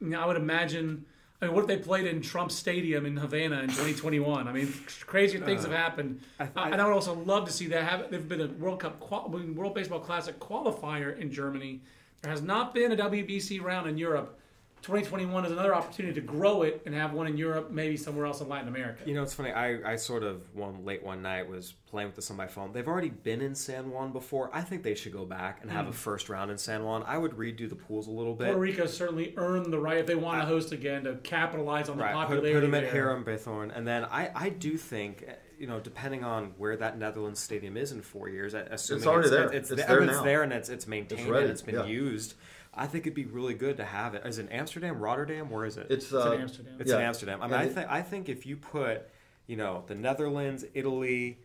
know, 0.00 0.20
I 0.20 0.26
would 0.26 0.36
imagine. 0.36 1.04
I 1.42 1.46
mean, 1.46 1.54
what 1.54 1.62
if 1.62 1.68
they 1.68 1.78
played 1.78 2.06
in 2.06 2.20
Trump 2.20 2.52
Stadium 2.52 3.06
in 3.06 3.16
Havana 3.16 3.60
in 3.60 3.68
2021? 3.68 4.46
I 4.46 4.52
mean, 4.52 4.72
crazier 5.06 5.40
things 5.44 5.62
have 5.62 5.72
happened. 5.72 6.20
I- 6.38 6.48
I, 6.54 6.70
and 6.70 6.80
I 6.80 6.84
would 6.84 6.92
also 6.92 7.14
love 7.14 7.46
to 7.46 7.52
see 7.52 7.66
that. 7.68 7.82
Have 7.84 8.10
there've 8.10 8.28
been 8.28 8.42
a 8.42 8.46
World 8.46 8.80
Cup, 8.80 9.00
World 9.10 9.74
Baseball 9.74 10.00
Classic 10.00 10.38
qualifier 10.38 11.18
in 11.18 11.32
Germany. 11.32 11.80
There 12.22 12.30
has 12.30 12.42
not 12.42 12.74
been 12.74 12.92
a 12.92 12.96
WBC 12.96 13.62
round 13.62 13.88
in 13.88 13.96
Europe. 13.96 14.38
2021 14.82 15.44
is 15.44 15.52
another 15.52 15.74
opportunity 15.74 16.14
to 16.14 16.26
grow 16.26 16.62
it 16.62 16.82
and 16.86 16.94
have 16.94 17.12
one 17.12 17.26
in 17.26 17.36
Europe, 17.36 17.70
maybe 17.70 17.96
somewhere 17.96 18.24
else 18.24 18.40
in 18.40 18.48
Latin 18.48 18.68
America. 18.68 19.02
You 19.04 19.14
know, 19.14 19.22
it's 19.22 19.34
funny. 19.34 19.52
I, 19.52 19.92
I 19.92 19.96
sort 19.96 20.22
of 20.22 20.42
one 20.54 20.84
late 20.84 21.02
one 21.02 21.20
night 21.20 21.48
was 21.48 21.74
playing 21.86 22.08
with 22.08 22.16
this 22.16 22.30
on 22.30 22.36
my 22.36 22.46
phone. 22.46 22.72
They've 22.72 22.88
already 22.88 23.10
been 23.10 23.42
in 23.42 23.54
San 23.54 23.90
Juan 23.90 24.12
before. 24.12 24.50
I 24.54 24.62
think 24.62 24.82
they 24.82 24.94
should 24.94 25.12
go 25.12 25.26
back 25.26 25.58
and 25.62 25.70
have 25.70 25.86
a 25.86 25.90
hmm. 25.90 25.96
first 25.96 26.28
round 26.28 26.50
in 26.50 26.56
San 26.56 26.84
Juan. 26.84 27.02
I 27.06 27.18
would 27.18 27.32
redo 27.32 27.68
the 27.68 27.74
pools 27.74 28.06
a 28.06 28.10
little 28.10 28.34
bit. 28.34 28.46
Puerto 28.46 28.60
Rico 28.60 28.86
certainly 28.86 29.34
earned 29.36 29.72
the 29.72 29.78
right 29.78 29.98
if 29.98 30.06
they 30.06 30.14
want 30.14 30.40
to 30.40 30.44
uh, 30.44 30.48
host 30.48 30.72
again 30.72 31.04
to 31.04 31.16
capitalize 31.16 31.88
on 31.88 31.98
the 31.98 32.02
Right, 32.02 32.14
put, 32.14 32.28
popularity 32.28 32.54
put 32.54 32.60
them 32.60 32.74
at 32.74 32.82
there. 32.84 32.92
Hiram 32.92 33.24
Bithorn, 33.24 33.76
and 33.76 33.86
then 33.86 34.04
I, 34.04 34.30
I 34.34 34.48
do 34.48 34.78
think, 34.78 35.24
eh, 35.26 35.32
you 35.58 35.66
know, 35.66 35.78
depending 35.78 36.24
on 36.24 36.52
where 36.56 36.76
that 36.76 36.98
Netherlands 36.98 37.40
stadium 37.40 37.76
is 37.76 37.92
in 37.92 38.00
four 38.00 38.30
years, 38.30 38.54
I- 38.54 38.60
assuming 38.60 39.06
already 39.06 39.28
it's, 39.28 39.30
there. 39.30 39.44
It's, 39.44 39.70
It's 39.70 39.84
there, 39.84 39.88
there 39.88 40.02
it's 40.04 40.12
now. 40.12 40.22
there 40.22 40.42
and 40.42 40.52
it's 40.52 40.68
it's 40.70 40.86
maintained 40.86 41.28
ready, 41.28 41.44
and 41.44 41.52
it's 41.52 41.62
been 41.62 41.74
yeah. 41.74 41.84
used. 41.84 42.34
I 42.72 42.86
think 42.86 43.04
it'd 43.04 43.14
be 43.14 43.24
really 43.26 43.54
good 43.54 43.76
to 43.78 43.84
have 43.84 44.14
it. 44.14 44.22
Is 44.24 44.38
it 44.38 44.48
Amsterdam, 44.50 45.00
Rotterdam? 45.00 45.50
Where 45.50 45.64
is 45.64 45.76
it? 45.76 45.88
It's, 45.90 46.04
It's 46.06 46.14
uh, 46.14 46.32
in 46.32 46.40
Amsterdam. 46.42 46.76
It's 46.78 46.90
Yeah. 46.90 46.96
in 46.98 47.02
Amsterdam. 47.02 47.42
I 47.42 47.46
mean, 47.46 47.54
And 47.54 47.62
I 47.62 47.64
it- 47.64 47.72
think 47.74 47.90
I 47.90 48.02
think 48.02 48.28
if 48.28 48.46
you 48.46 48.56
put, 48.56 49.08
you 49.46 49.56
know, 49.56 49.84
the 49.88 49.94
Netherlands, 49.94 50.64
Italy, 50.74 51.38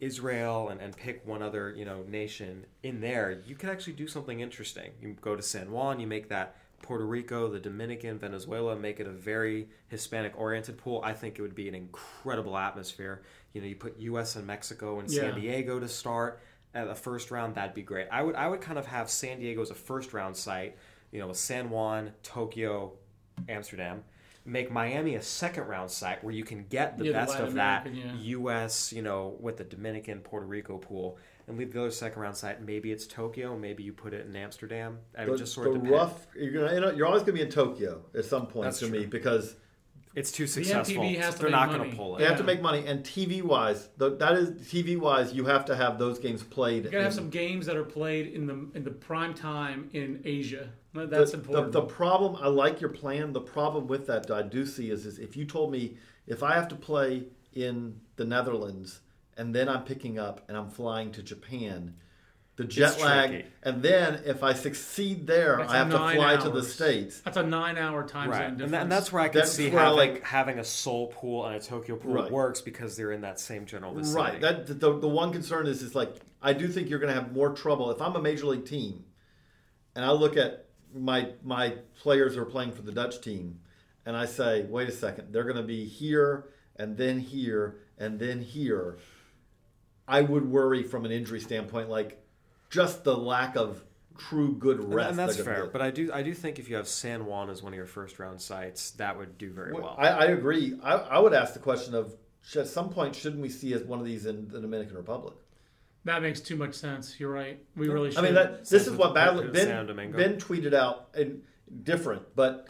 Israel, 0.00 0.68
and, 0.68 0.80
and 0.80 0.96
pick 0.96 1.26
one 1.26 1.42
other, 1.42 1.72
you 1.76 1.84
know, 1.84 2.02
nation 2.08 2.66
in 2.82 3.00
there, 3.00 3.40
you 3.46 3.54
could 3.54 3.68
actually 3.70 3.94
do 3.94 4.06
something 4.06 4.40
interesting. 4.40 4.90
You 5.00 5.14
go 5.20 5.34
to 5.36 5.42
San 5.42 5.70
Juan, 5.70 5.98
you 6.00 6.06
make 6.06 6.28
that 6.28 6.56
Puerto 6.82 7.06
Rico, 7.06 7.48
the 7.48 7.60
Dominican, 7.60 8.18
Venezuela, 8.18 8.76
make 8.76 9.00
it 9.00 9.06
a 9.06 9.10
very 9.12 9.68
Hispanic 9.88 10.38
oriented 10.38 10.76
pool. 10.76 11.00
I 11.02 11.14
think 11.14 11.38
it 11.38 11.42
would 11.42 11.54
be 11.54 11.68
an 11.68 11.74
incredible 11.74 12.56
atmosphere. 12.58 13.22
You 13.54 13.60
know, 13.60 13.66
you 13.66 13.76
put 13.76 13.98
U.S. 14.00 14.36
and 14.36 14.46
Mexico 14.46 14.98
and 15.00 15.10
San 15.10 15.34
Diego 15.40 15.80
to 15.80 15.88
start 15.88 16.40
at 16.74 16.88
the 16.88 16.94
first 16.94 17.30
round. 17.30 17.54
That'd 17.54 17.74
be 17.74 17.82
great. 17.82 18.08
I 18.10 18.22
would 18.22 18.34
I 18.34 18.48
would 18.48 18.60
kind 18.60 18.78
of 18.78 18.86
have 18.86 19.10
San 19.10 19.38
Diego 19.38 19.62
as 19.62 19.70
a 19.70 19.74
first 19.74 20.12
round 20.12 20.36
site. 20.36 20.76
You 21.12 21.20
know, 21.20 21.28
with 21.28 21.36
San 21.36 21.70
Juan, 21.70 22.12
Tokyo, 22.22 22.92
Amsterdam. 23.48 24.02
Make 24.46 24.70
Miami 24.70 25.14
a 25.14 25.22
second 25.22 25.68
round 25.68 25.90
site 25.90 26.22
where 26.22 26.34
you 26.34 26.44
can 26.44 26.66
get 26.68 26.98
the 26.98 27.06
Yeah, 27.06 27.12
best 27.12 27.30
Latin 27.30 27.46
of 27.46 27.54
that 27.54 27.94
yeah. 27.94 28.12
U.S. 28.14 28.92
You 28.92 29.00
know, 29.00 29.36
with 29.40 29.56
the 29.56 29.64
Dominican, 29.64 30.20
Puerto 30.20 30.44
Rico 30.44 30.76
pool, 30.76 31.16
and 31.48 31.56
leave 31.56 31.72
the 31.72 31.80
other 31.80 31.90
second 31.90 32.20
round 32.20 32.36
site. 32.36 32.60
Maybe 32.62 32.92
it's 32.92 33.06
Tokyo. 33.06 33.56
Maybe 33.56 33.82
you 33.84 33.94
put 33.94 34.12
it 34.12 34.26
in 34.26 34.36
Amsterdam. 34.36 34.98
I 35.16 35.24
would 35.24 35.34
the, 35.34 35.38
just 35.38 35.54
sort 35.54 35.64
the 35.64 35.70
of 35.70 35.76
depend. 35.76 35.92
rough. 35.94 36.26
You're 36.36 36.52
gonna. 36.52 36.74
You 36.74 36.80
know, 36.80 36.90
you're 36.90 37.06
always 37.06 37.22
gonna 37.22 37.32
be 37.32 37.40
in 37.40 37.48
Tokyo 37.50 38.02
at 38.14 38.26
some 38.26 38.46
point 38.46 38.64
That's 38.66 38.80
to 38.80 38.88
me 38.88 39.06
because 39.06 39.56
It's 40.14 40.30
too 40.30 40.44
The 40.46 40.52
successful. 40.52 41.02
MTV 41.02 41.16
has 41.18 41.34
to 41.34 41.40
They're 41.40 41.50
make 41.50 41.52
not 41.58 41.66
going 41.68 41.78
money. 41.78 41.90
to 41.90 41.96
pull 41.96 42.14
it. 42.14 42.18
they 42.20 42.24
have 42.24 42.32
Yeah. 42.34 42.38
to 42.38 42.44
make 42.44 42.62
money. 42.62 42.86
And 42.86 43.04
TV 43.04 43.42
wise, 43.42 43.88
that 43.98 44.32
is 44.38 44.50
TV 44.70 44.96
wise, 44.96 45.32
you 45.32 45.44
have 45.46 45.64
to 45.66 45.74
have 45.74 45.98
those 45.98 46.18
games 46.20 46.42
played. 46.44 46.84
You 46.84 46.90
gotta 46.90 47.02
have 47.04 47.12
in- 47.12 47.16
some 47.18 47.30
games 47.30 47.66
that 47.66 47.76
are 47.76 47.84
played 47.84 48.28
in 48.28 48.46
the 48.46 48.68
in 48.74 48.84
the 48.84 48.90
prime 48.92 49.34
time 49.34 49.90
in 49.92 50.20
Asia. 50.24 50.70
the- 50.92 51.06
That's 51.06 51.32
the, 51.32 51.38
important. 51.38 51.72
The, 51.72 51.82
problem, 51.82 52.36
I 52.40 52.46
like 52.46 52.80
your 52.80 52.90
plan. 52.90 53.32
The 53.32 53.40
problem 53.40 53.88
with 53.88 54.06
that 54.06 54.30
I 54.30 54.42
do 54.42 54.64
see 54.64 54.90
is, 54.90 55.04
is 55.06 55.18
if 55.18 55.36
you 55.36 55.44
told 55.44 55.72
me 55.72 55.96
if 56.28 56.42
I 56.44 56.54
have 56.54 56.68
to 56.68 56.76
play 56.76 57.24
in 57.52 57.98
the 58.14 58.24
Netherlands 58.24 59.00
and 59.36 59.52
then 59.52 59.68
I'm 59.68 59.82
picking 59.82 60.16
up 60.20 60.44
and 60.46 60.56
I'm 60.56 60.68
flying 60.70 61.10
to 61.12 61.22
Japan, 61.24 61.94
the 62.56 62.64
jet 62.64 62.92
It's 62.92 63.02
lag, 63.02 63.30
tricky. 63.30 63.48
and 63.64 63.82
then 63.82 64.22
if 64.26 64.42
I 64.44 64.52
succeed 64.52 65.26
there, 65.26 65.56
That's 65.58 65.72
I 65.72 65.76
have 65.78 65.90
to 65.90 65.96
nine 65.98 66.16
fly 66.16 66.36
to 66.36 66.50
the 66.50 66.62
states. 66.62 67.20
That's 67.20 67.36
a 67.36 67.42
nine-hour 67.42 68.06
time 68.06 68.30
Right, 68.30 68.36
zone 68.36 68.44
and, 68.46 68.56
difference. 68.58 68.70
that, 68.72 68.82
and 68.82 68.92
that's 68.92 69.12
where 69.12 69.22
I 69.22 69.28
could 69.28 69.42
That's 69.42 69.50
see 69.52 69.70
where 69.70 69.80
I 69.80 69.84
having 69.86 69.98
like- 69.98 70.22
having 70.22 70.58
a 70.60 70.64
Seoul 70.64 71.08
pool 71.08 71.46
and 71.46 71.56
a 71.56 71.60
Tokyo 71.60 71.96
pool 71.96 72.14
Right. 72.14 72.30
works 72.30 72.60
because 72.60 72.96
they're 72.96 73.10
in 73.10 73.22
that 73.22 73.40
same 73.40 73.66
general 73.66 73.92
vicinity. 73.94 74.32
Right. 74.32 74.40
That 74.40 74.66
the, 74.68 74.98
the 74.98 75.08
one 75.08 75.32
concern 75.32 75.66
is 75.66 75.82
is 75.82 75.94
like 75.96 76.14
I 76.40 76.52
do 76.52 76.68
think 76.68 76.90
you're 76.90 76.98
going 77.00 77.12
to 77.12 77.20
have 77.20 77.32
more 77.32 77.52
trouble 77.54 77.90
if 77.90 78.00
I'm 78.00 78.14
a 78.14 78.22
major 78.22 78.46
league 78.46 78.66
team, 78.66 79.04
and 79.96 80.04
I 80.04 80.12
look 80.12 80.36
at 80.36 80.66
my 80.94 81.30
my 81.42 81.70
players 82.02 82.36
who 82.36 82.42
are 82.42 82.46
playing 82.46 82.70
for 82.70 82.82
the 82.82 82.92
Dutch 82.92 83.20
team, 83.20 83.58
and 84.06 84.16
I 84.16 84.26
say, 84.26 84.62
wait 84.68 84.88
a 84.88 84.92
second, 84.92 85.32
they're 85.32 85.42
going 85.44 85.56
to 85.56 85.62
be 85.64 85.86
here 85.86 86.50
and 86.76 86.96
then 86.96 87.18
here 87.18 87.78
and 87.98 88.20
then 88.20 88.40
here. 88.42 88.98
I 90.06 90.20
would 90.20 90.48
worry 90.48 90.82
from 90.82 91.04
an 91.06 91.10
injury 91.10 91.40
standpoint, 91.40 91.88
like 91.88 92.20
just 92.74 93.04
the 93.04 93.16
lack 93.16 93.56
of 93.56 93.82
true 94.18 94.54
good 94.54 94.80
And- 94.80 94.94
rest. 94.94 95.10
and 95.10 95.18
that's 95.18 95.36
they're 95.36 95.44
fair. 95.44 95.62
get. 95.64 95.72
But 95.72 95.82
I 95.82 95.90
do 95.90 96.10
I 96.12 96.22
do 96.22 96.34
think 96.34 96.58
if 96.58 96.68
you 96.68 96.76
have 96.76 96.88
San 96.88 97.26
Juan 97.26 97.48
as 97.50 97.62
one 97.62 97.72
of 97.72 97.76
your 97.76 97.86
first 97.86 98.18
round 98.18 98.40
sites, 98.40 98.90
that 98.92 99.16
would 99.16 99.38
do 99.38 99.50
very 99.50 99.72
well. 99.72 99.94
I, 99.98 100.08
I 100.08 100.24
agree. 100.26 100.78
I, 100.82 100.92
I 100.94 101.18
would 101.18 101.32
ask 101.34 101.52
the 101.52 101.60
question 101.60 101.94
of 101.94 102.14
at 102.56 102.66
some 102.66 102.90
point 102.90 103.14
shouldn't 103.14 103.40
we 103.40 103.48
see 103.48 103.72
as 103.72 103.82
one 103.84 104.00
of 104.00 104.04
these 104.04 104.26
in 104.26 104.48
the 104.48 104.60
Dominican 104.60 104.96
Republic? 104.96 105.34
that 106.04 106.20
makes 106.20 106.40
too 106.40 106.56
much 106.56 106.74
sense. 106.74 107.18
You're 107.18 107.32
right. 107.32 107.58
We 107.76 107.88
really 107.88 108.10
should. 108.10 108.18
I 108.18 108.22
mean, 108.22 108.34
that, 108.34 108.68
this 108.68 108.86
is 108.86 108.92
what 108.92 109.14
Badler, 109.14 109.56
San 109.56 109.86
ben, 109.86 110.12
ben 110.12 110.36
tweeted 110.38 110.74
out 110.74 111.08
and 111.14 111.40
different, 111.82 112.22
but 112.36 112.68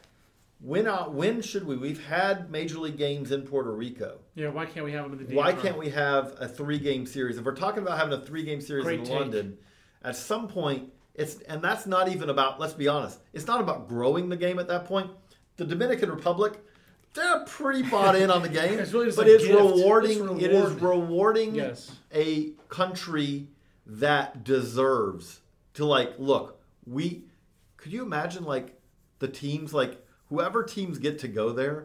when 0.60 0.86
uh, 0.86 1.04
when 1.06 1.42
should 1.42 1.66
we? 1.66 1.76
We've 1.76 2.04
had 2.06 2.50
major 2.50 2.78
league 2.78 2.96
games 2.96 3.32
in 3.32 3.42
Puerto 3.42 3.72
Rico. 3.72 4.18
yeah. 4.34 4.48
Why 4.48 4.66
can't 4.66 4.86
we 4.86 4.92
have 4.92 5.10
them 5.10 5.18
in 5.18 5.26
the? 5.26 5.34
Why 5.34 5.52
can't 5.52 5.76
we 5.76 5.90
have 5.90 6.36
a 6.38 6.48
three 6.48 6.78
game 6.78 7.06
series? 7.06 7.36
If 7.36 7.44
we're 7.44 7.56
talking 7.56 7.82
about 7.82 7.98
having 7.98 8.14
a 8.14 8.24
three 8.24 8.44
game 8.44 8.60
series 8.60 8.84
Great 8.84 9.00
in 9.00 9.04
take. 9.04 9.14
London, 9.14 9.58
at 10.04 10.16
some 10.16 10.46
point 10.48 10.90
it's 11.14 11.36
and 11.42 11.62
that's 11.62 11.86
not 11.86 12.08
even 12.08 12.28
about. 12.28 12.58
Let's 12.60 12.74
be 12.74 12.88
honest, 12.88 13.18
it's 13.32 13.46
not 13.46 13.60
about 13.60 13.88
growing 13.88 14.28
the 14.28 14.36
game 14.36 14.58
at 14.58 14.68
that 14.68 14.84
point. 14.84 15.10
The 15.56 15.64
Dominican 15.64 16.10
Republic. 16.10 16.60
They're 17.14 17.44
pretty 17.44 17.82
bought 17.88 18.16
in 18.16 18.28
on 18.28 18.42
the 18.42 18.48
game, 18.48 18.76
It's 18.80 18.92
really 18.92 19.12
but 19.12 19.28
it's 19.28 19.44
rewarding. 19.46 20.36
It's 20.36 20.44
It 20.46 20.50
is 20.50 20.72
rewarding 20.72 21.54
Yes. 21.54 21.92
a 22.12 22.50
country 22.68 23.46
that 23.86 24.42
deserves 24.42 25.40
to 25.74 25.84
like 25.84 26.14
look 26.18 26.60
we 26.86 27.24
could 27.76 27.92
you 27.92 28.02
imagine 28.02 28.44
like 28.44 28.80
the 29.18 29.28
teams 29.28 29.72
like 29.74 30.04
whoever 30.28 30.62
teams 30.62 30.98
get 30.98 31.18
to 31.20 31.28
go 31.28 31.50
there 31.52 31.84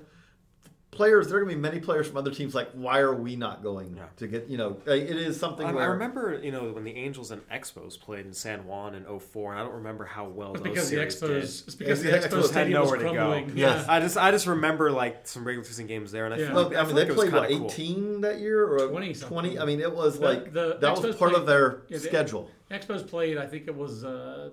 players 0.91 1.27
there 1.27 1.37
are 1.37 1.41
going 1.41 1.49
to 1.51 1.55
be 1.55 1.61
many 1.61 1.79
players 1.79 2.07
from 2.07 2.17
other 2.17 2.31
teams 2.31 2.55
like 2.55 2.69
why 2.71 2.99
are 2.99 3.13
we 3.13 3.35
not 3.35 3.61
going 3.61 3.95
Yeah. 3.95 4.05
to 4.17 4.27
get 4.27 4.47
you 4.47 4.57
know 4.57 4.77
it 4.87 5.09
is 5.15 5.39
something 5.39 5.65
I, 5.65 5.69
I 5.71 5.85
remember, 5.85 6.39
you 6.43 6.51
know, 6.51 6.71
when 6.71 6.83
the 6.83 6.95
Angels 6.95 7.29
and 7.31 7.47
Expos 7.49 7.99
played 7.99 8.25
in 8.25 8.33
San 8.33 8.65
Juan 8.65 8.95
in 8.95 9.05
04, 9.19 9.51
and 9.51 9.61
I 9.61 9.63
don't 9.63 9.75
remember 9.75 10.03
how 10.05 10.25
well 10.27 10.53
It's 10.53 10.61
those 10.63 10.69
because 10.73 10.89
the 10.89 10.95
series 10.97 11.15
Expos. 11.15 11.27
did. 11.27 11.67
It's 11.67 11.75
because 11.75 12.03
the 12.03 12.09
Yeah, 12.09 12.17
the 12.17 12.27
Expos 12.27 12.31
Expos 12.31 12.41
had 12.41 12.45
stadium 12.49 12.83
nowhere 12.83 12.97
to 12.97 13.03
go. 13.03 13.35
Yes. 13.53 13.55
Yeah. 13.55 13.85
I 13.87 13.99
just 13.99 14.17
I 14.17 14.31
just 14.31 14.47
remember 14.47 14.91
like 14.91 15.27
some 15.27 15.45
regular 15.45 15.63
season 15.65 15.85
games 15.87 16.11
there, 16.11 16.25
and 16.25 16.33
I 16.33 16.37
Yeah. 16.37 16.45
feel 16.47 16.55
well, 16.55 16.63
like, 16.69 16.75
I 16.77 16.79
I 16.79 16.83
mean 16.83 16.87
feel 16.87 16.95
they 17.05 17.05
like 17.11 17.15
played 17.15 17.33
what 17.33 17.49
kinda 17.49 17.57
cool. 17.59 17.71
18 17.71 18.21
that 18.21 18.39
year 18.39 18.65
or 18.67 18.87
20 18.87 19.13
something. 19.13 19.29
20 19.37 19.59
I 19.59 19.65
mean 19.65 19.79
it 19.81 19.93
was 19.95 20.17
The- 20.19 20.25
like 20.25 20.53
the 20.53 20.77
that 20.81 20.91
was 20.97 21.01
Expos 21.05 21.17
part 21.19 21.33
of 21.33 21.45
their 21.45 21.81
yeah, 21.87 21.97
the- 21.97 22.03
schedule 22.03 22.49
Expos 22.71 23.07
played. 23.07 23.37
I 23.37 23.45
think 23.47 23.67
it 23.67 23.75
was 23.75 24.03
uh, 24.03 24.49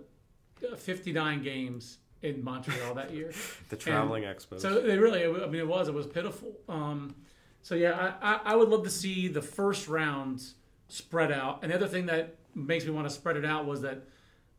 59 0.77 1.43
games 1.43 1.99
in 2.23 2.43
Montreal 2.43 2.95
that 2.95 3.13
year. 3.13 3.33
The 3.69 3.77
traveling 3.77 4.25
And 4.25 4.37
Expos. 4.37 4.61
So 4.61 4.81
they 4.81 4.99
really, 4.99 5.25
I 5.25 5.47
mean, 5.47 5.61
it 5.61 5.69
was 5.69 5.89
it 5.89 5.95
was 5.95 6.07
pitiful. 6.07 6.53
Um, 6.69 7.15
so 7.63 7.75
yeah, 7.75 8.15
I, 8.23 8.41
I, 8.45 8.55
would 8.55 8.69
love 8.69 8.85
to 8.85 8.91
see 8.91 9.27
the 9.27 9.43
first 9.43 9.89
rounds 9.89 10.55
spread 10.87 11.33
out. 11.33 11.61
And 11.63 11.73
the 11.73 11.77
other 11.77 11.89
thing 11.89 12.07
that 12.07 12.37
makes 12.55 12.85
me 12.85 12.93
want 12.93 13.09
to 13.09 13.15
spread 13.15 13.37
it 13.37 13.45
out 13.45 13.67
was 13.67 13.83
that 13.83 14.05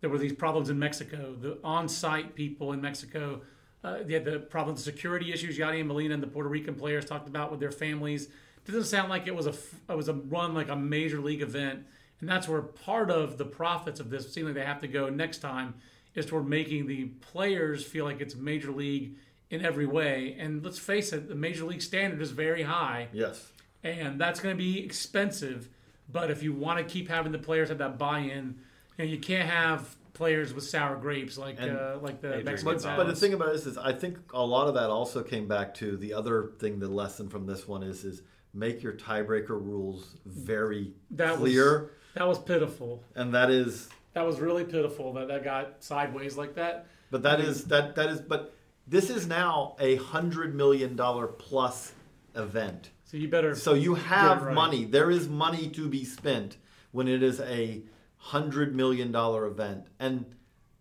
there 0.02 0.10
were 0.10 0.18
these 0.18 0.34
problems 0.34 0.70
in 0.70 0.78
Mexico. 0.78 1.34
The 1.40 1.58
on-site 1.64 2.36
people 2.36 2.74
in 2.74 2.82
Mexico, 2.82 3.42
uh, 3.82 4.04
they 4.04 4.14
had 4.14 4.26
the 4.26 4.40
problems, 4.40 4.84
security 4.84 5.32
issues. 5.32 5.58
Yadi 5.58 5.80
and 5.80 5.88
Molina 5.88 6.14
and 6.16 6.22
the 6.22 6.28
Puerto 6.28 6.50
Rican 6.50 6.76
players 6.76 7.06
talked 7.06 7.30
about 7.30 7.50
with 7.50 7.62
their 7.62 7.72
families. 7.72 8.28
doesn't 8.66 8.84
sound 8.84 9.10
like 9.10 9.26
it 9.26 9.36
was 9.36 9.48
a 9.48 9.54
it 9.90 9.96
was 9.96 10.10
a 10.10 10.14
run 10.14 10.54
like 10.54 10.68
a 10.68 10.76
major 10.76 11.22
league 11.22 11.42
event, 11.42 11.86
and 12.20 12.28
that's 12.28 12.48
where 12.48 12.62
part 12.62 13.10
of 13.10 13.38
the 13.38 13.46
profits 13.46 14.02
of 14.02 14.10
this 14.10 14.34
seem 14.34 14.46
like 14.46 14.56
they 14.56 14.66
have 14.66 14.82
to 14.82 14.88
go 14.88 15.10
next 15.10 15.38
time 15.38 15.76
is 16.18 16.26
toward 16.26 16.48
making 16.48 16.88
the 16.88 17.06
players 17.22 17.86
feel 17.86 18.04
like 18.04 18.20
it's 18.20 18.36
major 18.36 18.72
league 18.72 19.16
in 19.50 19.64
every 19.64 19.86
way. 19.86 20.36
And 20.38 20.66
let's 20.66 20.80
face 20.80 21.14
it, 21.14 21.30
the 21.30 21.36
major 21.36 21.64
league 21.64 21.82
standard 21.82 22.22
is 22.22 22.32
very 22.32 22.64
high, 22.64 23.08
yes 23.14 23.52
and 23.84 24.20
that's 24.20 24.40
going 24.42 24.54
to 24.54 24.58
be 24.62 24.84
expensive. 24.84 25.70
But 26.12 26.32
if 26.32 26.42
you 26.44 26.52
want 26.52 26.80
to 26.80 26.84
keep 26.84 27.08
having 27.08 27.32
the 27.32 27.38
players 27.38 27.70
have 27.70 27.78
that 27.78 27.98
buy-in, 27.98 28.56
you, 28.98 29.06
know, 29.06 29.06
you 29.06 29.20
can't 29.20 29.48
have 29.48 29.96
players 30.14 30.54
with 30.54 30.64
sour 30.66 30.96
grapes 30.98 31.38
like 31.38 31.58
And- 31.60 31.78
uh, 31.78 32.00
like 32.02 32.20
the 32.20 32.30
Adrian 32.30 32.46
Mexicans. 32.46 32.84
But, 32.84 32.98
but 32.98 33.08
the 33.08 33.16
thing 33.16 33.34
about 33.34 33.54
this 33.54 33.66
is, 33.68 33.78
I 33.78 33.94
think 33.94 34.18
a 34.34 34.44
lot 34.44 34.68
of 34.68 34.74
that 34.74 34.90
also 34.90 35.22
came 35.24 35.48
back 35.48 35.74
to 35.76 35.96
the 35.96 36.14
other 36.14 36.52
thing. 36.60 36.80
The 36.80 36.88
lesson 36.90 37.30
from 37.30 37.46
this 37.46 37.68
one 37.68 37.84
is, 37.84 38.04
is 38.04 38.24
make 38.54 38.82
your 38.82 38.94
tiebreaker 38.94 39.50
rules 39.52 40.16
very 40.26 40.92
That 41.12 41.40
was- 41.40 41.52
clear, 41.52 41.92
that 42.16 42.28
was 42.28 42.40
pitiful. 42.40 43.04
and 43.16 43.34
that 43.36 43.52
is, 43.52 43.88
That 44.18 44.26
was 44.26 44.40
really 44.40 44.64
pitiful 44.64 45.14
that 45.14 45.28
that 45.28 45.44
got 45.44 45.84
sideways 45.84 46.38
like 46.38 46.56
that. 46.56 46.88
but 47.12 47.22
that 47.22 47.40
is 47.40 47.66
that 47.66 47.94
that 47.98 48.10
is, 48.10 48.20
but 48.20 48.56
this 48.88 49.12
is 49.12 49.28
now 49.28 49.76
a 49.80 49.98
hundred 49.98 50.56
million 50.56 50.96
dollar 50.96 51.28
plus 51.28 51.94
event. 52.34 52.90
So 53.04 53.16
you 53.18 53.28
better. 53.28 53.54
So 53.54 53.76
you 53.76 53.94
have 53.94 54.42
right. 54.42 54.56
money. 54.56 54.86
There 54.86 55.12
is 55.12 55.30
money 55.30 55.70
to 55.70 55.88
be 55.88 56.04
spent 56.04 56.58
when 56.92 57.08
it 57.08 57.22
is 57.22 57.40
a 57.42 57.84
hundred 58.18 58.76
million 58.76 59.12
dollar 59.12 59.46
event. 59.46 59.86
And 60.00 60.26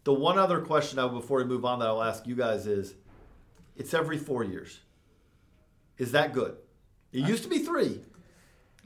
the 0.05 0.15
one 0.15 0.39
other 0.39 0.63
question 0.63 0.99
I 0.99 1.07
before 1.07 1.37
we 1.37 1.45
move 1.45 1.67
on 1.67 1.81
that 1.81 1.89
I'll 1.89 2.03
ask 2.03 2.27
you 2.27 2.37
guys 2.37 2.67
is, 2.67 2.95
it's 3.77 3.93
every 3.93 4.17
four 4.17 4.45
years. 4.45 4.81
Is 5.99 6.13
that 6.13 6.33
good? 6.33 6.57
It 7.13 7.29
used 7.29 7.43
to 7.43 7.51
be 7.51 7.59
three. 7.59 8.01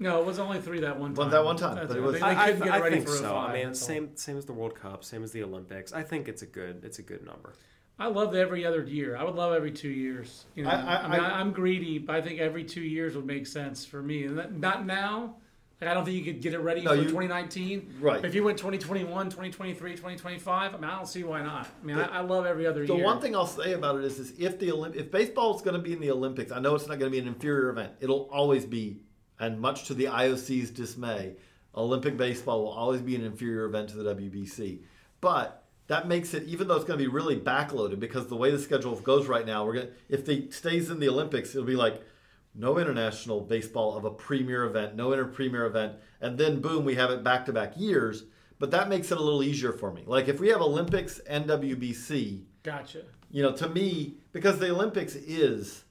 No, 0.03 0.19
it 0.21 0.27
was 0.27 0.39
only 0.39 0.61
three 0.61 0.81
that 0.81 0.99
one 0.99 1.11
time. 1.15 1.17
Well, 1.17 1.29
that 1.29 1.45
one 1.45 1.57
time, 1.57 1.75
That's 1.77 1.89
but 1.89 1.97
it 1.99 2.01
was- 2.01 2.15
They, 2.15 2.21
they 2.21 2.25
I, 2.25 2.43
I, 2.43 2.47
couldn't 2.47 2.65
get 2.65 2.73
I 2.75 2.81
ready 2.81 2.97
think 2.97 3.09
for 3.09 3.15
so. 3.17 3.23
05, 3.35 3.51
I 3.51 3.53
mean, 3.53 3.67
that's 3.67 3.83
all. 3.83 3.87
same 3.89 4.17
same 4.17 4.37
as 4.39 4.47
the 4.47 4.53
World 4.55 4.75
Cup, 4.75 5.05
same 5.05 5.23
as 5.23 5.31
the 5.31 5.43
Olympics. 5.43 5.93
I 5.93 6.03
think 6.03 6.27
it's 6.27 6.43
a 6.43 6.47
good 6.47 6.85
it's 6.85 6.99
a 6.99 7.03
good 7.03 7.25
number. 7.25 7.53
I 7.99 8.07
love 8.07 8.35
every 8.35 8.65
other 8.65 8.83
year. 8.83 9.15
I 9.15 9.23
would 9.25 9.35
love 9.35 9.53
every 9.53 9.71
two 9.73 9.91
years. 9.91 10.47
You 10.55 10.65
know, 10.65 10.71
I- 10.71 10.75
I, 10.75 10.97
I- 11.03 11.09
mean, 11.11 11.21
I- 11.21 11.37
I, 11.37 11.41
am 11.43 11.53
greedy, 11.53 11.99
but 11.99 12.17
I 12.17 12.23
think 12.23 12.41
every 12.41 12.65
two 12.65 12.81
years 12.81 13.15
would 13.15 13.27
make 13.27 13.47
sense 13.47 13.85
for 13.85 14.03
me. 14.03 14.25
And 14.25 14.39
that, 14.39 14.57
not 14.59 14.87
now. 14.87 15.37
Like, 15.83 15.91
I 15.91 15.95
don't 15.95 16.05
think 16.07 16.17
you 16.17 16.25
could 16.31 16.43
get 16.43 16.53
it 16.55 16.59
ready 16.61 16.81
No, 16.83 16.91
for 16.91 16.97
you- 16.97 17.05
2019. 17.05 17.95
Right. 18.01 18.23
If 18.25 18.35
you 18.35 18.43
went 18.45 18.57
2021, 18.59 19.27
2023, 19.31 19.93
2025, 19.93 20.75
I 20.75 20.77
mean, 20.77 20.85
I 20.85 20.97
don't 20.97 21.07
see 21.09 21.25
why 21.25 21.43
not. 21.43 21.67
I 21.83 21.87
mean, 21.87 21.97
I, 21.99 22.19
I 22.19 22.21
love 22.21 22.45
every 22.47 22.67
other 22.67 22.87
The 22.87 22.95
year. 22.95 22.99
The 23.03 23.05
one 23.05 23.21
thing 23.21 23.35
I'll 23.37 23.47
say 23.47 23.73
about 23.75 23.97
it 23.99 24.05
is, 24.05 24.19
is 24.19 24.33
if 24.39 24.59
the 24.59 24.69
Olymp- 24.69 24.97
if 24.97 25.11
baseball 25.11 25.55
is 25.57 25.63
going 25.63 25.77
to 25.77 25.83
be 25.83 25.93
in 25.93 26.01
the 26.01 26.11
Olympics, 26.11 26.53
I 26.53 26.59
know 26.59 26.75
it's 26.75 26.87
not 26.87 26.99
going 26.99 27.11
to 27.11 27.15
be 27.15 27.19
an 27.19 27.29
inferior 27.29 27.69
event. 27.71 27.93
It'll 28.01 28.29
always 28.33 28.65
be, 28.67 29.01
and 29.41 29.59
much 29.59 29.85
to 29.87 29.95
the 29.95 30.05
IOC's 30.05 30.71
dismay, 30.71 31.35
Olympic 31.75 32.17
baseball 32.17 32.63
will 32.63 32.71
always 32.71 33.01
be 33.01 33.17
an 33.17 33.25
inferior 33.25 33.65
event 33.65 33.89
to 33.89 33.97
the 33.97 34.15
WBC. 34.15 34.81
But 35.21 35.65
that 35.87 36.07
makes 36.07 36.35
it 36.35 36.45
even 36.45 36.69
though 36.69 36.77
it's 36.77 36.85
going 36.85 36.99
to 36.99 37.05
be 37.05 37.11
really 37.11 37.37
backloaded 37.37 37.99
because 37.99 38.29
the 38.29 38.37
way 38.37 38.51
the 38.51 38.59
schedule 38.59 38.95
goes 38.97 39.27
right 39.27 39.47
now, 39.47 39.65
we're 39.65 39.75
going 39.75 39.87
to 39.89 39.93
if 40.09 40.29
it 40.29 40.55
stays 40.55 40.91
in 40.91 41.01
the 41.01 41.09
Olympics, 41.09 41.51
it'll 41.51 41.67
be 41.67 41.75
like 41.75 42.03
no 42.55 42.79
international 42.79 43.41
baseball 43.41 43.97
of 43.97 44.05
a 44.05 44.11
premier 44.11 44.65
event, 44.65 44.95
no 44.95 45.13
inter 45.13 45.25
premier 45.25 45.67
event, 45.67 45.95
and 46.21 46.37
then 46.37 46.61
boom, 46.61 46.85
we 46.85 46.95
have 46.97 47.11
it 47.11 47.25
back 47.25 47.47
to 47.47 47.53
back 47.53 47.73
years. 47.77 48.25
But 48.59 48.71
that 48.73 48.89
makes 48.89 49.11
it 49.11 49.19
a 49.19 49.23
little 49.23 49.43
easier 49.43 49.73
for 49.73 49.91
me. 49.91 50.03
Like 50.07 50.29
if 50.29 50.39
we 50.39 50.49
have 50.49 50.61
Olympics 50.61 51.19
and 51.21 51.47
WBC, 51.47 52.43
Gotcha. 52.63 53.03
you 53.31 53.43
know, 53.43 53.53
to 53.53 53.69
me, 53.69 54.17
because 54.33 54.59
the 54.59 54.71
Olympics 54.71 55.15
is, 55.15 55.85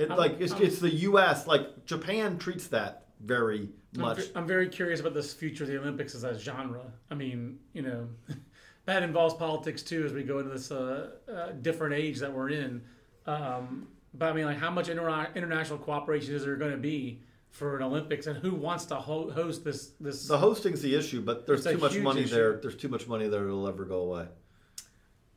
it 0.00 0.10
like 0.10 0.36
it's, 0.40 0.52
it's 0.54 0.78
the 0.78 0.90
U.S. 0.90 1.46
Like 1.46 1.84
Japan 1.86 2.38
treats 2.38 2.68
that 2.68 3.06
very 3.20 3.68
I'm, 3.94 4.00
much. 4.00 4.18
ve- 4.18 4.30
I'm 4.34 4.46
very 4.46 4.68
curious 4.68 5.00
about 5.00 5.14
this 5.14 5.32
future 5.32 5.64
of 5.64 5.70
the 5.70 5.78
Olympics 5.78 6.14
as 6.14 6.24
a 6.24 6.38
genre. 6.38 6.82
I 7.10 7.14
mean, 7.14 7.58
you 7.72 7.82
know, 7.82 8.08
that 8.86 9.02
involves 9.02 9.34
politics 9.34 9.82
too 9.82 10.04
as 10.04 10.12
we 10.12 10.22
go 10.22 10.38
into 10.38 10.50
this 10.50 10.70
uh, 10.70 11.10
uh, 11.30 11.52
different 11.62 11.94
age 11.94 12.18
that 12.20 12.32
we're 12.32 12.50
in. 12.50 12.82
Um, 13.26 13.88
but 14.14 14.30
I 14.30 14.32
mean, 14.32 14.46
like, 14.46 14.58
how 14.58 14.70
much 14.70 14.88
inter- 14.88 15.28
international 15.34 15.78
cooperation 15.78 16.34
is 16.34 16.44
there 16.44 16.56
going 16.56 16.72
to 16.72 16.78
be 16.78 17.22
for 17.50 17.76
an 17.76 17.82
Olympics, 17.82 18.26
and 18.26 18.36
who 18.38 18.54
wants 18.54 18.84
to 18.86 18.94
ho- 18.96 19.30
host 19.30 19.64
this? 19.64 19.92
This 20.00 20.26
The 20.26 20.38
hosting's 20.38 20.82
the 20.82 20.94
issue, 20.94 21.20
but 21.20 21.46
there's 21.46 21.64
too 21.64 21.78
much 21.78 21.96
money 21.98 22.22
issue. 22.22 22.34
there. 22.34 22.56
There's 22.62 22.76
too 22.76 22.88
much 22.88 23.06
money 23.06 23.28
there 23.28 23.44
it'll 23.46 23.66
ever 23.68 23.84
go 23.84 24.00
away. 24.00 24.26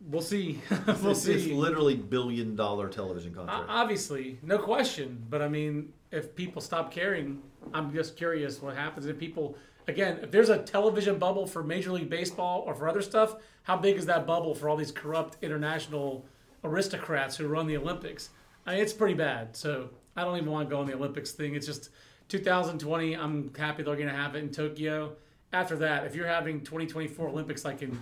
We'll 0.10 0.22
see. 0.22 0.60
we'll 0.88 1.12
it's, 1.12 1.26
it's 1.26 1.44
see. 1.46 1.54
literally 1.54 1.96
billion 1.96 2.56
dollar 2.56 2.90
television 2.90 3.34
O- 3.34 3.38
contract. 3.40 3.66
Obviously, 3.70 4.40
no 4.44 4.58
question. 4.58 5.26
But 5.30 5.42
I 5.42 5.48
mean, 5.48 5.94
if 6.12 6.36
people 6.36 6.62
stop 6.62 6.92
caring, 6.92 7.42
I'm 7.74 7.94
just 7.94 8.16
curious 8.18 8.62
what 8.62 8.76
happens 8.76 9.06
if 9.06 9.18
people. 9.18 9.58
Again, 9.88 10.20
if 10.24 10.32
there's 10.32 10.48
a 10.48 10.60
television 10.60 11.20
bubble 11.20 11.46
for 11.46 11.62
Major 11.62 11.92
League 11.92 12.10
Baseball 12.10 12.64
or 12.66 12.74
for 12.74 12.88
other 12.88 13.02
stuff, 13.02 13.36
how 13.64 13.76
big 13.76 13.98
is 13.98 14.06
that 14.06 14.26
bubble 14.26 14.56
for 14.56 14.70
all 14.70 14.78
these 14.78 14.94
corrupt 14.94 15.38
international 15.42 16.26
aristocrats 16.64 17.36
who 17.36 17.48
run 17.48 17.68
the 17.68 17.76
Olympics? 17.76 18.30
I 18.66 18.76
mean, 18.76 18.82
it's 18.82 18.94
pretty 18.94 19.16
bad. 19.16 19.58
So 19.58 19.90
I 20.16 20.24
don't 20.24 20.38
even 20.38 20.50
want 20.50 20.70
to 20.70 20.74
go 20.74 20.80
on 20.80 20.88
the 20.88 20.94
Olympics 20.94 21.32
thing. 21.34 21.56
It's 21.56 21.66
just 21.66 21.90
2020. 22.30 23.14
I'm 23.16 23.54
happy 23.54 23.84
they're 23.84 23.96
going 23.96 24.08
to 24.08 24.14
have 24.16 24.36
it 24.36 24.40
in 24.40 24.52
Tokyo. 24.52 25.18
After 25.52 25.76
that, 25.78 26.06
if 26.06 26.16
you're 26.16 26.28
having 26.28 26.62
2024 26.62 27.28
Olympics 27.28 27.66
like 27.66 27.82
in 27.82 28.02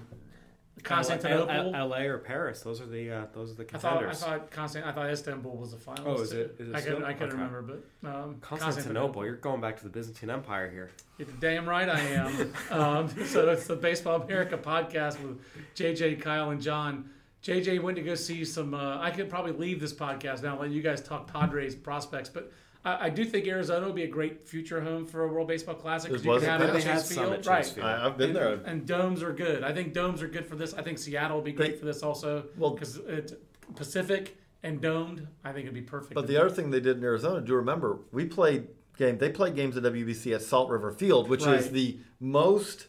Constantinople, 0.83 1.75
L- 1.75 1.87
LA 1.89 1.99
or 2.03 2.17
Paris. 2.17 2.61
Those 2.61 2.81
are 2.81 2.85
the 2.87 3.11
uh, 3.11 3.25
those 3.33 3.51
are 3.51 3.55
the 3.55 3.63
I 3.73 3.77
thought 3.77 3.85
I 3.85 3.97
contenders. 3.97 4.23
thought 4.23 4.51
Constant 4.51 4.85
I 4.85 4.91
thought 4.91 5.09
Istanbul 5.09 5.55
was 5.57 5.71
the 5.71 5.77
final. 5.77 6.07
Oh, 6.07 6.21
is 6.21 6.31
it- 6.31 6.55
is 6.59 6.69
it 6.69 6.75
I 6.75 6.81
couldn't 6.81 6.95
still? 6.97 7.05
I 7.05 7.13
couldn't 7.13 7.33
Okay. 7.33 7.43
remember, 7.43 7.61
but 8.01 8.09
um, 8.09 8.37
Constantinople. 8.41 9.25
You're 9.25 9.35
going 9.35 9.61
back 9.61 9.77
to 9.77 9.83
the 9.83 9.89
Byzantine 9.89 10.29
Empire 10.29 10.69
here. 10.69 10.89
You're 11.17 11.27
damn 11.39 11.67
right 11.69 11.87
I 11.87 11.99
am. 11.99 12.53
um, 12.71 13.25
so 13.25 13.49
it's 13.49 13.67
the 13.67 13.75
Baseball 13.75 14.21
America 14.21 14.57
podcast 14.57 15.21
with 15.21 15.39
JJ, 15.75 16.21
Kyle, 16.21 16.49
and 16.49 16.61
John. 16.61 17.09
JJ 17.43 17.81
went 17.81 17.97
to 17.97 18.03
go 18.03 18.15
see 18.15 18.43
some. 18.45 18.73
Uh, 18.73 18.99
I 18.99 19.11
could 19.11 19.29
probably 19.29 19.51
leave 19.51 19.79
this 19.79 19.93
podcast 19.93 20.41
now, 20.43 20.53
and 20.53 20.61
let 20.61 20.71
you 20.71 20.81
guys 20.81 21.01
talk 21.01 21.31
Padres 21.31 21.75
prospects, 21.75 22.29
but. 22.29 22.51
I, 22.83 23.05
I 23.05 23.09
do 23.09 23.25
think 23.25 23.47
Arizona 23.47 23.85
would 23.85 23.95
be 23.95 24.03
a 24.03 24.07
great 24.07 24.47
future 24.47 24.81
home 24.81 25.05
for 25.05 25.23
a 25.23 25.27
World 25.27 25.47
Baseball 25.47 25.75
Classic 25.75 26.09
because 26.09 26.23
It 26.23 26.25
you 26.25 26.31
was 26.31 26.43
can 26.43 26.49
a 26.49 26.51
have 26.51 26.75
it 26.75 26.79
at 26.79 26.83
past. 26.83 27.07
Chase 27.09 27.17
Field, 27.17 27.33
at 27.33 27.39
Chase 27.39 27.47
right? 27.47 27.65
Field. 27.65 27.85
I, 27.87 28.05
I've 28.05 28.17
been 28.17 28.29
and, 28.29 28.35
there. 28.35 28.53
and 28.65 28.85
domes 28.87 29.21
are 29.23 29.33
good. 29.33 29.63
I 29.63 29.73
think 29.73 29.93
domes 29.93 30.21
are 30.21 30.27
good 30.27 30.45
for 30.45 30.55
this. 30.55 30.73
I 30.73 30.81
think 30.81 30.97
Seattle 30.97 31.37
will 31.37 31.43
be 31.43 31.51
great 31.51 31.73
They- 31.73 31.77
for 31.77 31.85
this 31.85 32.03
also. 32.03 32.45
Well- 32.57 32.71
because 32.71 32.97
it's 33.07 33.33
Pacific 33.75 34.37
and 34.63 34.81
domed. 34.81 35.27
I 35.43 35.51
think 35.51 35.63
it'd 35.63 35.73
be 35.73 35.81
perfect. 35.81 36.13
But 36.13 36.27
the 36.27 36.37
other 36.37 36.49
thing 36.49 36.71
they 36.71 36.79
did 36.79 36.97
in 36.97 37.03
Arizona, 37.03 37.41
do 37.41 37.55
remember, 37.55 37.99
we 38.11 38.25
played 38.25 38.67
game. 38.97 39.17
They 39.17 39.29
played 39.29 39.55
games 39.55 39.77
at 39.77 39.83
WBC 39.83 40.33
at 40.33 40.41
Salt 40.41 40.69
River 40.69 40.91
Field, 40.91 41.29
which 41.29 41.45
is 41.45 41.71
the 41.71 41.99
most 42.19 42.87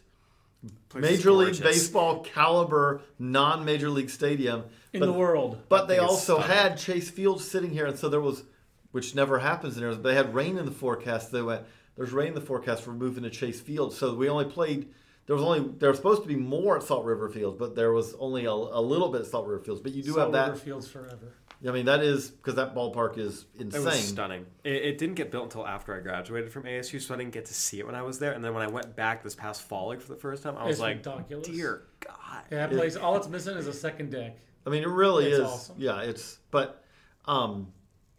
Place 0.89 1.03
Major 1.03 1.33
League. 1.33 1.61
Baseball 1.63 2.21
caliber 2.21 3.03
non-Major 3.19 3.91
League 3.91 4.11
stadium 4.11 4.65
in 4.93 5.01
but, 5.01 5.07
the 5.07 5.13
world. 5.13 5.59
But 5.69 5.89
they 5.89 5.99
also 5.99 6.39
had 6.39 6.77
Chase 6.79 7.11
Field 7.11 7.41
sitting 7.41 7.71
here, 7.71 7.87
and 7.87 7.99
so 7.99 8.09
there 8.09 8.21
was, 8.21 8.45
which 8.93 9.15
never 9.15 9.39
happens 9.41 9.77
in 9.77 9.83
Arizona. 9.83 10.03
They 10.05 10.15
had 10.15 10.35
rain 10.35 10.57
in 10.57 10.65
the 10.65 10.71
forecast. 10.71 11.33
They 11.33 11.43
went, 11.43 11.63
"There's 11.97 12.13
rain 12.13 12.29
in 12.29 12.35
the 12.35 12.41
forecast. 12.41 12.87
We're 12.87 12.95
moving 12.95 13.25
to 13.25 13.31
Chase 13.31 13.61
Field." 13.61 13.93
So 13.93 14.15
we 14.15 14.29
only 14.29 14.45
played. 14.47 14.89
There 15.27 15.37
was 15.37 15.45
only 15.45 15.73
there 15.79 15.89
was 15.89 15.99
supposed 15.99 16.23
to 16.23 16.29
be 16.29 16.37
more 16.37 16.77
at 16.77 16.83
Salt 16.83 17.05
River 17.05 17.29
Fields, 17.29 17.57
but 17.59 17.75
there 17.77 17.93
was 17.93 18.15
only 18.15 18.45
a, 18.45 18.51
a 18.53 18.81
little 18.81 19.09
bit 19.09 19.21
at 19.23 19.27
Salt 19.27 19.47
River 19.47 19.63
Fields. 19.65 19.81
But 19.81 19.93
you 19.93 20.03
do 20.03 20.13
Salt 20.13 20.21
have 20.21 20.33
that. 20.33 20.39
Salt 20.47 20.53
River 20.55 20.65
Fields 20.65 20.89
forever. 20.89 21.33
I 21.65 21.71
mean, 21.71 21.85
that 21.87 22.03
is 22.03 22.29
because 22.31 22.57
that 22.57 22.75
ballpark 22.75 23.19
is 23.19 23.45
It 23.55 23.61
insane. 23.67 23.85
was 23.85 23.95
stunning. 24.09 24.47
It, 24.65 24.73
it 24.73 24.99
didn't 24.99 25.15
get 25.15 25.31
built 25.31 25.45
until 25.45 25.65
after 25.65 25.95
I 25.97 26.01
graduated 26.01 26.51
from 26.53 26.65
ASU, 26.65 27.01
so 27.01 27.15
I 27.15 27.19
didn't 27.19 27.33
get 27.33 27.45
to 27.47 27.55
see 27.55 27.79
it 27.79 27.87
when 27.87 27.95
I 27.95 28.03
was 28.03 28.19
there. 28.19 28.33
And 28.33 28.45
then 28.45 28.53
when 28.53 28.65
I 28.65 28.67
went 28.67 28.97
back 28.97 29.23
this 29.23 29.37
past 29.37 29.63
fall, 29.63 29.87
like 29.87 30.01
for 30.01 30.09
the 30.09 30.19
first 30.19 30.43
time, 30.43 30.57
I 30.57 30.65
was 30.65 30.73
It's 30.73 30.81
like, 30.81 31.07
ridiculous. 31.07 31.47
"Dear 31.47 31.83
God!" 32.01 32.43
Yeah, 32.51 32.67
that 32.67 32.71
place. 32.73 32.97
All 32.97 33.17
it's 33.17 33.29
missing 33.29 33.57
is 33.57 33.69
a 33.69 33.73
second 33.73 34.11
deck. 34.11 34.37
I 34.67 34.71
mean, 34.71 34.83
it 34.83 34.89
really 34.89 35.27
It's 35.27 35.39
is. 35.39 35.45
awesome. 35.45 35.77
Yeah, 35.79 36.01
it's 36.01 36.39
but, 36.51 36.83
um, 37.27 37.69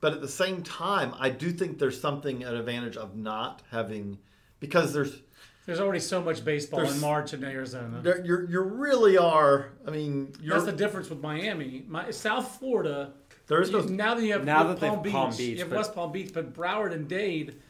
but 0.04 0.12
at 0.12 0.20
the 0.20 0.28
same 0.28 0.64
time, 0.64 1.16
I 1.18 1.30
do 1.30 1.50
think 1.50 1.80
there's 1.80 1.98
something 1.98 2.44
an 2.44 2.54
advantage 2.58 2.98
of 2.98 3.16
not 3.16 3.62
having 3.72 4.18
because 4.60 4.92
there's 4.92 5.22
There's 5.66 5.80
already 5.80 6.02
so 6.02 6.22
much 6.22 6.44
baseball 6.44 6.82
in 6.82 7.00
March 7.00 7.34
in 7.34 7.42
Arizona. 7.42 8.02
there, 8.02 8.22
you're 8.26 8.44
you 8.52 8.60
really 8.60 9.18
are. 9.18 9.70
I 9.88 9.92
mean, 9.92 10.34
you're 10.42 10.56
That's 10.56 10.66
the 10.66 10.74
difference 10.74 11.10
with 11.10 11.22
Miami. 11.22 11.86
My, 11.88 12.12
South 12.12 12.60
Florida. 12.60 13.14
there 13.48 13.62
is 13.62 13.72
no 13.72 13.80
you- 13.80 13.92
now 13.96 14.14
that 14.16 14.26
you 14.26 14.34
have 14.34 14.44
Now 14.44 14.64
that 14.64 14.82
they 14.82 14.90
have 14.90 15.04
Beach, 15.04 15.14
Palm 15.14 15.30
Beach, 15.30 15.40
you 15.40 15.60
have 15.60 15.70
but- 15.70 15.78
West 15.78 15.96
Palm 15.96 16.12
Beach, 16.12 16.32
but 16.34 16.54
Broward 16.54 16.92
and 16.92 17.08
Dade, 17.08 17.62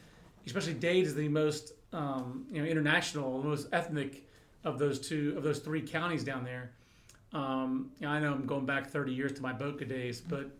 especially 0.44 0.74
Dade, 0.74 1.06
is 1.06 1.14
the 1.14 1.28
most 1.28 1.74
um, 1.92 2.46
you 2.50 2.60
know 2.60 2.66
international, 2.66 3.42
the 3.42 3.48
most 3.48 3.68
ethnic 3.72 4.28
of 4.64 4.80
those 4.80 4.98
two 4.98 5.34
of 5.36 5.44
those 5.44 5.60
three 5.60 5.82
counties 5.82 6.24
down 6.24 6.42
there. 6.42 6.72
Um, 7.32 7.92
you 8.00 8.08
know, 8.08 8.12
I 8.12 8.18
know 8.18 8.32
I'm 8.32 8.44
going 8.44 8.66
back 8.66 8.90
30 8.90 9.12
years 9.12 9.32
to 9.34 9.42
my 9.42 9.52
Boca 9.52 9.84
days, 9.84 10.20
but 10.20 10.50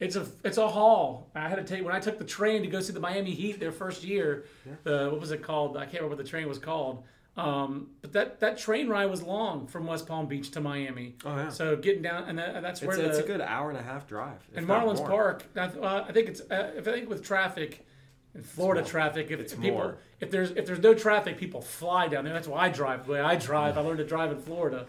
it's 0.00 0.16
a 0.16 0.26
it's 0.44 0.58
a 0.58 0.68
haul. 0.68 1.30
I 1.34 1.48
had 1.48 1.56
to 1.56 1.64
take 1.64 1.84
when 1.84 1.94
I 1.94 2.00
took 2.00 2.18
the 2.18 2.24
train 2.24 2.62
to 2.62 2.68
go 2.68 2.80
see 2.80 2.92
the 2.92 3.00
Miami 3.00 3.32
Heat 3.32 3.58
their 3.60 3.72
first 3.72 4.04
year. 4.04 4.44
The 4.84 5.08
what 5.10 5.20
was 5.20 5.30
it 5.32 5.42
called? 5.42 5.76
I 5.76 5.80
can't 5.80 5.94
remember 5.94 6.16
what 6.16 6.18
the 6.24 6.28
train 6.30 6.48
was 6.48 6.58
called. 6.58 7.04
Um, 7.36 7.88
but 8.00 8.14
that, 8.14 8.40
that 8.40 8.56
train 8.56 8.88
ride 8.88 9.10
was 9.10 9.22
long 9.22 9.66
from 9.66 9.86
West 9.86 10.06
Palm 10.06 10.26
Beach 10.26 10.50
to 10.52 10.60
Miami. 10.62 11.16
Oh, 11.22 11.36
yeah. 11.36 11.48
So 11.50 11.76
getting 11.76 12.00
down 12.00 12.24
and 12.30 12.38
that, 12.38 12.62
that's 12.62 12.80
where 12.80 12.92
It's, 12.96 13.02
the, 13.02 13.08
it's 13.10 13.18
a 13.18 13.22
good 13.22 13.42
hour 13.42 13.68
and 13.68 13.78
a 13.78 13.82
half 13.82 14.06
drive. 14.08 14.38
and 14.54 14.66
Marlins 14.66 14.96
more. 14.96 15.08
Park, 15.08 15.44
I, 15.54 15.66
th- 15.68 15.84
uh, 15.84 16.04
I 16.08 16.12
think 16.12 16.28
it's 16.28 16.40
uh, 16.40 16.72
if 16.76 16.88
I 16.88 16.92
think 16.92 17.10
with 17.10 17.22
traffic, 17.22 17.86
in 18.34 18.42
Florida 18.42 18.82
traffic, 18.82 19.30
if, 19.30 19.38
It's 19.40 19.52
people 19.54 19.70
more. 19.72 19.98
if 20.20 20.30
there's 20.30 20.50
if 20.52 20.64
there's 20.66 20.78
no 20.80 20.94
traffic, 20.94 21.36
people 21.36 21.60
fly 21.60 22.08
down 22.08 22.24
there. 22.24 22.32
That's 22.32 22.48
why 22.48 22.66
I 22.66 22.68
drive 22.70 23.04
the 23.06 23.12
way 23.12 23.20
I 23.20 23.36
drive. 23.36 23.76
I 23.76 23.82
learned 23.82 23.98
to 23.98 24.06
drive 24.06 24.30
in 24.32 24.38
Florida, 24.40 24.86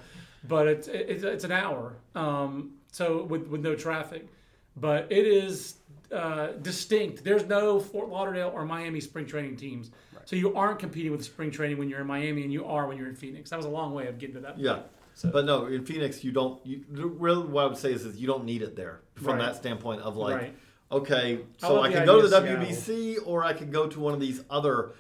but 0.48 0.68
it's 0.68 0.88
it's, 0.88 1.24
it's 1.26 1.44
an 1.44 1.52
hour. 1.52 1.98
Um, 2.16 2.76
so 2.94 3.24
with 3.24 3.48
with 3.48 3.60
no 3.62 3.76
traffic, 3.76 4.26
but 4.80 5.08
it 5.12 5.26
is 5.26 5.76
uh, 6.12 6.48
distinct. 6.62 7.24
There's 7.24 7.46
no 7.46 7.80
Fort 7.80 8.10
Lauderdale 8.10 8.52
or 8.54 8.66
Miami 8.66 9.02
spring 9.02 9.26
training 9.26 9.58
teams. 9.58 9.92
So 10.26 10.36
you 10.36 10.56
aren't 10.56 10.80
competing 10.80 11.12
with 11.12 11.24
spring 11.24 11.52
training 11.52 11.78
when 11.78 11.90
you're 11.90 12.02
in 12.02 12.08
Miami, 12.08 12.44
and 12.44 12.52
you 12.52 12.66
are 12.66 12.86
when 12.88 12.98
you're 12.98 13.08
in 13.08 13.16
Phoenix. 13.16 13.50
That 13.50 13.56
was 13.58 13.66
a 13.66 13.70
long 13.70 13.94
way 13.94 14.08
of 14.08 14.18
getting 14.20 14.36
to 14.36 14.42
that. 14.42 14.60
yeah. 14.60 14.80
So- 15.14 15.30
But 15.32 15.46
no, 15.46 15.66
in 15.66 15.84
Phoenix, 15.86 16.24
you 16.24 16.32
don't. 16.32 16.64
You, 16.66 16.84
really, 16.92 17.48
what 17.48 17.64
I 17.64 17.68
would 17.68 17.78
say 17.78 17.92
is, 17.94 18.06
is 18.06 18.18
you 18.18 18.28
don't 18.28 18.44
need 18.46 18.62
it 18.62 18.76
there 18.76 19.00
from 19.16 19.38
Right. 19.38 19.40
that 19.40 19.56
standpoint 19.56 20.02
of 20.02 20.16
like, 20.18 20.36
Right. 20.36 20.56
okay, 20.92 21.40
so 21.58 21.76
love 21.76 21.86
I 21.86 21.92
can 21.92 22.06
go 22.06 22.22
to 22.22 22.28
the 22.28 22.38
idea 22.38 22.58
WBC 22.58 23.18
or 23.26 23.44
I 23.44 23.54
can 23.54 23.72
go 23.72 23.88
to 23.88 24.00
one 24.00 24.14
of 24.14 24.20
these 24.20 24.44
other 24.50 24.92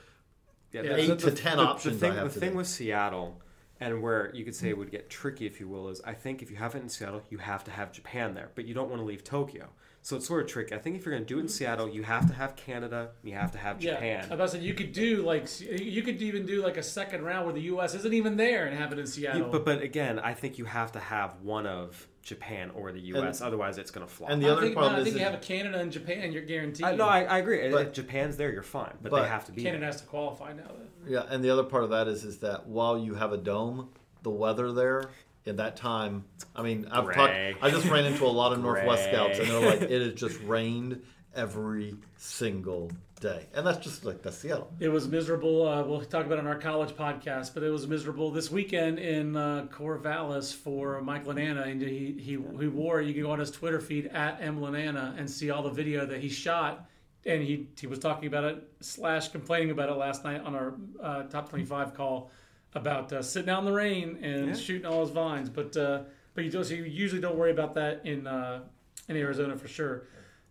Yeah, 0.71 0.81
Yeah. 0.81 0.89
the- 0.93 0.99
eight 1.01 1.07
the- 1.19 1.29
to 1.29 1.31
ten 1.31 1.57
the- 1.57 1.63
options 1.63 1.95
The 1.95 1.99
thing, 2.07 2.11
I 2.13 2.15
have 2.23 2.33
the 2.33 2.39
thing 2.39 2.55
with 2.55 2.67
Seattle, 2.67 3.39
and 3.79 4.01
where 4.01 4.33
you 4.33 4.43
could 4.43 4.55
say 4.55 4.69
it 4.69 4.77
would 4.77 4.91
get 4.91 5.09
tricky, 5.09 5.45
if 5.45 5.59
you 5.59 5.67
will, 5.67 5.89
is 5.89 6.01
I 6.05 6.13
think 6.13 6.41
if 6.41 6.49
you 6.49 6.57
have 6.57 6.75
it 6.75 6.81
in 6.81 6.89
Seattle, 6.89 7.21
you 7.29 7.37
have 7.37 7.63
to 7.65 7.71
have 7.71 7.91
Japan 7.91 8.33
there, 8.33 8.49
but 8.55 8.65
you 8.65 8.73
don't 8.73 8.89
want 8.89 9.01
to 9.01 9.05
leave 9.05 9.23
Tokyo. 9.23 9.69
So 10.07 10.15
it's 10.15 10.25
sort 10.25 10.41
of 10.41 10.47
tricky. 10.47 10.73
I 10.73 10.77
think 10.77 10.95
if 10.95 11.05
you're 11.05 11.13
going 11.13 11.25
to 11.25 11.27
do 11.27 11.35
it 11.35 11.41
in 11.41 11.47
mm-hmm. 11.47 11.51
Seattle, 11.51 11.89
you 11.89 12.01
have 12.03 12.25
to 12.29 12.33
have 12.33 12.55
Canada, 12.55 13.09
you 13.23 13.33
have 13.33 13.51
to 13.51 13.57
have 13.57 13.77
Japan. 13.77 14.23
Yeah, 14.25 14.31
I 14.31 14.35
about 14.35 14.51
to 14.51 14.57
say 14.57 14.63
you 14.63 14.73
could 14.73 14.93
do 14.93 15.21
like 15.21 15.49
you 15.59 16.01
could 16.01 16.21
even 16.21 16.45
do 16.45 16.63
like 16.63 16.77
a 16.77 16.83
second 16.83 17.25
round 17.25 17.43
where 17.43 17.53
the 17.53 17.63
U.S. 17.63 17.93
isn't 17.93 18.13
even 18.13 18.37
there 18.37 18.67
and 18.67 18.77
have 18.77 18.93
it 18.93 18.99
in 18.99 18.99
You- 18.99 19.05
Seattle. 19.05 19.49
but 19.49 19.65
but 19.65 19.81
again, 19.81 20.17
I 20.17 20.33
think 20.33 20.57
you 20.57 20.63
have 20.63 20.93
to 20.93 20.99
have 21.01 21.41
one 21.41 21.67
of 21.67 22.07
Japan 22.21 22.71
or 22.73 22.93
the 22.93 23.01
U.S. 23.01 23.41
otherwise, 23.41 23.77
it's 23.77 23.91
going 23.91 24.07
to 24.07 24.13
flop. 24.13 24.29
and 24.29 24.41
the 24.41 24.47
I 24.47 24.51
other 24.51 24.61
think, 24.61 24.75
no, 24.75 24.79
problem 24.79 24.95
I 24.95 24.99
is 24.99 25.03
think 25.07 25.17
you 25.17 25.25
have 25.25 25.33
a 25.33 25.39
Canada 25.39 25.77
and 25.77 25.91
Japan, 25.91 26.31
you're 26.31 26.41
guaranteed. 26.45 26.85
I, 26.85 26.95
no, 26.95 27.05
I, 27.05 27.23
I 27.23 27.39
agree. 27.39 27.69
But- 27.69 27.87
if 27.87 27.91
Japan's 27.91 28.37
there, 28.37 28.49
you're 28.49 28.63
fine, 28.63 28.93
but, 29.01 29.11
but 29.11 29.23
they 29.23 29.27
have 29.27 29.43
to 29.47 29.51
be. 29.51 29.63
Canada 29.63 29.81
there. 29.81 29.87
has 29.87 29.99
to 29.99 30.07
qualify 30.07 30.53
now. 30.53 30.67
Though. 30.69 31.11
Yeah, 31.11 31.23
and 31.27 31.43
the 31.43 31.49
other 31.49 31.63
part 31.63 31.83
of 31.83 31.89
that 31.89 32.07
is 32.07 32.23
is 32.23 32.37
that 32.37 32.65
while 32.65 32.97
you 32.97 33.15
have 33.15 33.33
a 33.33 33.37
dome, 33.37 33.89
the 34.23 34.29
weather 34.29 34.71
there 34.71 35.03
in 35.47 35.55
that 35.57 35.75
time, 35.75 36.25
I 36.55 36.61
mean, 36.61 36.87
I've 36.91 37.05
Gray. 37.05 37.15
talked. 37.15 37.63
I 37.63 37.69
just 37.71 37.87
ran 37.89 38.05
into 38.05 38.25
a 38.25 38.27
lot 38.27 38.53
of 38.53 38.61
Northwest 38.61 39.05
Scouts, 39.05 39.39
and 39.39 39.49
they're 39.49 39.59
like, 39.59 39.81
it 39.81 40.01
has 40.01 40.13
just 40.13 40.39
rained 40.41 41.01
every 41.35 41.95
single 42.17 42.91
day, 43.19 43.47
and 43.55 43.65
that's 43.65 43.79
just 43.79 44.05
like 44.05 44.21
that's 44.21 44.37
Seattle. 44.37 44.71
It 44.79 44.89
was 44.89 45.07
miserable. 45.07 45.67
Uh, 45.67 45.83
we'll 45.83 46.01
talk 46.01 46.25
about 46.25 46.37
it 46.37 46.41
on 46.41 46.47
our 46.47 46.59
college 46.59 46.91
podcast, 46.91 47.53
but 47.53 47.63
it 47.63 47.69
was 47.69 47.87
miserable 47.87 48.29
this 48.31 48.51
weekend 48.51 48.99
in 48.99 49.35
uh, 49.35 49.67
Corvallis 49.71 50.53
for 50.53 51.01
Mike 51.01 51.25
Lananna, 51.25 51.67
and 51.67 51.81
he, 51.81 52.13
he 52.13 52.37
he 52.59 52.67
wore. 52.67 53.01
You 53.01 53.13
can 53.13 53.23
go 53.23 53.31
on 53.31 53.39
his 53.39 53.51
Twitter 53.51 53.79
feed 53.79 54.07
at 54.07 54.39
M 54.41 54.59
Lananna 54.59 55.17
and 55.17 55.29
see 55.29 55.49
all 55.49 55.63
the 55.63 55.69
video 55.71 56.05
that 56.05 56.19
he 56.19 56.29
shot, 56.29 56.87
and 57.25 57.41
he 57.41 57.67
he 57.79 57.87
was 57.87 57.99
talking 57.99 58.27
about 58.27 58.43
it 58.43 58.67
slash 58.81 59.29
complaining 59.29 59.71
about 59.71 59.89
it 59.89 59.95
last 59.95 60.23
night 60.23 60.41
on 60.41 60.55
our 60.55 60.73
uh, 61.01 61.23
top 61.23 61.49
twenty 61.49 61.65
five 61.65 61.93
call. 61.93 62.29
About 62.73 63.11
uh, 63.11 63.21
sitting 63.21 63.49
out 63.49 63.59
in 63.59 63.65
the 63.65 63.71
rain 63.73 64.19
and 64.21 64.49
Yeah. 64.49 64.53
shooting 64.55 64.85
all 64.85 65.01
his 65.01 65.09
vines. 65.11 65.49
But 65.49 65.75
uh, 65.75 66.01
but 66.35 66.43
you, 66.43 66.51
don't, 66.51 66.63
so 66.63 66.73
you 66.75 66.83
usually 66.83 67.21
don't 67.21 67.37
worry 67.37 67.51
about 67.51 67.73
that 67.75 68.05
in 68.05 68.27
uh, 68.27 68.61
in 69.07 69.15
Arizona 69.17 69.57
for 69.57 69.67
sure. 69.67 70.03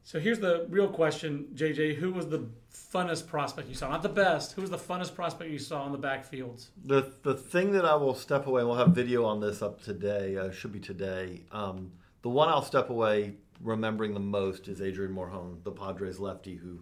So 0.03 0.19
here's 0.21 0.39
the 0.41 0.67
real 0.71 0.89
question, 0.89 1.49
JJ: 1.55 1.97
Who 1.97 2.13
was 2.13 2.29
the 2.29 2.49
funnest 2.73 3.27
prospect 3.27 3.69
you 3.69 3.75
saw? 3.75 3.91
Not 3.91 4.03
the 4.03 4.09
best. 4.09 4.53
Who 4.53 4.61
was 4.63 4.71
the 4.71 4.79
funnest 4.79 5.15
prospect 5.15 5.51
you 5.51 5.59
saw 5.59 5.83
on 5.83 5.93
the 5.93 5.99
backfields? 5.99 6.69
The 6.85 7.13
the 7.23 7.35
thing 7.35 7.73
that 7.73 7.85
I 7.85 7.95
will 7.97 8.15
step 8.15 8.47
away, 8.47 8.63
and 8.63 8.69
we'll 8.71 8.79
have 8.79 8.91
video 8.95 9.25
on 9.25 9.41
this 9.41 9.63
up 9.63 9.83
today. 9.83 10.37
Uh, 10.37 10.51
should 10.51 10.73
be 10.73 10.81
today. 10.81 11.45
Um, 11.53 11.93
the 12.23 12.29
one 12.31 12.49
I'll 12.49 12.63
step 12.63 12.91
away 12.91 13.35
remembering 13.63 14.15
the 14.15 14.21
most 14.21 14.69
is 14.69 14.81
Adrian 14.81 15.15
Morejon, 15.15 15.63
the 15.65 15.71
Padres 15.71 16.19
lefty, 16.19 16.57
who 16.57 16.81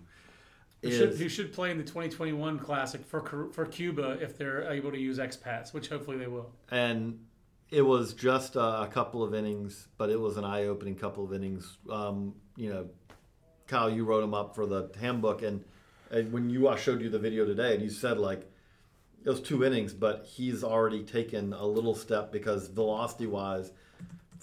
Who 0.85 0.91
is 0.91 0.97
should, 0.97 1.15
who 1.17 1.29
should 1.29 1.53
play 1.53 1.71
in 1.71 1.79
the 1.79 1.85
2021 1.85 2.59
Classic 2.59 3.05
for 3.05 3.49
for 3.53 3.67
Cuba 3.67 4.19
if 4.21 4.39
they're 4.39 4.71
able 4.71 4.93
to 4.93 4.99
use 4.99 5.19
expats, 5.19 5.73
which 5.73 5.89
hopefully 5.89 6.19
they 6.19 6.27
will. 6.27 6.51
and 6.71 7.19
it 7.71 7.83
was 7.83 8.13
just 8.13 8.55
a 8.55 8.89
couple 8.93 9.23
of 9.25 9.35
innings, 9.35 9.89
but 9.99 10.09
it 10.09 10.21
was 10.21 10.37
an 10.37 10.45
eye-opening 10.45 10.95
couple 10.95 11.25
of 11.25 11.33
innings. 11.33 11.79
Um, 11.91 12.35
you 12.57 12.69
know, 12.71 12.87
Kyle, 13.67 13.91
you 13.91 14.05
wrote 14.05 14.23
him 14.23 14.35
up 14.35 14.55
for 14.55 14.65
the 14.67 14.91
handbook, 15.01 15.43
and, 15.43 15.65
and 16.11 16.33
when 16.33 16.51
you 16.51 16.69
I 16.69 16.77
showed 16.77 17.01
you 17.01 17.11
the 17.11 17.19
video 17.19 17.45
today, 17.45 17.75
and 17.75 17.83
you 17.83 17.91
said 17.91 18.19
like 18.19 18.49
it 19.25 19.29
was 19.29 19.41
two 19.41 19.65
innings, 19.65 19.95
but 19.95 20.27
he's 20.27 20.63
already 20.63 21.03
taken 21.03 21.53
a 21.53 21.67
little 21.67 21.95
step 21.95 22.31
because 22.31 22.69
velocity-wise, 22.69 23.73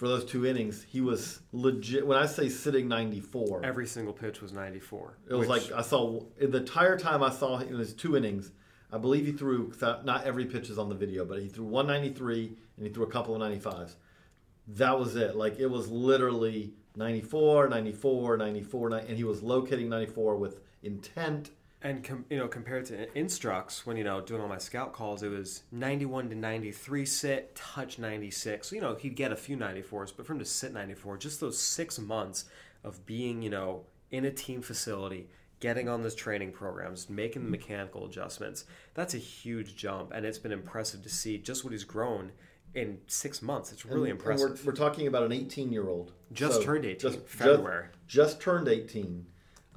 for 0.02 0.08
those 0.08 0.24
two 0.24 0.44
innings, 0.44 0.84
he 0.88 1.00
was 1.00 1.42
legit. 1.52 2.04
When 2.04 2.18
I 2.18 2.26
say 2.26 2.48
sitting 2.48 2.88
94, 2.88 3.64
Every 3.64 3.86
single 3.86 4.12
pitch 4.12 4.42
was 4.42 4.52
94. 4.52 5.16
it 5.28 5.32
was 5.34 5.46
which- 5.46 5.70
like 5.70 5.78
I 5.78 5.82
saw 5.82 6.24
the 6.40 6.56
entire 6.56 6.98
time 6.98 7.22
I 7.22 7.30
saw 7.30 7.58
in 7.60 7.78
his 7.78 7.94
two 7.94 8.16
innings. 8.16 8.50
I 8.90 8.98
believe 8.98 9.26
he 9.26 9.30
threw 9.30 9.72
not 10.02 10.24
every 10.24 10.46
pitch 10.46 10.70
is 10.70 10.76
on 10.76 10.88
the 10.88 10.96
video, 10.96 11.24
but 11.24 11.38
he 11.38 11.46
threw 11.46 11.66
193 11.66 12.56
and 12.78 12.84
he 12.84 12.92
threw 12.92 13.04
a 13.04 13.10
couple 13.12 13.32
of 13.32 13.40
95s. 13.40 13.94
That 14.66 14.98
was 14.98 15.14
it. 15.14 15.36
Like 15.36 15.60
it 15.60 15.68
was 15.68 15.88
literally 15.88 16.74
94, 16.96 17.68
94, 17.68 18.36
94, 18.38 18.90
and 18.96 19.16
he 19.16 19.22
was 19.22 19.40
locating 19.40 19.88
94 19.88 20.34
with 20.34 20.62
intent. 20.82 21.52
And 21.84 22.04
com- 22.04 22.24
you 22.30 22.38
know, 22.38 22.48
compared 22.48 22.86
to 22.86 23.18
instructs, 23.18 23.84
when 23.84 23.96
you 23.96 24.04
know 24.04 24.20
doing 24.20 24.40
all 24.40 24.48
my 24.48 24.58
scout 24.58 24.92
calls, 24.92 25.22
it 25.22 25.28
was 25.28 25.64
91 25.72 26.30
to 26.30 26.36
93 26.36 27.04
sit, 27.04 27.54
touch 27.54 27.98
96. 27.98 28.68
So, 28.68 28.74
you 28.76 28.80
know, 28.80 28.94
he'd 28.94 29.16
get 29.16 29.32
a 29.32 29.36
few 29.36 29.56
94s, 29.56 30.12
but 30.16 30.26
for 30.26 30.32
him 30.32 30.38
to 30.38 30.44
sit 30.44 30.72
94, 30.72 31.18
just 31.18 31.40
those 31.40 31.58
six 31.58 31.98
months 31.98 32.44
of 32.84 33.04
being, 33.04 33.42
you 33.42 33.50
know, 33.50 33.84
in 34.10 34.24
a 34.24 34.30
team 34.30 34.62
facility, 34.62 35.28
getting 35.58 35.88
on 35.88 36.02
those 36.02 36.14
training 36.14 36.52
programs, 36.52 37.08
making 37.08 37.42
the 37.42 37.46
mm-hmm. 37.46 37.52
mechanical 37.52 38.04
adjustments, 38.06 38.64
that's 38.94 39.14
a 39.14 39.18
huge 39.18 39.76
jump, 39.76 40.12
and 40.12 40.26
it's 40.26 40.38
been 40.38 40.52
impressive 40.52 41.02
to 41.02 41.08
see 41.08 41.38
just 41.38 41.64
what 41.64 41.72
he's 41.72 41.84
grown 41.84 42.32
in 42.74 42.98
six 43.06 43.42
months. 43.42 43.72
It's 43.72 43.84
really 43.84 44.10
And- 44.10 44.20
and 44.20 44.20
impressive. 44.20 44.64
we're, 44.64 44.72
we're 44.72 44.76
talking 44.76 45.06
about 45.06 45.24
an 45.24 45.32
18 45.32 45.72
year 45.72 45.88
old. 45.88 46.12
Just 46.32 46.62
turned 46.62 46.84
18, 46.84 47.20
February. 47.20 47.86
Just, 48.06 48.40
turned 48.40 48.68
18. 48.68 49.26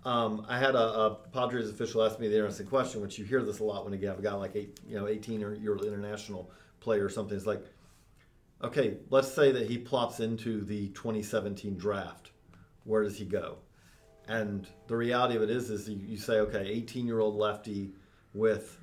Um, 0.06 0.46
I 0.48 0.60
had 0.60 0.76
a, 0.76 0.94
a 1.00 1.16
Padres 1.34 1.68
official 1.68 2.04
ask 2.04 2.20
me 2.20 2.28
the 2.28 2.36
interesting 2.36 2.68
question, 2.68 3.02
which 3.02 3.18
you 3.18 3.26
hear 3.26 3.42
this 3.42 3.60
a 3.60 3.64
lot 3.64 3.84
when 3.84 4.00
you 4.00 4.08
have 4.08 4.20
a 4.20 4.22
guy 4.22 4.34
like 4.34 4.56
eight, 4.56 4.80
you 4.88 4.96
know, 4.96 5.08
18 5.08 5.44
or 5.44 5.56
year 5.56 5.74
old 5.74 5.84
international 5.84 6.52
player 6.80 7.04
or 7.04 7.10
something. 7.10 7.36
It's 7.36 7.48
like, 7.48 7.66
okay, 8.64 8.98
let's 9.10 9.34
say 9.34 9.52
that 9.52 9.68
he 9.68 9.80
plops 9.80 10.20
into 10.20 10.62
the 10.62 10.90
2017 10.90 11.76
draft. 11.76 12.32
Where 12.84 13.02
does 13.02 13.18
he 13.18 13.26
go? 13.26 13.58
And 14.28 14.68
the 14.86 14.96
reality 14.96 15.38
of 15.38 15.42
it 15.42 15.50
is, 15.50 15.72
is 15.72 15.90
you, 15.90 15.98
you 15.98 16.18
say, 16.18 16.36
okay, 16.36 16.68
18 16.68 17.08
year 17.08 17.20
old 17.20 17.36
lefty 17.36 17.92
with 18.36 18.78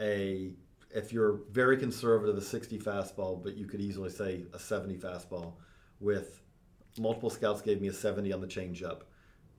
a, 0.00 0.54
if 0.90 1.12
you're 1.12 1.40
very 1.52 1.76
conservative, 1.76 2.36
a 2.36 2.40
60 2.40 2.80
fastball, 2.80 3.40
but 3.40 3.54
you 3.56 3.66
could 3.66 3.80
easily 3.80 4.10
say 4.10 4.44
a 4.52 4.58
70 4.58 4.96
fastball 4.96 5.52
with 6.00 6.40
multiple 6.98 7.30
scouts 7.30 7.62
gave 7.62 7.80
me 7.80 7.86
a 7.86 7.92
70 7.92 8.32
on 8.32 8.40
the 8.40 8.46
changeup. 8.48 9.02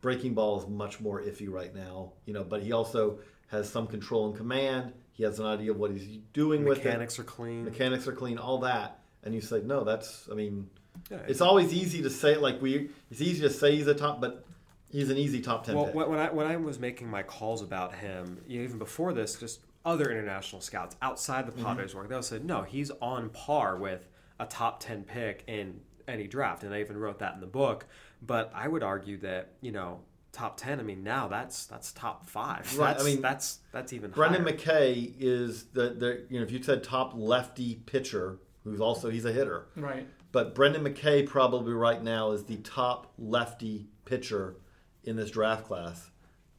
Breaking 0.03 0.33
ball 0.33 0.59
is 0.61 0.67
much 0.67 0.99
more 0.99 1.21
iffy 1.21 1.49
right 1.49 1.73
now, 1.73 2.11
you 2.25 2.33
know, 2.33 2.43
but 2.43 2.61
he 2.61 2.73
also 2.73 3.19
has 3.47 3.69
some 3.69 3.87
control 3.87 4.27
and 4.27 4.35
command. 4.35 4.91
He 5.13 5.23
has 5.23 5.39
an 5.39 5.45
idea 5.45 5.71
of 5.71 5.77
what 5.77 5.91
he's 5.91 6.17
doing 6.33 6.65
with 6.65 6.79
it. 6.79 6.83
Mechanics 6.83 7.17
are 7.19 7.23
clean. 7.23 7.63
Mechanics 7.63 8.05
are 8.05 8.11
clean, 8.11 8.37
all 8.37 8.57
that. 8.59 8.99
And 9.23 9.33
you 9.33 9.39
say, 9.39 9.61
no, 9.63 9.85
that's, 9.85 10.27
I 10.29 10.35
mean, 10.35 10.69
Yeah. 11.09 11.19
it's 11.29 11.39
always 11.39 11.71
easy 11.73 12.01
to 12.01 12.09
say, 12.09 12.35
like, 12.35 12.61
we, 12.61 12.89
it's 13.09 13.21
easy 13.21 13.39
to 13.43 13.49
say 13.49 13.77
he's 13.77 13.87
a 13.87 13.93
top, 13.93 14.19
but 14.19 14.45
he's 14.91 15.09
an 15.09 15.15
easy 15.17 15.39
top 15.39 15.65
10 15.65 15.73
Well, 15.75 15.85
pick. 15.85 15.95
when 15.95 16.19
I 16.19 16.29
when 16.31 16.47
I 16.47 16.57
was 16.57 16.79
making 16.79 17.09
my 17.09 17.23
calls 17.23 17.61
about 17.61 17.95
him, 17.95 18.41
you 18.45 18.57
know, 18.59 18.65
even 18.65 18.79
before 18.79 19.13
this, 19.13 19.37
just 19.39 19.61
other 19.85 20.11
international 20.11 20.61
scouts 20.61 20.97
outside 21.01 21.47
the 21.47 21.53
Mm-hmm. 21.53 21.63
Padres 21.63 21.95
work, 21.95 22.09
they 22.09 22.15
all 22.15 22.21
said 22.21 22.43
no, 22.43 22.63
he's 22.63 22.91
on 23.01 23.29
par 23.29 23.77
with 23.77 24.05
a 24.37 24.45
top 24.45 24.81
ten 24.81 25.05
pick 25.05 25.45
in 25.47 25.79
any 26.09 26.27
draft, 26.27 26.63
and 26.63 26.73
I 26.73 26.81
even 26.81 26.97
wrote 26.97 27.19
that 27.19 27.33
in 27.35 27.39
the 27.39 27.47
book. 27.47 27.85
But 28.25 28.51
I 28.55 28.67
would 28.67 28.83
argue 28.83 29.17
that 29.19 29.53
you 29.61 29.71
know 29.71 29.99
top 30.31 30.57
ten. 30.57 30.79
I 30.79 30.83
mean, 30.83 31.03
now 31.03 31.27
that's 31.27 31.65
that's 31.65 31.91
top 31.91 32.25
five. 32.25 32.77
Right, 32.77 32.99
I 32.99 33.03
mean, 33.03 33.21
that's 33.21 33.59
that's 33.71 33.93
even 33.93 34.11
Brendan 34.11 34.43
higher. 34.43 34.53
McKay 34.53 35.13
is 35.19 35.65
the, 35.73 35.89
the, 35.89 36.25
you 36.29 36.39
know, 36.39 36.45
if 36.45 36.51
you 36.51 36.61
said 36.61 36.83
top 36.83 37.13
lefty 37.15 37.75
pitcher, 37.85 38.39
who's 38.63 38.81
also, 38.81 39.09
he's 39.09 39.25
a 39.25 39.31
hitter. 39.31 39.67
Right. 39.75 40.07
But 40.31 40.55
Brendan 40.55 40.83
McKay 40.83 41.27
probably 41.27 41.73
right 41.73 42.01
now 42.01 42.31
is 42.31 42.45
the 42.45 42.57
top 42.57 43.13
lefty 43.19 43.87
pitcher 44.05 44.55
in 45.03 45.15
this 45.15 45.29
draft 45.29 45.65
class. 45.65 46.09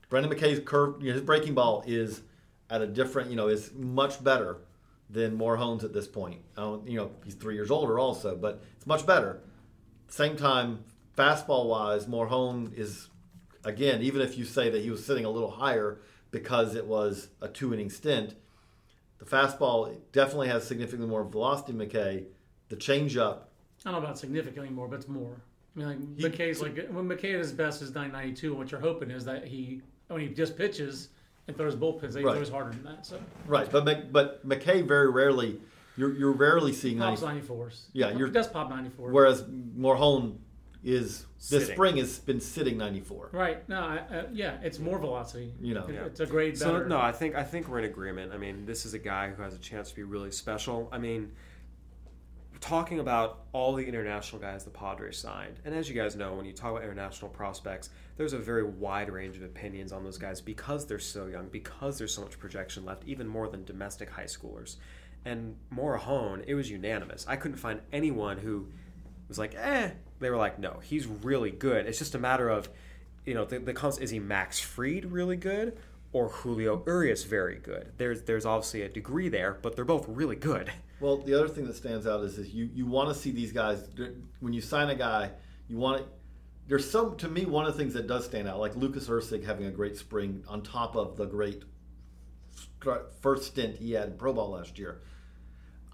Brendan 0.09 0.33
McKay's 0.33 0.61
curve, 0.65 1.03
you 1.03 1.09
know, 1.09 1.15
his 1.15 1.23
breaking 1.23 1.55
ball 1.55 1.83
is 1.87 2.23
at 2.71 2.83
a 2.83 2.87
different, 2.87 3.31
you 3.31 3.37
know, 3.37 3.49
is 3.49 3.73
much 3.75 4.23
better 4.23 4.59
than 5.11 5.37
Morejon's 5.37 5.83
at 5.83 5.93
this 5.93 6.07
point. 6.07 6.41
I 6.57 6.61
don't, 6.61 6.87
you 6.89 6.99
know, 6.99 7.11
he's 7.25 7.35
three 7.35 7.55
years 7.55 7.71
older 7.71 7.99
also, 7.99 8.37
but 8.37 8.63
it's 8.77 8.87
much 8.87 9.05
better. 9.07 9.41
Same 10.09 10.37
time, 10.37 10.85
fastball 11.17 11.67
wise, 11.69 12.07
Morejon 12.07 12.77
is 12.77 13.09
again, 13.65 14.03
even 14.03 14.21
if 14.21 14.37
you 14.37 14.45
say 14.45 14.71
that 14.71 14.83
he 14.83 14.91
was 14.91 15.05
sitting 15.05 15.25
a 15.25 15.31
little 15.31 15.51
higher 15.51 16.01
because 16.31 16.75
it 16.75 16.87
was 16.87 17.29
a 17.41 17.49
two 17.49 17.73
inning 17.73 17.91
stint, 17.91 18.35
the 19.19 19.25
fastball 19.25 19.97
definitely 20.13 20.49
has 20.49 20.67
significantly 20.67 21.09
more 21.09 21.25
velocity. 21.25 21.73
than 21.73 21.89
McKay, 21.89 22.25
the 22.69 22.77
changeup 22.77 23.39
I 23.87 23.91
don't 23.91 24.01
know 24.01 24.07
about 24.07 24.19
significantly 24.19 24.71
more, 24.71 24.89
but 24.89 24.97
it's 24.97 25.09
more. 25.09 25.37
I 25.77 25.79
mean, 25.79 25.87
like 25.89 25.99
He- 26.37 26.45
McKay's 26.45 26.63
like 26.63 26.89
when 26.89 27.07
McKay 27.09 27.35
at 27.35 27.39
his 27.41 27.53
best 27.53 27.83
is 27.83 27.95
992. 27.95 28.49
and 28.51 28.59
What 28.59 28.71
you're 28.71 28.81
hoping 28.81 29.11
is 29.11 29.25
that 29.27 29.47
he 29.47 29.83
when 30.09 30.21
he 30.21 30.29
just 30.29 30.57
pitches 30.57 31.09
and 31.49 31.57
throws 31.57 31.75
bullpens, 31.77 32.17
he 32.17 32.25
Right. 32.25 32.35
throws 32.37 32.49
harder 32.49 32.71
than 32.71 32.85
that. 32.85 33.05
So 33.07 33.19
Right, 33.47 33.71
but 33.71 34.13
but 34.13 34.47
McKay 34.47 34.87
very 34.87 35.11
rarely 35.11 35.61
you're 35.97 36.13
you're 36.17 36.33
rarely 36.33 36.73
seeing 36.73 36.99
pops 36.99 37.23
90, 37.23 37.41
94s. 37.47 37.87
Yeah, 37.93 38.11
he 38.13 38.19
you're- 38.19 38.31
does 38.31 38.49
pop 38.49 38.69
94. 38.71 39.11
whereas 39.11 39.43
Morejon 39.45 40.39
is 40.85 41.27
this 41.39 41.49
Sitting. 41.63 41.75
spring 41.75 41.97
has 41.97 42.19
been 42.19 42.41
sitting 42.41 42.77
94. 42.77 43.31
right? 43.33 43.69
No, 43.69 43.81
I, 43.81 43.97
uh, 43.99 44.27
yeah, 44.33 44.59
it's 44.63 44.79
more 44.79 44.99
velocity. 44.99 45.53
You 45.61 45.75
know. 45.75 45.87
It- 45.87 45.95
Yeah. 45.95 46.05
it's 46.05 46.21
a 46.21 46.27
great. 46.27 46.57
So 46.59 46.73
better. 46.73 46.87
no, 46.87 46.99
I 47.01 47.13
think 47.13 47.35
I 47.35 47.43
think 47.43 47.69
we're 47.69 47.79
in 47.81 47.85
agreement. 47.87 48.33
I 48.33 48.37
mean, 48.39 48.67
this 48.67 48.85
is 48.87 48.95
a 48.95 48.99
guy 48.99 49.31
who 49.31 49.43
has 49.43 49.55
a 49.55 49.59
chance 49.59 49.91
to 49.91 49.97
be 49.97 50.03
really 50.03 50.31
special. 50.31 50.89
I 50.93 50.99
mean, 50.99 51.33
talking 52.61 52.99
about 53.01 53.45
all 53.53 53.75
the 53.75 53.85
international 53.85 54.41
guys 54.41 54.65
the 54.65 54.71
Padres 54.71 55.19
signed, 55.19 55.61
and 55.65 55.75
as 55.75 55.89
you 55.89 55.95
guys 55.95 56.17
know, 56.17 56.35
when 56.35 56.47
you 56.47 56.53
talk 56.53 56.71
about 56.73 56.83
international 56.85 57.31
prospects, 57.31 57.91
there's 58.17 58.33
a 58.33 58.39
very 58.39 58.63
wide 58.65 59.11
range 59.11 59.37
of 59.37 59.43
opinions 59.43 59.93
on 59.93 60.05
those 60.05 60.17
guys 60.19 60.41
because 60.41 60.87
they're 60.87 60.99
so 60.99 61.27
young, 61.27 61.49
because 61.49 61.99
there's 61.99 62.15
so 62.15 62.23
much 62.23 62.39
projection 62.39 62.85
left, 62.85 63.05
even 63.07 63.27
more 63.27 63.49
than 63.49 63.65
domestic 63.65 64.09
high 64.11 64.25
schoolers. 64.25 64.77
And 65.27 65.57
Morejon, 65.75 66.45
it 66.47 66.55
was 66.55 66.71
unanimous. 66.71 67.27
I 67.29 67.37
couldn't 67.37 67.57
find 67.57 67.81
anyone 67.93 68.39
who 68.39 68.69
was 69.29 69.39
like, 69.39 69.55
eh. 69.57 69.91
They 70.21 70.31
were 70.31 70.37
like, 70.37 70.59
no, 70.59 70.81
he's 70.83 71.07
really 71.07 71.51
good. 71.51 71.87
It's 71.87 71.99
just 71.99 72.15
a 72.15 72.19
matter 72.19 72.49
of, 72.49 72.69
you 73.25 73.35
know, 73.35 73.45
the, 73.45 73.59
the 73.59 73.73
comes 73.75 73.99
is 73.99 74.11
he 74.11 74.19
Max 74.19 74.61
Fried 74.61 75.07
really 75.07 75.37
good 75.37 75.77
or 76.13 76.29
Julio 76.29 76.83
Urias 76.87 77.25
very 77.25 77.59
good? 77.59 77.93
There's 77.99 78.23
there's 78.23 78.47
obviously 78.47 78.83
a 78.83 78.89
degree 78.89 79.29
there, 79.29 79.59
but 79.61 79.77
they're 79.77 79.85
both 79.85 80.09
really 80.09 80.37
good. 80.37 80.71
Well, 81.01 81.19
the 81.19 81.35
other 81.35 81.49
thing 81.49 81.67
that 81.67 81.77
stands 81.77 82.07
out 82.07 82.23
is, 82.23 82.39
is 82.39 82.55
you, 82.55 82.71
you 82.73 82.87
want 82.87 83.11
to 83.11 83.15
see 83.15 83.31
these 83.31 83.53
guys 83.53 83.87
when 84.41 84.55
you 84.55 84.63
sign 84.63 84.89
a 84.89 84.95
guy, 84.95 85.33
you 85.69 85.77
want 85.77 85.99
to. 85.99 86.05
There's 86.67 86.89
some 86.89 87.17
to 87.17 87.29
me 87.29 87.45
one 87.45 87.67
of 87.67 87.73
the 87.73 87.79
things 87.79 87.93
that 87.93 88.07
does 88.07 88.25
stand 88.25 88.49
out, 88.49 88.59
like 88.59 88.75
Lucas 88.75 89.09
Erceg 89.09 89.45
having 89.45 89.67
a 89.67 89.71
great 89.71 89.99
spring 89.99 90.45
on 90.49 90.63
top 90.63 90.97
of 90.97 91.17
the 91.19 91.27
great 91.27 91.65
first 93.21 93.45
stint 93.45 93.77
he 93.77 93.93
had 93.93 94.09
in 94.09 94.17
pro 94.17 94.33
ball 94.33 94.51
last 94.51 94.79
year. 94.79 95.03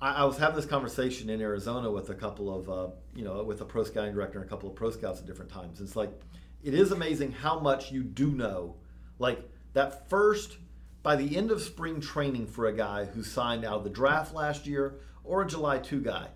I, 0.00 0.12
I 0.12 0.24
was 0.24 0.38
having 0.38 0.56
this 0.56 0.66
conversation 0.66 1.30
in 1.30 1.40
Arizona 1.40 1.90
with 1.90 2.10
a 2.10 2.14
couple 2.14 2.54
of 2.54 2.70
uh, 2.70 2.88
you 3.14 3.24
know 3.24 3.42
with 3.44 3.60
a 3.60 3.64
pro 3.64 3.84
scouting 3.84 4.14
director 4.14 4.38
and 4.38 4.46
a 4.46 4.50
couple 4.50 4.68
of 4.68 4.74
pro 4.74 4.90
scouts 4.90 5.20
at 5.20 5.26
different 5.26 5.50
times. 5.50 5.80
It's 5.80 5.96
like 5.96 6.10
it 6.62 6.74
is 6.74 6.92
amazing 6.92 7.32
how 7.32 7.58
much 7.58 7.90
you 7.90 8.02
do 8.02 8.30
know, 8.32 8.76
like 9.18 9.40
that 9.72 10.08
first 10.08 10.58
by 11.02 11.16
the 11.16 11.36
end 11.36 11.50
of 11.50 11.62
spring 11.62 12.00
training 12.00 12.46
for 12.46 12.66
a 12.66 12.72
guy 12.72 13.06
who 13.06 13.22
signed 13.22 13.64
out 13.64 13.78
of 13.78 13.84
the 13.84 13.90
draft 13.90 14.34
last 14.34 14.66
year 14.66 14.96
or 15.24 15.42
a 15.42 15.46
July 15.46 15.78
2 15.78 16.00
guy, 16.00 16.28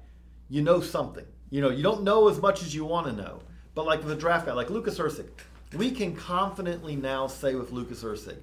you 0.49 0.63
know 0.63 0.81
something. 0.81 1.27
You 1.51 1.61
know, 1.61 1.71
you 1.71 1.83
don't 1.83 2.03
know 2.03 2.29
as 2.29 2.41
much 2.41 2.63
as 2.63 2.75
you 2.75 2.85
want 2.85 3.07
to 3.07 3.13
know. 3.13 3.41
But 3.75 3.87
like 3.87 4.03
with 4.03 4.13
a 4.13 4.17
draft 4.17 4.47
guy, 4.47 4.53
like 4.53 4.71
Lucas 4.71 4.99
Erceg, 4.99 5.29
we 5.77 5.91
can 5.91 6.15
confidently 6.17 6.97
now 6.97 7.27
say 7.27 7.55
with 7.55 7.73
Lucas 7.73 8.03
Erceg, 8.03 8.39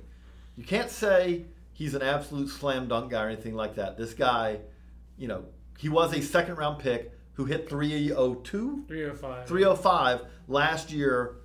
you 0.55 0.63
can't 0.63 0.89
say 0.89 1.45
he's 1.74 1.95
an 1.95 2.01
absolute 2.01 2.49
slam 2.49 2.88
dunk 2.88 3.11
guy 3.11 3.26
or 3.26 3.30
anything 3.30 3.55
like 3.55 3.76
that. 3.76 3.97
This 3.97 4.13
guy, 4.13 4.59
you 5.22 5.28
know, 5.28 5.45
he 5.78 5.88
was 5.88 6.13
a 6.15 6.22
second 6.22 6.55
round 6.55 6.80
pick 6.80 7.11
who 7.34 7.45
hit 7.45 7.69
302, 7.69 8.86
305. 8.88 9.47
305 9.47 10.22
last 10.47 10.91
year 10.91 11.36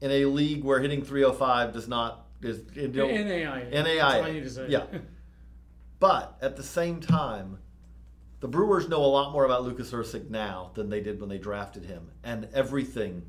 in 0.00 0.10
a 0.10 0.24
league 0.24 0.64
where 0.64 0.80
hitting 0.80 1.02
305 1.04 1.74
does 1.74 1.86
not 1.86 2.24
is 2.40 2.62
you 2.74 2.88
know, 2.88 3.06
NAI. 3.06 3.68
NAI. 3.70 3.82
That's 3.84 4.14
all 4.14 4.22
I 4.24 4.32
need 4.32 4.44
to 4.44 4.50
say. 4.50 4.66
Yeah. 4.68 4.84
But 5.98 6.36
at 6.42 6.56
the 6.56 6.62
same 6.62 7.00
time, 7.00 7.56
the 8.40 8.48
Brewers 8.48 8.86
know 8.86 9.02
a 9.02 9.06
lot 9.06 9.32
more 9.32 9.46
about 9.46 9.64
Lucas 9.64 9.92
Erceg 9.92 10.28
now 10.28 10.70
than 10.74 10.90
they 10.90 11.00
did 11.00 11.18
when 11.20 11.30
they 11.30 11.38
drafted 11.38 11.84
him, 11.86 12.10
and 12.22 12.48
everything, 12.52 13.22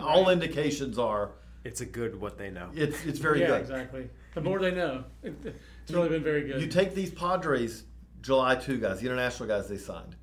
All 0.00 0.28
indications 0.28 0.98
are 0.98 1.30
It's 1.62 1.80
a 1.80 1.86
good 1.86 2.20
what 2.20 2.36
they 2.36 2.50
know. 2.50 2.70
it's 2.74 3.04
it's 3.04 3.20
very 3.20 3.40
yeah, 3.42 3.46
good. 3.48 3.60
exactly. 3.60 4.10
The 4.34 4.40
more 4.40 4.58
they 4.58 4.72
know, 4.72 5.04
it's 5.22 5.92
really 5.92 6.08
been 6.08 6.24
very 6.24 6.42
good. 6.48 6.60
You 6.60 6.66
take 6.66 6.94
these 6.96 7.12
Padres 7.12 7.84
July 8.20 8.54
2 8.56 8.78
guys, 8.78 9.00
the 9.00 9.06
international 9.06 9.48
guys 9.48 9.68
they 9.68 9.76
signed. 9.76 10.16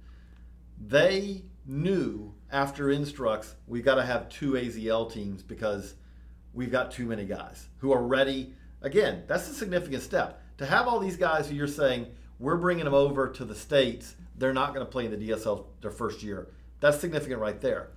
They 0.79 1.43
knew 1.65 2.33
after 2.51 2.91
Instructs, 2.91 3.55
we 3.65 3.81
got 3.81 3.95
to 3.95 4.05
have 4.05 4.29
two 4.29 4.51
AZL 4.51 5.11
teams 5.11 5.43
because 5.43 5.95
we've 6.53 6.71
got 6.71 6.91
too 6.91 7.05
many 7.05 7.25
guys 7.25 7.67
who 7.77 7.91
are 7.91 8.03
ready. 8.03 8.53
Again, 8.81 9.23
that's 9.27 9.49
a 9.49 9.53
significant 9.53 10.03
step. 10.03 10.41
To 10.57 10.65
have 10.65 10.87
all 10.87 10.99
these 10.99 11.17
guys 11.17 11.49
who 11.49 11.55
you're 11.55 11.67
saying, 11.67 12.07
we're 12.39 12.57
bringing 12.57 12.85
them 12.85 12.93
over 12.93 13.29
to 13.29 13.45
the 13.45 13.55
States, 13.55 14.15
they're 14.37 14.53
not 14.53 14.73
going 14.73 14.85
to 14.85 14.91
play 14.91 15.05
in 15.05 15.11
the 15.11 15.29
DSL 15.29 15.65
their 15.81 15.91
first 15.91 16.23
year. 16.23 16.49
That's 16.79 16.99
significant 16.99 17.41
right 17.41 17.59
there. 17.59 17.89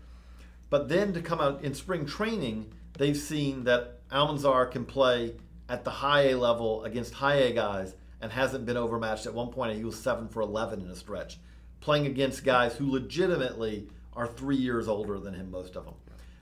But 0.71 0.89
then 0.89 1.13
to 1.13 1.21
come 1.21 1.41
out 1.41 1.63
in 1.63 1.75
spring 1.75 2.07
training, 2.07 2.73
they've 2.97 3.17
seen 3.17 3.65
that 3.65 4.09
Almanzar 4.09 4.71
can 4.71 4.85
play 4.85 5.35
at 5.69 5.85
the 5.85 5.91
high 5.91 6.31
A 6.31 6.35
level 6.35 6.85
against 6.85 7.15
high 7.15 7.37
A 7.37 7.53
guys 7.53 7.95
and 8.21 8.31
hasn't 8.33 8.67
been 8.67 8.77
overmatched. 8.77 9.27
At 9.27 9.35
one 9.35 9.49
point, 9.49 9.77
he 9.77 9.85
was 9.85 9.99
7 9.99 10.29
for 10.29 10.43
11 10.43 10.81
in 10.81 10.89
a 10.89 10.97
stretch, 10.97 11.39
playing 11.81 12.07
against 12.07 12.45
guys 12.45 12.75
who 12.77 12.91
legitimately 12.91 13.89
are 14.13 14.27
three 14.27 14.57
years 14.57 14.89
older 14.89 15.19
than 15.19 15.35
him, 15.35 15.51
most 15.51 15.77
of 15.77 15.85
them. 15.85 15.95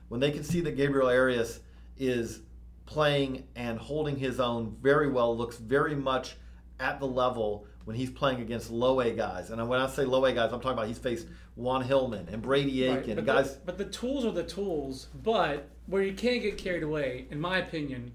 When 0.09 0.19
they 0.19 0.31
can 0.31 0.43
see 0.43 0.61
that 0.61 0.75
Gabriel 0.75 1.07
Arias 1.07 1.59
is 1.97 2.41
playing 2.85 3.43
and 3.55 3.77
holding 3.77 4.17
his 4.17 4.39
own 4.39 4.75
very 4.81 5.09
well, 5.09 5.37
looks 5.37 5.57
very 5.57 5.95
much 5.95 6.35
at 6.79 6.99
the 6.99 7.05
level 7.07 7.65
when 7.85 7.95
he's 7.95 8.09
playing 8.09 8.41
against 8.41 8.71
low 8.71 8.99
A 9.01 9.11
guys. 9.11 9.51
And 9.51 9.67
when 9.69 9.79
I 9.79 9.87
say 9.87 10.05
low 10.05 10.25
A 10.25 10.33
guys, 10.33 10.51
I'm 10.51 10.59
talking 10.59 10.77
about 10.77 10.87
he's 10.87 10.97
faced 10.97 11.27
Juan 11.55 11.83
Hillman 11.83 12.27
and 12.31 12.41
Brady 12.41 12.87
Right, 12.87 12.99
Aiken, 12.99 13.15
but, 13.15 13.25
guys. 13.25 13.55
the, 13.55 13.61
but 13.65 13.77
the 13.77 13.85
tools 13.85 14.25
are 14.25 14.31
the 14.31 14.43
tools. 14.43 15.07
But 15.23 15.69
where 15.87 16.03
you 16.03 16.13
can't 16.13 16.41
get 16.41 16.57
carried 16.57 16.83
away, 16.83 17.27
in 17.29 17.39
my 17.39 17.59
opinion, 17.59 18.13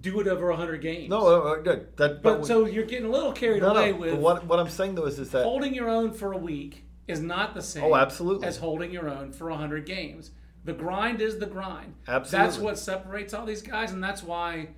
do 0.00 0.20
it 0.20 0.26
over 0.28 0.48
100 0.48 0.80
games. 0.80 1.10
No, 1.10 1.26
uh, 1.26 1.52
uh, 1.52 1.56
good. 1.62 1.96
That, 1.96 2.22
but 2.22 2.40
we- 2.40 2.46
so 2.46 2.66
you're 2.66 2.84
getting 2.84 3.06
a 3.06 3.10
little 3.10 3.32
carried 3.32 3.62
no, 3.62 3.72
no, 3.74 3.80
away 3.80 3.92
but 3.92 4.00
with 4.00 4.14
what 4.20 4.46
what 4.46 4.58
I'm 4.58 4.68
saying 4.68 4.94
though 4.94 5.06
is, 5.06 5.18
is 5.18 5.30
that 5.32 5.44
holding 5.44 5.74
your 5.74 5.88
own 5.88 6.12
for 6.12 6.32
a 6.32 6.38
week 6.38 6.84
is 7.08 7.20
not 7.20 7.54
the 7.54 7.62
same 7.62 7.84
Oh, 7.84 7.94
absolutely. 7.96 8.46
as 8.46 8.56
holding 8.58 8.90
your 8.92 9.08
own 9.08 9.32
for 9.32 9.50
100 9.50 9.84
games. 9.86 10.30
The 10.64 10.72
grind 10.72 11.20
is 11.20 11.38
the 11.38 11.46
grind. 11.46 11.94
Absolutely. 12.06 12.46
That's 12.50 12.58
what 12.58 12.78
separates 12.78 13.34
all 13.34 13.44
these 13.44 13.62
guys, 13.62 13.92
and 13.92 14.02
that's 14.02 14.22
why 14.22 14.68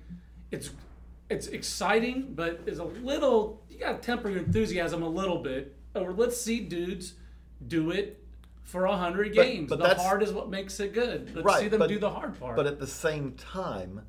it's 0.51 0.71
it's 1.29 1.47
exciting, 1.47 2.33
but 2.35 2.61
is 2.65 2.79
a 2.79 2.83
little 2.83 3.63
you 3.69 3.79
got 3.79 4.01
to 4.01 4.05
temper 4.05 4.29
your 4.29 4.39
enthusiasm 4.39 5.01
a 5.03 5.09
little 5.09 5.39
bit. 5.39 5.75
Or 5.95 6.11
let's 6.11 6.39
see 6.39 6.59
dudes 6.59 7.13
do 7.67 7.91
it 7.91 8.21
for 8.63 8.85
100 8.87 9.31
games. 9.33 9.69
but 9.69 9.79
the 9.79 9.95
hard 9.95 10.21
is 10.23 10.33
what 10.33 10.49
makes 10.49 10.79
it 10.79 10.91
good. 10.93 11.33
Let's 11.35 11.45
right, 11.45 11.61
see 11.61 11.67
them 11.69 11.79
but- 11.79 11.87
do 11.87 11.99
the 11.99 12.09
hard 12.09 12.37
part. 12.39 12.55
But 12.57 12.65
at 12.67 12.79
the 12.79 12.87
same 12.87 13.33
time, 13.33 14.01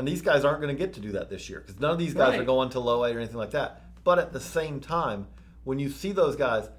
and 0.00 0.08
these 0.08 0.22
guys 0.22 0.44
aren't 0.44 0.62
going 0.62 0.74
to 0.74 0.78
get 0.78 0.94
to 0.94 1.00
do 1.00 1.12
that 1.12 1.28
this 1.28 1.48
year 1.50 1.60
because 1.60 1.78
none 1.78 1.90
of 1.90 1.98
these 1.98 2.14
guys 2.14 2.30
Right. 2.30 2.40
are 2.40 2.44
going 2.44 2.70
to 2.70 2.80
low 2.80 3.04
A 3.04 3.14
or 3.14 3.18
anything 3.18 3.36
like 3.36 3.50
that. 3.50 3.82
But 4.02 4.18
at 4.18 4.32
the 4.32 4.40
same 4.40 4.80
time, 4.80 5.26
when 5.64 5.78
you 5.78 5.90
see 5.90 6.12
those 6.12 6.36
guys, 6.36 6.70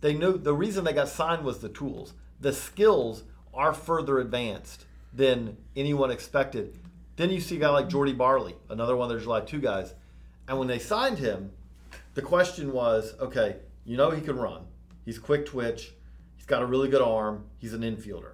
they 0.00 0.14
knew 0.14 0.38
the 0.38 0.54
reason 0.54 0.84
they 0.84 0.94
got 0.94 1.08
signed 1.08 1.44
was 1.44 1.58
the 1.58 1.68
tools. 1.68 2.14
The 2.40 2.54
skills 2.54 3.24
are 3.52 3.74
further 3.74 4.18
advanced 4.18 4.86
than 5.12 5.58
anyone 5.76 6.10
expected. 6.10 6.78
Then 7.16 7.28
you 7.30 7.40
see 7.40 7.56
a 7.56 7.60
guy 7.60 7.68
like 7.68 7.88
Jordy 7.88 8.14
Barley, 8.14 8.54
another 8.70 8.96
one 8.96 9.04
of 9.04 9.10
their 9.10 9.20
July 9.22 9.40
2 9.42 9.60
guys. 9.60 9.94
And 10.48 10.58
when 10.58 10.68
they 10.68 10.78
signed 10.78 11.18
him, 11.18 11.52
the 12.14 12.22
question 12.22 12.72
was 12.72 13.14
okay, 13.20 13.56
you 13.84 13.96
know 13.98 14.10
he 14.10 14.22
can 14.22 14.36
run. 14.36 14.62
He's 15.04 15.18
quick 15.18 15.44
twitch. 15.44 15.92
He's 16.36 16.46
got 16.46 16.62
a 16.62 16.66
really 16.66 16.88
good 16.88 17.02
arm. 17.02 17.44
He's 17.58 17.74
an 17.74 17.82
infielder. 17.82 18.32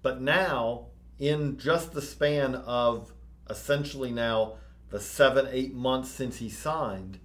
But 0.00 0.20
now, 0.20 0.86
in 1.18 1.58
just 1.58 1.92
the 1.92 2.02
span 2.02 2.54
of 2.54 3.12
essentially 3.48 4.10
now 4.10 4.54
the 4.90 5.00
seven, 5.00 5.48
eight 5.50 5.74
months 5.74 6.10
since 6.10 6.36
he 6.38 6.48
signed, 6.48 7.18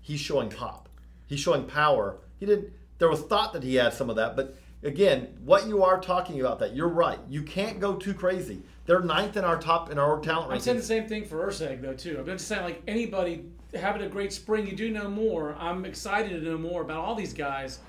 he's 0.00 0.20
showing 0.20 0.50
pop. 0.50 0.88
He's 1.26 1.40
showing 1.40 1.64
power. 1.64 2.18
He 2.38 2.46
didn't. 2.46 2.72
There 2.98 3.08
was 3.08 3.22
thought 3.22 3.52
that 3.54 3.62
he 3.62 3.76
had 3.76 3.92
some 3.92 4.10
of 4.10 4.16
that, 4.16 4.36
but 4.36 4.56
again, 4.82 5.36
what 5.44 5.66
you 5.66 5.82
are 5.82 6.00
talking 6.00 6.40
about, 6.40 6.58
that 6.60 6.76
you're 6.76 6.88
right. 6.88 7.18
You 7.28 7.42
can't 7.42 7.80
go 7.80 7.96
too 7.96 8.14
crazy. 8.14 8.62
They're 8.86 9.00
ninth 9.00 9.36
in 9.36 9.44
our 9.44 9.58
top 9.58 9.90
in 9.90 9.98
our 9.98 10.20
talent 10.20 10.52
I'm 10.52 10.60
saying 10.60 10.76
the 10.76 10.82
same 10.82 11.08
thing 11.08 11.24
for 11.24 11.46
Erceg 11.46 11.80
though 11.80 11.94
too. 11.94 12.18
I'm 12.18 12.26
just 12.26 12.46
saying 12.46 12.62
like 12.62 12.82
anybody 12.86 13.46
having 13.74 14.02
a 14.02 14.08
great 14.08 14.32
spring, 14.32 14.66
you 14.66 14.76
do 14.76 14.90
know 14.90 15.08
more. 15.08 15.56
I'm 15.58 15.84
excited 15.84 16.28
to 16.28 16.40
know 16.40 16.58
more 16.58 16.82
about 16.82 16.98
all 16.98 17.14
these 17.14 17.32
guys, 17.32 17.80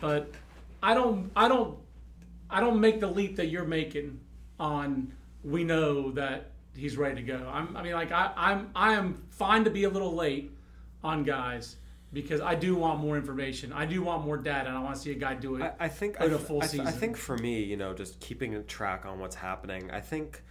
but 0.00 0.30
I 0.82 0.94
don't, 0.94 1.30
I 1.34 1.48
don't, 1.48 1.78
I 2.48 2.60
don't 2.60 2.80
make 2.80 3.00
the 3.00 3.08
leap 3.08 3.36
that 3.36 3.46
you're 3.46 3.64
making 3.64 4.20
on. 4.60 5.12
We 5.42 5.64
know 5.64 6.12
that 6.12 6.52
he's 6.76 6.96
ready 6.96 7.16
to 7.16 7.22
go. 7.22 7.50
I'm, 7.52 7.76
I 7.76 7.82
mean, 7.82 7.94
like 7.94 8.12
I, 8.12 8.32
I'm, 8.36 8.70
I 8.74 8.94
am 8.94 9.22
fine 9.30 9.64
to 9.64 9.70
be 9.70 9.84
a 9.84 9.90
little 9.90 10.14
late 10.14 10.52
on 11.02 11.24
guys 11.24 11.76
because 12.12 12.40
I 12.40 12.54
do 12.54 12.76
want 12.76 13.00
more 13.00 13.16
information. 13.16 13.72
I 13.72 13.84
do 13.86 14.02
want 14.02 14.24
more 14.24 14.36
data, 14.36 14.68
and 14.68 14.78
I 14.78 14.82
want 14.82 14.96
to 14.96 15.00
see 15.00 15.12
a 15.12 15.16
guy 15.16 15.34
do 15.34 15.56
it. 15.56 15.62
I, 15.62 15.86
I 15.86 15.88
think 15.88 16.20
I, 16.20 16.26
a 16.26 16.38
full 16.38 16.62
I, 16.62 16.66
th- 16.66 16.82
I 16.82 16.90
think 16.90 17.16
for 17.16 17.36
me, 17.38 17.62
you 17.62 17.76
know, 17.76 17.92
just 17.94 18.20
keeping 18.20 18.54
a 18.54 18.62
track 18.62 19.04
on 19.04 19.18
what's 19.18 19.36
happening, 19.36 19.90
I 19.90 20.00
think 20.00 20.42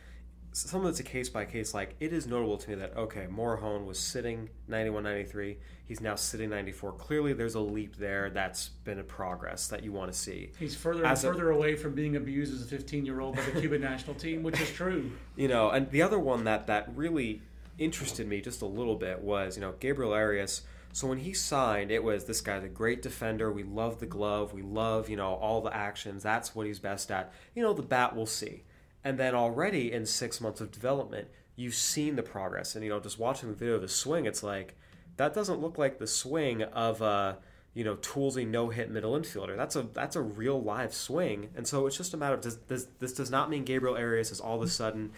some 0.56 0.82
of 0.82 0.88
it's 0.88 1.00
a 1.00 1.04
case 1.04 1.28
by 1.30 1.44
case. 1.46 1.74
Like 1.74 1.96
it 2.00 2.14
is 2.14 2.28
notable 2.28 2.58
to 2.58 2.70
me 2.70 2.76
that 2.76 2.96
okay, 2.96 3.28
Morejon 3.30 3.86
was 3.86 4.00
sitting 4.00 4.50
91, 4.68 5.04
93. 5.04 5.58
He's 5.86 6.02
now 6.02 6.16
sitting 6.16 6.50
94. 6.50 6.94
Clearly, 6.94 7.34
there's 7.34 7.56
a 7.56 7.60
leap 7.60 7.98
there. 7.98 8.30
That's 8.30 8.70
been 8.86 9.00
a 9.00 9.04
progress 9.04 9.68
that 9.68 9.84
you 9.84 9.92
want 9.92 10.12
to 10.12 10.18
see. 10.18 10.52
He's 10.58 10.76
further 10.76 11.04
and 11.04 11.12
As 11.12 11.24
a- 11.24 11.32
further 11.32 11.52
away 11.52 11.76
from 11.76 11.94
being 11.94 12.16
abused 12.16 12.54
as 12.54 12.62
a 12.62 12.66
15 12.66 13.06
year 13.06 13.20
old 13.20 13.36
by 13.36 13.44
the 13.44 13.52
Cuban 13.60 13.82
national 13.82 14.16
team, 14.16 14.44
which 14.44 14.60
is 14.62 14.72
true. 14.72 15.12
You 15.36 15.48
know, 15.48 15.70
and 15.70 15.90
the 15.92 16.02
other 16.02 16.18
one 16.20 16.46
that 16.46 16.68
that 16.68 16.90
really 16.96 17.42
interested 17.78 18.26
me 18.26 18.40
just 18.40 18.62
a 18.62 18.66
little 18.66 18.96
bit 18.96 19.20
was 19.22 19.58
you 19.58 19.62
know 19.62 19.74
Gabriel 19.80 20.14
Arias. 20.14 20.62
So 20.94 21.08
when 21.08 21.18
he 21.18 21.34
signed, 21.34 21.92
it 21.92 22.02
was 22.02 22.24
this 22.24 22.40
guy's 22.40 22.64
a 22.64 22.70
great 22.70 23.02
defender. 23.02 23.52
We 23.52 23.64
love 23.64 24.00
the 24.00 24.06
glove. 24.06 24.54
We 24.54 24.62
love 24.62 25.10
you 25.10 25.18
know 25.18 25.34
all 25.34 25.60
the 25.60 25.76
actions. 25.76 26.24
That's 26.24 26.56
what 26.56 26.66
he's 26.66 26.80
best 26.80 27.12
at. 27.12 27.34
You 27.54 27.62
know 27.64 27.74
the 27.74 27.82
bat 27.84 28.16
we'll 28.16 28.26
see. 28.26 28.64
And 29.06 29.20
then 29.20 29.36
already 29.36 29.94
in 29.94 30.08
six 30.08 30.42
months 30.42 30.60
of 30.60 30.72
development, 30.72 31.28
you've 31.56 31.76
seen 31.76 32.16
the 32.16 32.24
progress. 32.24 32.76
And 32.76 32.84
you 32.84 32.90
know 32.90 33.00
just 33.00 33.20
watching 33.20 33.50
the 33.50 33.56
video 33.56 33.76
of 33.76 33.84
his 33.84 33.96
swing, 33.96 34.26
it's 34.26 34.44
like 34.44 34.76
that 35.18 35.34
doesn't 35.34 35.62
look 35.62 35.78
like 35.78 36.00
the 36.00 36.08
swing 36.08 36.64
of 36.64 37.02
a 37.02 37.38
you 37.76 37.84
know 37.84 37.96
toolsy 37.98 38.48
no 38.48 38.70
hit 38.70 38.90
middle 38.90 39.14
infielder. 39.14 39.56
That's 39.56 39.76
a 39.76 39.84
that's 39.84 40.16
a 40.16 40.22
real 40.22 40.60
live 40.60 40.94
swing. 40.94 41.52
And 41.56 41.68
so 41.68 41.86
it's 41.86 41.96
just 41.96 42.16
a 42.16 42.18
matter 42.18 42.34
of 42.34 42.42
does, 42.42 42.56
does 42.56 42.88
this 43.00 43.14
does 43.14 43.30
not 43.30 43.50
mean 43.50 43.64
Gabriel 43.64 43.96
Arias 43.96 44.32
is 44.32 44.40
all 44.40 44.58
of 44.58 44.64
a 44.64 44.68
sudden 44.68 45.12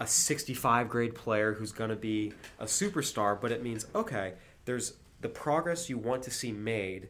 a 0.00 0.06
65 0.06 0.88
grade 0.88 1.14
player 1.14 1.54
who's 1.54 1.72
going 1.72 1.90
to 1.90 1.96
be 1.96 2.32
a 2.58 2.64
superstar, 2.64 3.40
but 3.40 3.52
it 3.52 3.62
means 3.62 3.86
okay, 3.94 4.34
there's 4.64 4.94
the 5.20 5.28
progress 5.28 5.88
you 5.88 5.96
want 5.96 6.24
to 6.24 6.30
see 6.30 6.50
made 6.50 7.08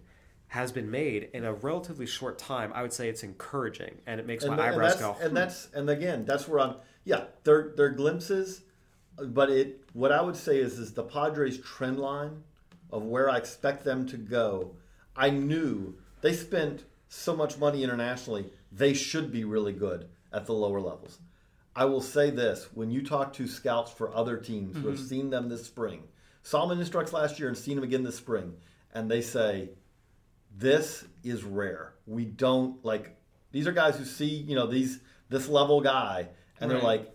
has 0.49 0.72
been 0.72 0.90
made 0.90 1.28
in 1.34 1.44
a 1.44 1.53
relatively 1.53 2.07
short 2.07 2.38
time. 2.38 2.72
I 2.74 2.82
would 2.82 2.92
say 2.92 3.09
it's 3.09 3.22
encouraging, 3.22 3.99
and 4.07 4.18
it 4.18 4.26
makes 4.26 4.44
my 4.44 4.53
and, 4.53 4.61
and 4.61 4.70
eyebrows 4.70 4.92
that's, 4.92 5.01
go. 5.01 5.16
and 5.20 5.28
hmm. 5.30 5.34
that's 5.34 5.68
and 5.74 5.90
again 5.90 6.24
that's 6.24 6.49
where 6.49 6.61
I'm 6.61 6.76
yeah 7.05 7.24
they're 7.44 7.72
they're 7.76 7.90
glimpses 7.90 8.62
but 9.20 9.51
it 9.51 9.82
what 9.92 10.12
I 10.12 10.20
would 10.20 10.36
say 10.36 10.59
is 10.59 10.78
is 10.78 10.92
the 10.92 11.03
Padres 11.03 11.59
trend 11.59 11.99
line 11.99 12.42
of 12.90 13.05
where 13.05 13.28
I 13.28 13.36
expect 13.36 13.84
them 13.84 14.07
to 14.09 14.16
go 14.16 14.76
I 15.16 15.30
knew 15.30 15.96
they 16.20 16.32
spent 16.32 16.84
so 17.09 17.34
much 17.34 17.59
money 17.59 17.82
internationally 17.82 18.51
they 18.70 18.94
should 18.94 19.32
be 19.32 19.44
really 19.44 19.72
good 19.72 20.09
at 20.32 20.46
the 20.46 20.53
lower 20.55 20.80
levels 20.80 21.18
I 21.74 21.84
will 21.84 22.01
say 22.01 22.30
this 22.30 22.68
when 22.74 22.90
you 22.90 23.03
talk 23.03 23.32
to 23.34 23.46
scouts 23.46 23.92
for 23.92 24.14
other 24.14 24.36
teams 24.36 24.76
who 24.76 24.88
have 24.88 24.99
mm-hmm. 24.99 25.07
seen 25.07 25.30
them 25.30 25.49
this 25.49 25.64
spring 25.64 26.03
saw 26.42 26.62
them 26.62 26.72
in 26.72 26.80
instructs 26.80 27.12
last 27.12 27.38
year 27.38 27.49
and 27.49 27.59
seen 27.59 27.76
them 27.76 27.84
again 27.84 28.03
this 28.03 28.16
spring 28.16 28.55
and 28.94 29.11
they 29.11 29.22
say 29.22 29.70
this 30.57 31.05
is 31.24 31.44
rare. 31.44 31.94
We 32.07 32.24
don't 32.24 32.84
like 32.84 33.16
these 33.51 33.66
are 33.66 33.72
guys 33.72 33.96
who 33.96 34.05
see, 34.05 34.26
you 34.26 34.55
know, 34.55 34.66
these 34.66 35.01
this 35.28 35.49
level 35.49 35.80
guy 35.80 36.28
and 36.61 36.70
they're 36.70 36.80
like 36.80 37.14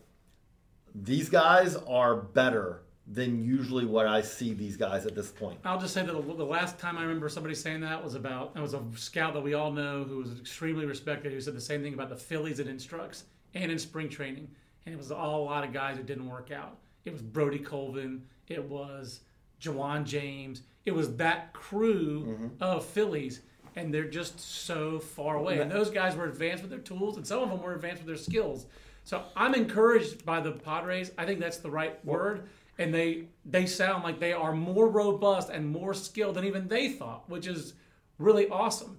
these 0.95 1.29
guys 1.29 1.75
are 1.75 2.15
better 2.15 2.83
than 3.05 3.43
usually 3.43 3.85
what 3.85 4.07
I 4.07 4.21
see 4.21 4.53
these 4.53 4.77
guys 4.77 5.05
at 5.05 5.13
this 5.13 5.29
point. 5.29 5.59
I'll 5.65 5.79
just 5.79 5.93
say 5.93 6.03
that 6.05 6.13
the 6.13 6.33
the 6.33 6.45
last 6.45 6.79
time 6.79 6.97
I 6.97 7.01
remember 7.01 7.27
somebody 7.27 7.55
saying 7.55 7.81
that 7.81 8.03
was 8.03 8.15
about, 8.15 8.53
it 8.55 8.61
was 8.61 8.73
a 8.73 8.81
scout 8.95 9.33
that 9.33 9.41
we 9.41 9.53
all 9.53 9.71
know 9.71 10.03
who 10.03 10.17
was 10.17 10.39
extremely 10.39 10.85
respected 10.85 11.33
who 11.33 11.41
said 11.41 11.55
the 11.55 11.61
same 11.61 11.81
thing 11.81 11.93
about 11.93 12.09
the 12.09 12.15
Phillies 12.15 12.59
at 12.59 12.67
Instructs 12.67 13.25
and 13.53 13.71
in 13.71 13.79
spring 13.79 14.09
training. 14.09 14.47
And 14.85 14.93
it 14.93 14.97
was 14.97 15.11
all 15.11 15.41
a 15.41 15.45
lot 15.45 15.63
of 15.63 15.73
guys 15.73 15.97
who 15.97 16.03
didn't 16.03 16.29
work 16.29 16.51
out. 16.51 16.77
It 17.05 17.11
was 17.11 17.21
Brody 17.21 17.59
Colvin. 17.59 18.23
It 18.47 18.63
was 18.63 19.21
Jiwan 19.61 20.05
James. 20.05 20.63
It 20.85 20.91
was 20.93 21.15
that 21.17 21.53
crew 21.53 22.25
Mm-hmm. 22.27 22.47
of 22.61 22.85
Phillies, 22.85 23.41
and 23.75 23.93
they're 23.93 24.03
just 24.09 24.39
so 24.39 24.99
far 24.99 25.37
away. 25.37 25.59
And 25.59 25.71
those 25.71 25.89
guys 25.89 26.15
were 26.15 26.25
advanced 26.25 26.61
with 26.63 26.69
their 26.71 26.79
tools, 26.79 27.17
and 27.17 27.25
some 27.25 27.41
of 27.41 27.49
them 27.49 27.61
were 27.61 27.73
advanced 27.73 28.03
with 28.03 28.07
their 28.07 28.17
skills. 28.23 28.65
So 29.05 29.23
I'm 29.35 29.53
encouraged 29.55 30.25
by 30.25 30.39
the 30.39 30.51
Padres. 30.51 31.11
I 31.17 31.25
think 31.25 31.39
that's 31.39 31.57
the 31.57 31.71
right 31.71 32.03
word. 32.05 32.47
And 32.79 32.93
they 32.93 33.25
they 33.45 33.65
sound 33.67 34.03
like 34.03 34.19
they 34.19 34.33
are 34.33 34.51
more 34.53 34.87
robust 34.89 35.49
and 35.49 35.69
more 35.69 35.93
skilled 35.93 36.35
than 36.35 36.45
even 36.45 36.67
they 36.67 36.89
thought, 36.89 37.29
which 37.29 37.45
is 37.47 37.73
really 38.17 38.47
awesome. 38.49 38.97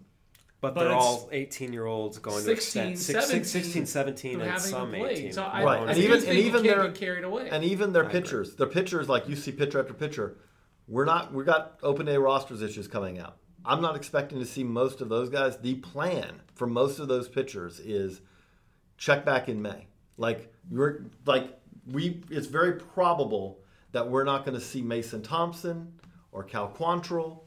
But, 0.60 0.74
But 0.74 0.84
they're 0.84 0.92
all 0.94 1.28
18 1.32 1.72
year 1.74 1.84
olds 1.84 2.18
going 2.18 2.42
16, 2.42 2.82
to 2.84 2.88
extend, 2.92 2.98
17, 2.98 3.44
16, 3.44 3.86
17, 3.86 4.40
and 4.40 4.60
some 4.62 4.94
18. 4.94 5.32
So 5.32 5.42
I, 5.42 5.62
Right, 5.62 5.80
I 5.80 5.86
and 5.88 5.94
do 5.96 6.02
even- 6.02 6.18
and 6.28 6.38
you 6.38 6.44
even 6.44 6.62
can't 6.62 6.80
their- 6.82 6.92
carried 6.92 7.24
away. 7.24 7.48
And 7.50 7.64
even 7.64 7.92
their 7.92 8.08
pitchers, 8.08 8.54
their 8.56 8.66
pitchers, 8.68 9.08
like 9.08 9.28
you 9.28 9.36
see 9.36 9.52
pitcher 9.52 9.78
after 9.80 9.92
pitcher, 9.92 10.36
we're 10.88 11.04
not. 11.04 11.32
We 11.32 11.44
got 11.44 11.78
open 11.82 12.06
day 12.06 12.16
rosters 12.16 12.62
issues 12.62 12.88
coming 12.88 13.18
out. 13.18 13.36
I'm 13.64 13.80
not 13.80 13.96
expecting 13.96 14.38
to 14.38 14.46
see 14.46 14.62
most 14.62 15.00
of 15.00 15.08
those 15.08 15.30
guys. 15.30 15.56
The 15.56 15.76
plan 15.76 16.42
for 16.54 16.66
most 16.66 16.98
of 16.98 17.08
those 17.08 17.28
pitchers 17.28 17.80
is 17.80 18.20
check 18.98 19.24
back 19.24 19.48
in 19.48 19.62
May. 19.62 19.86
Like 20.16 20.52
you're 20.70 21.06
like 21.24 21.58
we. 21.90 22.22
It's 22.30 22.46
very 22.46 22.74
probable 22.74 23.60
that 23.92 24.08
we're 24.08 24.24
not 24.24 24.44
going 24.44 24.58
to 24.58 24.64
see 24.64 24.82
Mason 24.82 25.22
Thompson 25.22 25.92
or 26.32 26.42
Cal 26.42 26.68
Quantrill 26.68 27.40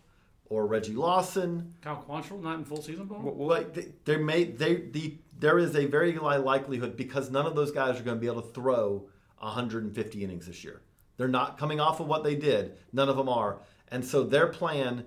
or 0.49 0.65
Reggie 0.65 0.93
Lawson 0.93 1.73
Cal 1.81 2.03
Quantrill 2.07 2.41
not 2.41 2.57
in 2.57 2.65
full 2.65 2.81
season 2.81 3.05
ball. 3.05 3.21
well, 3.21 3.47
like 3.47 3.73
they, 3.73 3.88
there 4.05 4.19
may 4.19 4.45
they 4.45 4.75
the 4.75 5.17
there 5.38 5.59
is 5.59 5.75
a 5.75 5.85
very 5.85 6.15
high 6.15 6.38
likelihood 6.38 6.97
because 6.97 7.29
none 7.29 7.45
of 7.45 7.55
those 7.55 7.71
guys 7.71 7.99
are 7.99 8.03
going 8.03 8.17
to 8.17 8.21
be 8.21 8.27
able 8.27 8.41
to 8.41 8.53
throw 8.53 9.07
150 9.39 10.23
innings 10.23 10.47
this 10.47 10.63
year. 10.63 10.81
They're 11.18 11.28
not 11.28 11.57
coming 11.57 11.80
off 11.80 11.99
of 11.99 12.07
what 12.07 12.24
they 12.24 12.36
did. 12.36 12.78
None 12.93 13.09
of 13.09 13.18
them 13.18 13.30
are, 13.30 13.57
and 13.89 14.05
so 14.05 14.24
their 14.24 14.47
plan, 14.47 15.05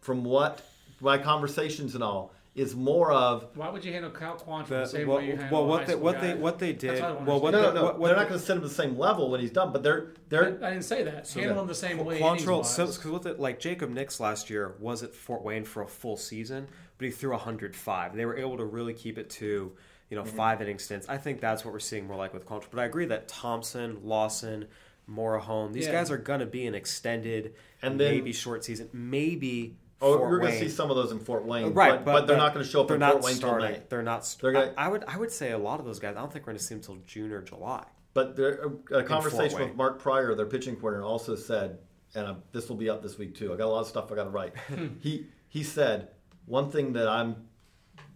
from 0.00 0.24
what 0.24 0.62
my 1.00 1.18
conversations 1.18 1.94
and 1.94 2.04
all, 2.04 2.32
is 2.58 2.74
more 2.74 3.12
of 3.12 3.46
Why 3.54 3.70
would 3.70 3.84
you 3.84 3.92
handle 3.92 4.10
Kyle 4.10 4.36
Quantrill 4.36 4.68
the, 4.68 4.74
The- 4.80 4.86
same 4.86 5.06
well, 5.06 5.18
way 5.18 5.26
you 5.28 5.36
handle 5.36 5.60
well, 5.60 5.68
what 5.68 5.80
high 5.80 5.86
they 5.86 5.92
school 5.92 6.04
what 6.04 6.20
they 6.20 6.34
what 6.34 6.58
they 6.58 6.72
did 6.72 6.94
what 6.94 7.02
I 7.02 7.08
don't 7.14 7.26
well 7.26 7.40
what 7.40 7.50
no, 7.52 7.62
the, 7.62 7.66
no, 7.68 7.74
no. 7.74 7.84
what, 7.84 7.98
what 7.98 8.08
they're 8.08 8.16
not 8.16 8.28
going 8.28 8.40
to 8.40 8.44
set 8.46 8.56
him 8.56 8.62
at 8.62 8.68
the 8.68 8.74
same 8.74 8.98
level 8.98 9.30
when 9.30 9.40
he's 9.40 9.52
done, 9.52 9.72
but 9.72 9.82
they're 9.82 10.08
they're 10.28 10.58
I 10.62 10.70
didn't 10.70 10.82
say 10.82 11.04
that. 11.04 11.30
Handle 11.30 11.60
him 11.60 11.66
the 11.68 11.74
same 11.74 11.98
way. 12.04 12.20
Quantrill, 12.20 12.64
innings-wise. 12.64 12.98
because 12.98 13.04
with 13.04 13.26
it, 13.26 13.38
like 13.38 13.60
Jacob 13.60 13.90
Nix 13.90 14.18
last 14.18 14.50
year 14.50 14.74
was 14.80 15.02
at 15.02 15.14
Fort 15.14 15.42
Wayne 15.42 15.64
for 15.64 15.82
a 15.82 15.86
full 15.86 16.16
season, 16.16 16.66
but 16.98 17.04
he 17.04 17.10
threw 17.10 17.30
105. 17.30 18.16
They 18.16 18.26
were 18.26 18.36
able 18.36 18.56
to 18.56 18.64
really 18.64 18.92
keep 18.92 19.18
it 19.18 19.30
to 19.30 19.72
you 20.10 20.16
know 20.16 20.24
mm-hmm. 20.24 20.36
five 20.36 20.60
inning 20.60 20.78
stints. 20.78 21.08
I 21.08 21.16
think 21.16 21.40
that's 21.40 21.64
what 21.64 21.72
we're 21.72 21.80
seeing 21.80 22.06
more 22.06 22.16
like 22.16 22.34
with 22.34 22.44
Quantrill. 22.46 22.70
But 22.72 22.80
I 22.80 22.86
agree 22.86 23.06
that 23.06 23.28
Thompson, 23.28 23.98
Lawson, 24.02 24.66
Morejon, 25.10 25.72
these 25.72 25.86
Yeah. 25.86 25.92
guys 25.92 26.10
are 26.10 26.18
going 26.18 26.40
to 26.40 26.46
be 26.46 26.66
an 26.66 26.74
extended, 26.74 27.54
And 27.82 27.98
then- 27.98 28.12
maybe 28.14 28.32
short 28.32 28.64
season, 28.64 28.88
maybe. 28.92 29.76
oh, 30.00 30.16
Fort 30.18 30.30
you're 30.30 30.38
going 30.40 30.52
to 30.52 30.58
Wayne. 30.58 30.68
see 30.68 30.74
some 30.74 30.90
of 30.90 30.96
those 30.96 31.12
in 31.12 31.18
Fort 31.18 31.44
Wayne, 31.44 31.72
Right, 31.74 32.04
but, 32.04 32.12
but, 32.12 32.26
they're 32.26 32.36
not 32.36 32.52
going 32.54 32.64
to 32.64 32.70
show 32.70 32.82
up 32.82 32.88
they're 32.88 32.96
in 32.96 33.00
not 33.00 33.12
Fort 33.12 33.24
Wayne 33.24 33.32
till 33.34 33.48
starting. 33.48 33.72
May. 33.72 33.82
They're 33.88 34.02
not. 34.02 34.24
St- 34.26 34.42
They're 34.42 34.52
gonna- 34.52 34.74
I, 34.76 34.86
I 34.86 34.88
would. 34.88 35.04
I 35.08 35.16
would 35.16 35.32
say 35.32 35.52
a 35.52 35.58
lot 35.58 35.80
of 35.80 35.86
those 35.86 35.98
guys. 35.98 36.14
I 36.16 36.20
don't 36.20 36.32
think 36.32 36.44
we're 36.46 36.52
going 36.52 36.58
to 36.58 36.64
see 36.64 36.74
them 36.74 36.80
until 36.80 36.96
June 37.06 37.32
or 37.32 37.42
July. 37.42 37.84
But 38.14 38.36
there, 38.36 38.60
a 38.90 39.02
conversation 39.02 39.60
with 39.60 39.74
Mark 39.76 39.98
Prior, 40.00 40.34
their 40.34 40.46
pitching 40.46 40.76
coordinator, 40.76 41.04
also 41.04 41.36
said, 41.36 41.78
and 42.14 42.26
uh, 42.26 42.34
this 42.52 42.68
will 42.68 42.76
be 42.76 42.88
up 42.90 43.02
this 43.02 43.18
week 43.18 43.34
too. 43.34 43.52
I 43.52 43.56
got 43.56 43.66
a 43.66 43.70
lot 43.70 43.80
of 43.80 43.86
stuff 43.86 44.10
I 44.10 44.14
got 44.14 44.24
to 44.24 44.30
write. 44.30 44.54
he 45.00 45.26
he 45.48 45.62
said 45.62 46.08
one 46.46 46.70
thing 46.70 46.92
that 46.94 47.06
I'm 47.08 47.48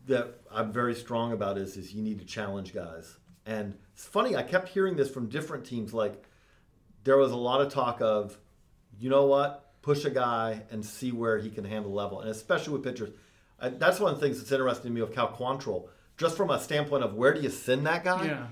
that 0.06 0.40
I'm 0.50 0.72
very 0.72 0.94
strong 0.94 1.32
about 1.32 1.58
is 1.58 1.76
is 1.76 1.92
you 1.94 2.02
need 2.02 2.18
to 2.18 2.24
challenge 2.24 2.74
guys. 2.74 3.18
And 3.46 3.76
it's 3.92 4.04
funny, 4.04 4.34
I 4.36 4.42
kept 4.42 4.68
hearing 4.68 4.96
this 4.96 5.10
from 5.10 5.28
different 5.28 5.64
teams. 5.64 5.92
Like 5.92 6.24
there 7.04 7.16
was 7.16 7.32
a 7.32 7.36
lot 7.36 7.60
of 7.60 7.72
talk 7.72 8.00
of, 8.00 8.38
you 8.98 9.10
know 9.10 9.26
what, 9.26 9.72
push 9.82 10.04
a 10.04 10.10
guy 10.10 10.62
and 10.70 10.84
see 10.84 11.12
where 11.12 11.38
he 11.38 11.50
can 11.50 11.64
handle 11.64 11.92
level, 11.92 12.20
and 12.20 12.30
especially 12.30 12.72
with 12.74 12.84
pitchers. 12.84 13.10
I, 13.60 13.70
that's 13.70 14.00
one 14.00 14.12
of 14.12 14.20
the 14.20 14.26
things 14.26 14.38
that's 14.38 14.52
interesting 14.52 14.90
to 14.90 14.94
me 14.94 15.00
with 15.02 15.14
Cal 15.14 15.28
Quantrill, 15.32 15.88
just 16.16 16.36
from 16.36 16.50
a 16.50 16.60
standpoint 16.60 17.04
of 17.04 17.14
where 17.14 17.34
do 17.34 17.40
you 17.40 17.50
send 17.50 17.86
that 17.86 18.04
guy? 18.04 18.24
yeah. 18.26 18.46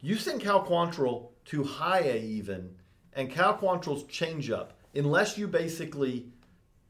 You 0.00 0.16
send 0.16 0.40
Cal 0.40 0.64
Quantrill 0.64 1.30
to 1.46 1.64
high 1.64 2.00
A 2.00 2.22
even, 2.22 2.76
and 3.14 3.30
Cal 3.30 3.56
Quantrill's 3.58 4.04
changeup, 4.04 4.68
unless 4.94 5.36
you 5.36 5.48
basically, 5.48 6.26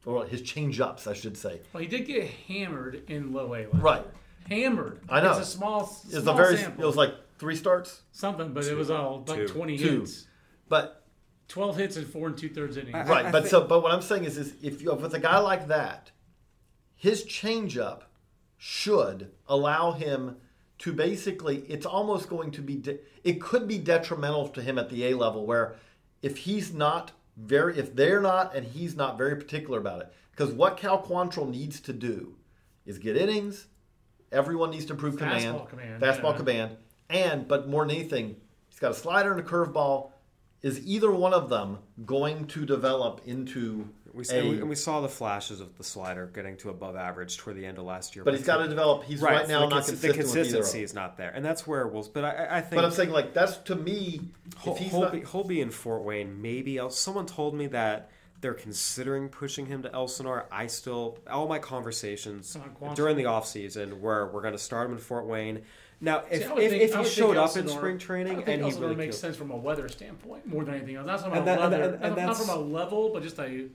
or 0.05 0.25
his 0.25 0.41
changeups, 0.41 1.07
I 1.07 1.13
should 1.13 1.35
say. 1.37 1.61
Well, 1.73 1.81
he 1.81 1.87
did 1.87 2.05
get 2.05 2.27
hammered 2.47 3.03
in 3.09 3.33
low 3.33 3.53
A. 3.55 3.65
Last 3.67 3.81
Right. 3.81 4.05
Hammered. 4.47 5.01
I 5.09 5.21
know. 5.21 5.31
It's 5.31 5.39
a 5.39 5.45
small. 5.45 5.83
It's 6.05 6.13
a 6.15 6.21
small 6.21 6.35
very. 6.35 6.57
sample. 6.57 6.83
It 6.83 6.87
was 6.87 6.95
like 6.95 7.13
three 7.39 7.55
starts, 7.55 8.01
something, 8.11 8.53
but 8.53 8.65
it 8.65 8.75
was 8.75 8.89
all 8.91 9.23
like 9.27 9.39
Two. 9.39 9.47
20 9.47 9.77
Two. 9.77 9.99
hits, 10.01 10.27
but 10.69 11.03
12 11.49 11.77
hits 11.77 11.97
in 11.97 12.05
four 12.05 12.27
and 12.27 12.37
two 12.37 12.49
thirds 12.49 12.77
innings. 12.77 12.95
I- 12.95 13.03
right. 13.03 13.25
I 13.25 13.31
but 13.31 13.43
think- 13.43 13.51
so, 13.51 13.65
but 13.65 13.81
what 13.81 13.91
I'm 13.91 14.01
saying 14.01 14.23
is, 14.23 14.37
is 14.37 14.53
if 14.61 14.81
you 14.81 14.93
with 14.93 15.13
a 15.13 15.19
guy 15.19 15.39
like 15.39 15.67
that, 15.67 16.11
his 16.95 17.25
changeup 17.25 18.03
should 18.57 19.31
allow 19.47 19.91
him 19.91 20.37
to 20.79 20.93
basically. 20.93 21.57
It's 21.67 21.85
almost 21.85 22.29
going 22.29 22.51
to 22.51 22.61
be. 22.61 22.75
De- 22.75 22.99
it 23.23 23.41
could 23.41 23.67
be 23.67 23.77
detrimental 23.79 24.47
to 24.49 24.61
him 24.61 24.77
at 24.77 24.89
the 24.89 25.05
A 25.07 25.15
level, 25.15 25.45
where 25.45 25.75
if 26.21 26.37
he's 26.37 26.73
not 26.73 27.11
very, 27.35 27.77
if 27.77 27.95
they're 27.95 28.21
not, 28.21 28.55
and 28.55 28.65
he's 28.67 28.95
not 28.95 29.17
very 29.17 29.35
particular 29.35 29.79
about 29.79 30.01
it, 30.01 30.13
because 30.31 30.53
what 30.53 30.77
Cal 30.77 31.01
Quantrill 31.01 31.49
needs 31.49 31.79
to 31.81 31.93
do 31.93 32.35
is 32.85 32.97
get 32.97 33.17
innings. 33.17 33.67
Everyone 34.31 34.69
needs 34.69 34.85
to 34.85 34.93
improve 34.93 35.17
command, 35.17 35.55
Fastball 35.57 35.69
command, 35.69 36.01
fastball 36.03 36.31
yeah. 36.31 36.37
command, 36.37 36.77
and 37.09 37.47
but 37.47 37.67
more 37.67 37.85
than 37.85 37.95
anything, 37.95 38.35
he's 38.69 38.79
got 38.79 38.91
a 38.91 38.95
slider 38.95 39.31
and 39.31 39.39
a 39.39 39.43
curveball. 39.43 40.11
Is 40.61 40.85
either 40.85 41.11
one 41.11 41.33
of 41.33 41.49
them 41.49 41.77
going 42.05 42.45
to 42.47 42.65
develop 42.65 43.21
into 43.25 43.87
We, 44.13 44.25
a? 44.29 44.39
and 44.39 44.49
we, 44.49 44.57
and 44.59 44.69
we 44.69 44.75
saw 44.75 44.99
the 44.99 45.07
flashes 45.07 45.61
of 45.61 45.77
the 45.77 45.83
slider 45.85 46.25
getting 46.33 46.57
to 46.57 46.69
above 46.69 46.97
average 46.97 47.37
toward 47.37 47.55
the 47.55 47.65
end 47.65 47.77
of 47.77 47.85
last 47.85 48.13
year. 48.15 48.25
but 48.25 48.33
he's 48.33 48.45
got 48.45 48.57
to 48.57 48.67
develop. 48.67 49.03
He's 49.05 49.21
right, 49.21 49.47
now 49.47 49.61
the, 49.61 49.67
not 49.67 49.71
cons- 49.71 49.85
consistent 49.91 50.01
the 50.01 50.17
with 50.17 50.27
either. 50.27 50.39
of 50.39 50.43
consistency 50.45 50.77
them. 50.79 50.83
is 50.85 50.93
not 50.93 51.17
there, 51.17 51.29
and 51.33 51.45
that's 51.45 51.65
where 51.65 51.87
we'll. 51.87 52.03
But 52.13 52.25
I, 52.25 52.29
I- 52.31 52.57
I 52.57 52.61
think 52.61 52.75
But 52.75 52.83
I'm 52.85 52.91
saying 52.91 53.11
like 53.11 53.33
that's 53.33 53.55
to 53.57 53.75
me. 53.75 54.19
Hol- 54.57 54.73
If 54.73 54.79
he's 54.81 54.91
Holby, 54.91 55.17
not, 55.19 55.27
Holby 55.27 55.61
in 55.61 55.69
Fort 55.69 56.03
Wayne, 56.03 56.41
maybe 56.41 56.77
else. 56.77 56.99
Someone 56.99 57.25
told 57.25 57.55
me 57.55 57.67
that 57.67 58.09
they're 58.41 58.53
considering 58.53 59.29
pushing 59.29 59.65
him 59.65 59.83
to 59.83 59.93
Elsinore. 59.93 60.45
I 60.51 60.67
still, 60.67 61.19
all 61.29 61.47
my 61.47 61.59
conversations 61.59 62.57
during 62.95 63.15
the 63.17 63.25
off 63.25 63.47
season 63.47 64.01
were 64.01 64.29
we're 64.33 64.41
going 64.41 64.53
to 64.53 64.57
start 64.59 64.87
him 64.87 64.93
in 64.93 64.97
Fort 64.99 65.25
Wayne. 65.25 65.61
Now, 66.01 66.23
if, 66.31 66.43
See, 66.43 66.53
if, 66.63 66.71
think- 66.71 66.83
if 66.83 66.95
he 66.95 67.03
showed 67.05 67.35
up 67.37 67.55
in 67.57 67.67
spring 67.67 67.97
training 67.97 68.37
would 68.37 68.45
think 68.45 68.55
and 68.55 68.63
he 68.65 68.69
Elsinore 68.71 68.89
really 68.89 69.05
makes 69.05 69.17
sense 69.17 69.35
from 69.35 69.51
a 69.51 69.55
weather 69.57 69.89
standpoint 69.89 70.45
more 70.47 70.63
than 70.63 70.75
anything 70.75 70.95
else. 70.95 71.07
Not 71.07 71.21
from 71.21 71.33
a 71.33 71.43
that- 71.43 71.59
weather, 71.59 71.91
that- 71.91 72.01
and 72.01 72.15
not, 72.15 72.25
not 72.27 72.37
from 72.37 72.49
a 72.49 72.55
level, 72.55 73.09
but 73.13 73.21
just 73.23 73.37
a 73.39 73.67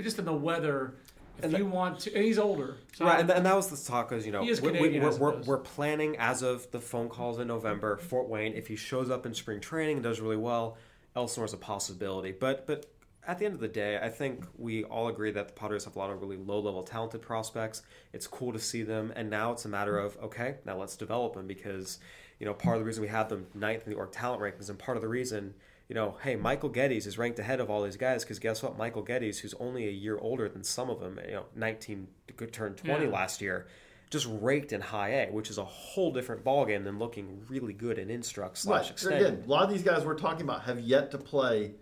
just 0.00 0.18
in 0.18 0.24
the 0.24 0.32
weather. 0.32 0.94
If 1.38 1.44
And 1.44 1.52
you 1.58 1.66
want 1.66 2.00
to, 2.00 2.14
and 2.16 2.24
he's 2.24 2.38
older, 2.38 2.78
so 2.96 3.04
Right, 3.04 3.20
and, 3.20 3.28
that 3.46 3.54
was 3.54 3.68
the 3.68 3.76
talk. 3.88 4.10
Is 4.10 4.26
you 4.26 4.32
know 4.32 4.42
He 4.42 4.50
is 4.50 4.60
we, 4.60 4.72
Canadian, 4.72 5.04
I 5.04 5.06
are 5.06 5.14
we're, 5.14 5.36
we're 5.42 5.58
planning 5.58 6.16
as 6.18 6.42
of 6.42 6.68
the 6.72 6.80
phone 6.80 7.08
calls 7.08 7.38
in 7.38 7.46
November. 7.46 7.96
Fort 7.96 8.28
Wayne, 8.28 8.54
if 8.54 8.66
he 8.66 8.74
shows 8.74 9.08
up 9.08 9.24
in 9.24 9.34
spring 9.34 9.60
training 9.60 9.98
and 9.98 10.02
does 10.02 10.20
really 10.20 10.36
well, 10.36 10.76
Elsinore's 11.14 11.52
a 11.52 11.56
possibility. 11.56 12.32
But 12.32 12.66
but 12.66 12.86
at 13.26 13.38
the 13.38 13.44
end 13.44 13.54
of 13.54 13.60
the 13.60 13.68
day, 13.68 13.98
I 14.00 14.08
think 14.08 14.44
we 14.56 14.84
all 14.84 15.08
agree 15.08 15.30
that 15.32 15.48
the 15.48 15.54
Padres 15.54 15.84
have 15.84 15.96
a 15.96 15.98
lot 15.98 16.10
of 16.10 16.20
really 16.20 16.36
low 16.36 16.60
level 16.60 16.82
talented 16.82 17.22
prospects. 17.22 17.82
It's 18.12 18.26
cool 18.26 18.52
to 18.52 18.58
see 18.58 18.82
them, 18.82 19.12
and 19.16 19.28
now 19.28 19.52
it's 19.52 19.64
a 19.64 19.68
matter 19.68 19.98
of 19.98 20.16
okay, 20.22 20.56
now 20.64 20.76
let's 20.78 20.96
develop 20.96 21.34
them 21.34 21.46
because 21.46 21.98
you 22.38 22.46
know 22.46 22.54
part 22.54 22.76
of 22.76 22.80
the 22.80 22.86
reason 22.86 23.02
we 23.02 23.08
have 23.08 23.28
them 23.28 23.46
ninth 23.54 23.84
in 23.84 23.90
the 23.90 23.98
org 23.98 24.12
talent 24.12 24.40
rankings, 24.40 24.70
and 24.70 24.78
part 24.78 24.96
of 24.96 25.02
the 25.02 25.08
reason 25.08 25.54
you 25.88 25.94
know, 25.94 26.16
hey, 26.22 26.36
Michael 26.36 26.68
Gettys 26.68 27.06
is 27.06 27.16
ranked 27.16 27.38
ahead 27.38 27.60
of 27.60 27.70
all 27.70 27.82
these 27.82 27.96
guys 27.96 28.22
because 28.22 28.38
guess 28.38 28.62
what? 28.62 28.76
Michael 28.76 29.02
Gettys, 29.02 29.38
who's 29.38 29.54
only 29.54 29.88
a 29.88 29.90
year 29.90 30.18
older 30.18 30.48
than 30.48 30.62
some 30.62 30.90
of 30.90 31.00
them, 31.00 31.18
you 31.26 31.32
know, 31.32 31.46
19 31.56 32.06
could 32.36 32.52
turn 32.52 32.74
20 32.74 33.06
Yeah. 33.06 33.10
last 33.10 33.40
year, 33.40 33.66
just 34.10 34.26
raked 34.40 34.72
in 34.72 34.82
high 34.82 35.08
A, 35.22 35.30
which 35.30 35.48
is 35.48 35.56
a 35.56 35.64
whole 35.64 36.12
different 36.12 36.44
ballgame 36.44 36.84
than 36.84 36.98
looking 36.98 37.42
really 37.48 37.72
good 37.72 37.98
in 37.98 38.10
instruct 38.10 38.58
slash 38.58 38.84
right. 38.84 38.90
extended. 38.90 39.26
Again, 39.26 39.42
a 39.46 39.48
lot 39.48 39.64
of 39.64 39.70
these 39.70 39.82
guys 39.82 40.04
we're 40.04 40.14
talking 40.14 40.42
about 40.42 40.62
have 40.64 40.78
yet 40.80 41.10
to 41.12 41.18
play. 41.18 41.72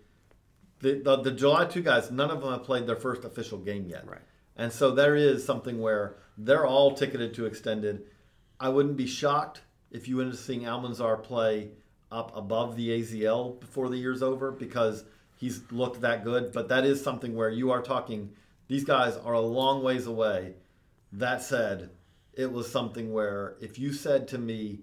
The, 0.79 1.01
the 1.03 1.17
the 1.17 1.31
July 1.31 1.65
two 1.65 1.81
guys, 1.81 2.11
none 2.11 2.29
of 2.29 2.41
them 2.41 2.51
have 2.51 2.63
played 2.63 2.87
their 2.87 2.95
first 2.95 3.25
official 3.25 3.57
game 3.57 3.87
yet. 3.87 4.07
Right. 4.07 4.21
And 4.55 4.71
so 4.71 4.91
there 4.91 5.15
is 5.15 5.45
something 5.45 5.79
where 5.79 6.17
they're 6.37 6.65
all 6.65 6.93
ticketed 6.95 7.33
to 7.35 7.45
extended. 7.45 8.03
I 8.59 8.69
wouldn't 8.69 8.97
be 8.97 9.07
shocked 9.07 9.61
if 9.91 10.07
you 10.07 10.19
ended 10.19 10.35
up 10.35 10.39
seeing 10.41 10.61
Almanzar 10.61 11.21
play 11.23 11.69
up 12.11 12.35
above 12.35 12.75
the 12.75 12.89
AZL 12.89 13.59
before 13.59 13.89
the 13.89 13.97
year's 13.97 14.23
over 14.23 14.51
because 14.51 15.05
he's 15.35 15.61
looked 15.71 16.01
that 16.01 16.23
good. 16.23 16.51
But 16.51 16.69
that 16.69 16.85
is 16.85 17.03
something 17.03 17.35
where 17.35 17.49
you 17.49 17.71
are 17.71 17.81
talking, 17.81 18.31
these 18.67 18.83
guys 18.83 19.15
are 19.17 19.33
a 19.33 19.39
long 19.39 19.83
ways 19.83 20.07
away. 20.07 20.55
That 21.11 21.41
said, 21.41 21.91
it 22.33 22.51
was 22.51 22.71
something 22.71 23.13
where 23.13 23.55
if 23.61 23.79
you 23.79 23.93
said 23.93 24.27
to 24.29 24.37
me, 24.37 24.79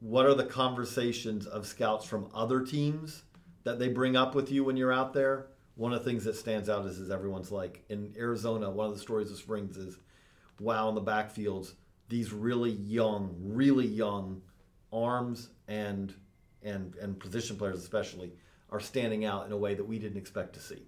what 0.00 0.26
are 0.26 0.34
the 0.34 0.44
conversations 0.44 1.46
of 1.46 1.66
scouts 1.66 2.04
from 2.06 2.28
other 2.34 2.60
teams 2.60 3.22
that 3.64 3.78
they 3.78 3.88
bring 3.88 4.16
up 4.16 4.34
with 4.34 4.50
you 4.50 4.64
when 4.64 4.76
you're 4.76 4.92
out 4.92 5.12
there? 5.12 5.46
One 5.74 5.92
of 5.92 6.04
the 6.04 6.10
things 6.10 6.24
that 6.24 6.36
stands 6.36 6.68
out 6.68 6.84
is, 6.86 6.98
is 6.98 7.10
everyone's 7.10 7.50
like 7.50 7.84
in 7.88 8.14
Arizona. 8.18 8.70
One 8.70 8.86
of 8.88 8.94
the 8.94 9.00
stories 9.00 9.30
of 9.30 9.38
Springs 9.38 9.76
is, 9.76 9.98
wow, 10.60 10.88
in 10.88 10.94
the 10.94 11.02
backfields, 11.02 11.72
these 12.08 12.32
really 12.32 12.72
young, 12.72 13.34
really 13.40 13.86
young 13.86 14.42
arms 14.92 15.48
and 15.68 16.14
and 16.62 16.94
and 16.96 17.18
position 17.18 17.56
players 17.56 17.78
especially 17.78 18.32
are 18.70 18.80
standing 18.80 19.24
out 19.24 19.46
in 19.46 19.52
a 19.52 19.56
way 19.56 19.74
that 19.74 19.84
we 19.84 19.98
didn't 19.98 20.18
expect 20.18 20.54
to 20.54 20.60
see. 20.60 20.82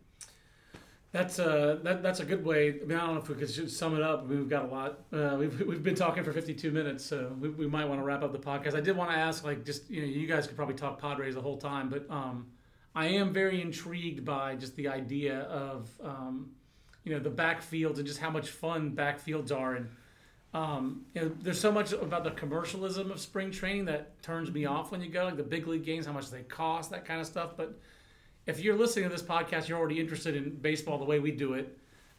That's 1.12 1.38
a 1.38 1.78
that, 1.84 2.02
that's 2.02 2.18
a 2.18 2.24
good 2.24 2.44
way. 2.44 2.70
I 2.70 2.84
mean, 2.84 2.98
I 2.98 3.06
don't 3.06 3.14
know 3.14 3.20
if 3.20 3.28
we 3.28 3.36
could 3.36 3.70
sum 3.70 3.94
it 3.94 4.02
up. 4.02 4.26
We've 4.26 4.48
got 4.48 4.64
a 4.64 4.68
lot. 4.68 4.98
Uh, 5.12 5.36
we've 5.38 5.60
we've 5.60 5.82
been 5.82 5.94
talking 5.94 6.24
for 6.24 6.32
52 6.32 6.72
minutes, 6.72 7.04
so 7.04 7.32
we, 7.40 7.50
we 7.50 7.68
might 7.68 7.84
want 7.84 8.00
to 8.00 8.04
wrap 8.04 8.24
up 8.24 8.32
the 8.32 8.38
podcast. 8.38 8.74
I 8.74 8.80
did 8.80 8.96
want 8.96 9.10
to 9.10 9.16
ask, 9.16 9.44
like, 9.44 9.64
just 9.64 9.88
you 9.88 10.00
know, 10.02 10.08
you 10.08 10.26
guys 10.26 10.48
could 10.48 10.56
probably 10.56 10.74
talk 10.74 11.00
Padres 11.00 11.36
the 11.36 11.40
whole 11.40 11.56
time, 11.56 11.88
but 11.88 12.10
um, 12.10 12.48
I 12.94 13.06
am 13.06 13.32
very 13.32 13.60
intrigued 13.60 14.24
by 14.24 14.54
just 14.54 14.76
the 14.76 14.88
idea 14.88 15.40
of 15.42 15.90
um, 16.02 16.50
you 17.02 17.12
know 17.12 17.18
the 17.18 17.30
backfields 17.30 17.98
and 17.98 18.06
just 18.06 18.20
how 18.20 18.30
much 18.30 18.50
fun 18.50 18.92
backfields 18.92 19.52
are, 19.52 19.74
and 19.74 19.88
um, 20.52 21.06
you 21.14 21.22
know, 21.22 21.32
there's 21.40 21.60
so 21.60 21.72
much 21.72 21.92
about 21.92 22.22
the 22.22 22.30
commercialism 22.30 23.10
of 23.10 23.20
spring 23.20 23.50
training 23.50 23.86
that 23.86 24.22
turns 24.22 24.52
me 24.52 24.66
off 24.66 24.92
when 24.92 25.00
you 25.00 25.10
go, 25.10 25.24
like 25.24 25.36
the 25.36 25.42
big 25.42 25.66
league 25.66 25.84
games, 25.84 26.06
how 26.06 26.12
much 26.12 26.30
they 26.30 26.42
cost, 26.42 26.90
that 26.90 27.04
kind 27.04 27.20
of 27.20 27.26
stuff, 27.26 27.56
but 27.56 27.76
if 28.46 28.60
you're 28.60 28.76
listening 28.76 29.08
to 29.08 29.10
this 29.10 29.22
podcast, 29.22 29.68
you're 29.68 29.78
already 29.78 30.00
interested 30.00 30.36
in 30.36 30.50
baseball 30.50 30.98
the 30.98 31.04
way 31.04 31.18
we 31.18 31.30
do 31.30 31.54
it. 31.54 31.78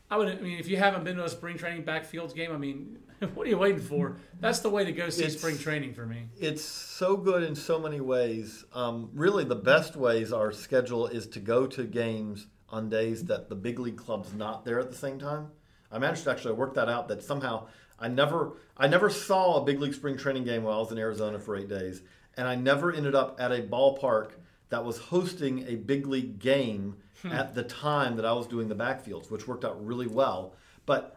I 0.10 0.18
would. 0.18 0.28
I 0.28 0.36
mean, 0.42 0.60
if 0.60 0.68
you 0.68 0.78
haven't 0.78 1.04
been 1.04 1.18
to 1.18 1.26
a 1.26 1.30
spring 1.30 1.58
training 1.58 1.84
backfields 1.84 2.36
game, 2.36 2.52
I 2.52 2.58
mean, 2.58 3.00
what 3.34 3.48
are 3.48 3.50
you 3.50 3.58
waiting 3.58 3.82
for? 3.82 4.18
That's 4.40 4.60
the 4.60 4.70
way 4.70 4.86
to 4.86 4.92
go 4.92 5.10
see 5.10 5.24
It's- 5.24 5.38
spring 5.38 5.58
training 5.58 5.94
for 5.94 6.06
me. 6.06 6.28
It's 6.38 6.64
so 6.64 7.16
good 7.18 7.44
in 7.44 7.56
so 7.56 7.80
many 7.80 8.02
ways. 8.02 8.66
Um, 8.74 9.10
really, 9.14 9.44
the 9.44 9.56
best 9.56 9.96
ways 9.96 10.34
our 10.34 10.52
schedule 10.52 11.08
is 11.08 11.28
to 11.28 11.40
go 11.40 11.66
to 11.68 11.84
games 11.84 12.48
on 12.70 12.90
days 12.90 13.26
that 13.26 13.50
the 13.50 13.56
big 13.56 13.80
league 13.80 13.98
club's 13.98 14.34
not 14.34 14.66
there 14.66 14.80
at 14.80 14.90
the 14.90 14.98
same 14.98 15.20
time. 15.20 15.52
I 15.92 16.00
managed 16.00 16.24
to 16.26 16.32
actually 16.32 16.56
work 16.56 16.74
that 16.76 16.90
out. 16.90 17.08
That 17.08 17.24
somehow 17.24 17.68
I 18.00 18.08
never 18.10 18.58
I 18.76 18.88
never 18.88 19.10
saw 19.10 19.62
a 19.62 19.64
big 19.64 19.80
league 19.80 19.94
spring 19.94 20.18
training 20.18 20.44
game 20.44 20.64
while 20.64 20.78
I 20.78 20.80
was 20.80 20.92
in 20.92 20.98
Arizona 20.98 21.40
for 21.40 21.56
eight 21.56 21.70
days, 21.70 22.02
and 22.36 22.48
I 22.48 22.56
never 22.56 22.92
ended 22.92 23.16
up 23.16 23.40
at 23.40 23.52
a 23.52 23.62
ballpark 23.62 24.32
that 24.70 24.84
was 24.84 24.98
hosting 24.98 25.66
a 25.68 25.76
big 25.76 26.08
league 26.08 26.40
game 26.40 26.98
at 27.24 27.56
the 27.56 27.64
time 27.64 28.18
that 28.18 28.26
I 28.26 28.34
was 28.34 28.46
doing 28.48 28.68
the 28.68 28.76
backfields, 28.76 29.32
which 29.32 29.48
worked 29.48 29.64
out 29.64 29.84
really 29.84 30.08
well. 30.08 30.54
But 30.86 31.16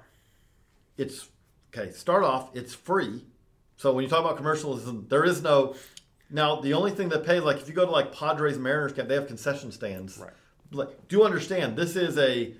it's 0.96 1.28
okay. 1.69 1.91
Start 1.93 2.25
off, 2.25 2.55
it's 2.55 2.75
free. 2.75 3.25
So 3.77 3.93
when 3.93 4.03
you 4.05 4.11
talk 4.11 4.21
about 4.25 4.37
commercialism, 4.37 5.07
there 5.09 5.25
is 5.25 5.43
no. 5.43 5.75
Now 6.31 6.61
the 6.61 6.75
only 6.75 6.91
thing 6.91 7.09
that 7.11 7.25
pays, 7.25 7.43
like 7.43 7.59
if 7.59 7.69
you 7.69 7.75
go 7.75 7.87
to 7.87 7.91
like 7.91 8.12
Padres 8.12 8.59
Mariners 8.59 8.93
camp, 8.93 9.09
they 9.09 9.14
have 9.14 9.27
concession 9.27 9.73
stands. 9.73 10.19
Right. 10.19 10.33
Like, 10.71 11.09
do 11.09 11.23
understand 11.25 11.77
this 11.77 11.97
is 11.97 12.19
a. 12.19 12.55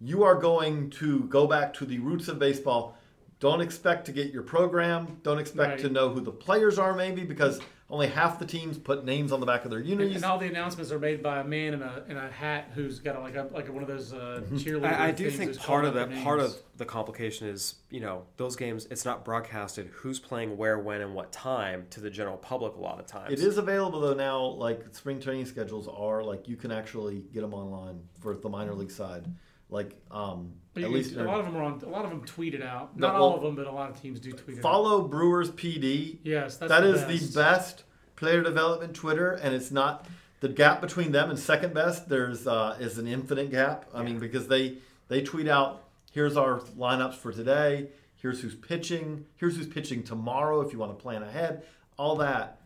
You 0.00 0.22
are 0.24 0.34
going 0.34 0.90
to 0.90 1.20
go 1.24 1.46
back 1.46 1.72
to 1.74 1.86
the 1.86 1.98
roots 1.98 2.28
of 2.28 2.38
baseball. 2.38 2.96
Don't 3.40 3.60
expect 3.60 4.06
to 4.06 4.12
get 4.12 4.32
your 4.32 4.42
program. 4.42 5.18
Don't 5.22 5.38
expect 5.38 5.70
Right. 5.70 5.80
to 5.80 5.88
know 5.88 6.10
who 6.10 6.20
the 6.20 6.30
players 6.30 6.78
are, 6.78 6.94
maybe 6.94 7.24
because 7.24 7.60
only 7.90 8.06
half 8.06 8.38
the 8.38 8.46
teams 8.46 8.78
put 8.78 9.04
names 9.04 9.30
on 9.30 9.40
the 9.40 9.46
back 9.46 9.64
of 9.64 9.70
their 9.70 9.80
And, 9.80 9.88
unis. 9.88 10.16
and 10.16 10.24
all 10.24 10.38
the 10.38 10.46
announcements 10.46 10.90
are 10.90 10.98
made 10.98 11.22
by 11.22 11.40
a 11.40 11.44
man 11.44 11.74
in 11.74 11.82
a 11.82 12.02
in 12.08 12.16
a 12.16 12.30
hat 12.30 12.70
who's 12.74 12.98
got 12.98 13.14
a, 13.14 13.20
like 13.20 13.36
a 13.36 13.48
like 13.52 13.68
one 13.72 13.82
of 13.82 13.88
those 13.88 14.12
uh, 14.12 14.40
Mm-hmm. 14.44 14.56
cheerleader. 14.56 14.92
I, 14.98 15.08
I 15.08 15.10
do 15.10 15.30
think 15.30 15.56
part 15.58 15.84
of 15.84 15.94
that 15.94 16.10
part 16.24 16.40
of 16.40 16.56
the 16.76 16.84
complication 16.86 17.46
is 17.46 17.76
you 17.90 18.00
know 18.00 18.24
those 18.36 18.56
games 18.56 18.86
it's 18.90 19.04
not 19.04 19.24
broadcasted 19.24 19.88
who's 19.92 20.18
playing 20.18 20.56
where 20.56 20.78
when 20.78 21.02
and 21.02 21.14
what 21.14 21.30
time 21.30 21.86
to 21.90 22.00
the 22.00 22.10
general 22.10 22.36
public 22.38 22.74
a 22.74 22.80
lot 22.80 22.98
of 22.98 23.06
times 23.06 23.32
It 23.32 23.40
is 23.40 23.58
available 23.58 24.00
though 24.00 24.14
now. 24.14 24.40
Like 24.44 24.82
spring 24.92 25.20
training 25.20 25.46
schedules 25.46 25.86
are 25.86 26.24
like 26.24 26.48
you 26.48 26.56
can 26.56 26.72
actually 26.72 27.22
get 27.32 27.42
them 27.42 27.54
online 27.54 28.00
for 28.20 28.34
the 28.36 28.48
minor 28.48 28.74
league 28.74 28.90
side. 28.90 29.26
Like 29.70 29.96
um, 30.10 30.52
at 30.76 30.90
least 30.90 31.16
a 31.16 31.24
lot 31.24 31.40
of 31.40 31.46
them 31.46 31.56
are 31.56 31.62
on. 31.62 31.80
A 31.82 31.88
lot 31.88 32.04
of 32.04 32.10
them 32.10 32.22
tweeted 32.22 32.62
out. 32.64 32.96
No, 32.96 33.06
Not 33.08 33.16
all 33.16 33.28
well, 33.30 33.36
of 33.38 33.42
them, 33.42 33.56
but 33.56 33.66
a 33.66 33.72
lot 33.72 33.90
of 33.90 34.00
teams 34.00 34.20
do 34.20 34.30
tweet 34.32 34.56
it. 34.56 34.60
out. 34.60 34.62
follow 34.62 35.02
Brewers 35.08 35.50
PD. 35.50 36.18
Yes, 36.22 36.56
that's 36.58 36.70
That 36.70 36.80
the 36.82 36.94
is 36.94 37.02
best. 37.02 37.32
the 37.34 37.40
best 37.40 37.84
player 38.16 38.42
development 38.42 38.94
Twitter, 38.94 39.32
and 39.32 39.54
it's 39.54 39.70
not 39.70 40.06
the 40.40 40.48
gap 40.48 40.80
between 40.80 41.12
them 41.12 41.30
and 41.30 41.38
second 41.38 41.72
best. 41.74 42.08
There's 42.08 42.46
uh, 42.46 42.76
is 42.78 42.98
an 42.98 43.06
infinite 43.06 43.50
gap. 43.50 43.86
I 43.94 44.02
mean, 44.02 44.18
because 44.18 44.48
they 44.48 44.78
they 45.08 45.22
tweet 45.22 45.48
out 45.48 45.84
here's 46.12 46.36
our 46.36 46.60
lineups 46.60 47.14
for 47.14 47.32
today. 47.32 47.88
Here's 48.16 48.40
who's 48.40 48.54
pitching. 48.54 49.26
Here's 49.36 49.56
who's 49.56 49.66
pitching 49.66 50.02
tomorrow. 50.02 50.60
If 50.60 50.72
you 50.72 50.78
want 50.78 50.96
to 50.96 51.02
plan 51.02 51.22
ahead, 51.22 51.64
all 51.96 52.16
that. 52.16 52.60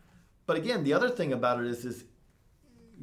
But 0.47 0.57
again, 0.57 0.83
the 0.85 0.93
other 0.93 1.09
thing 1.11 1.33
about 1.33 1.61
it 1.61 1.67
is 1.67 1.85
is 1.85 2.05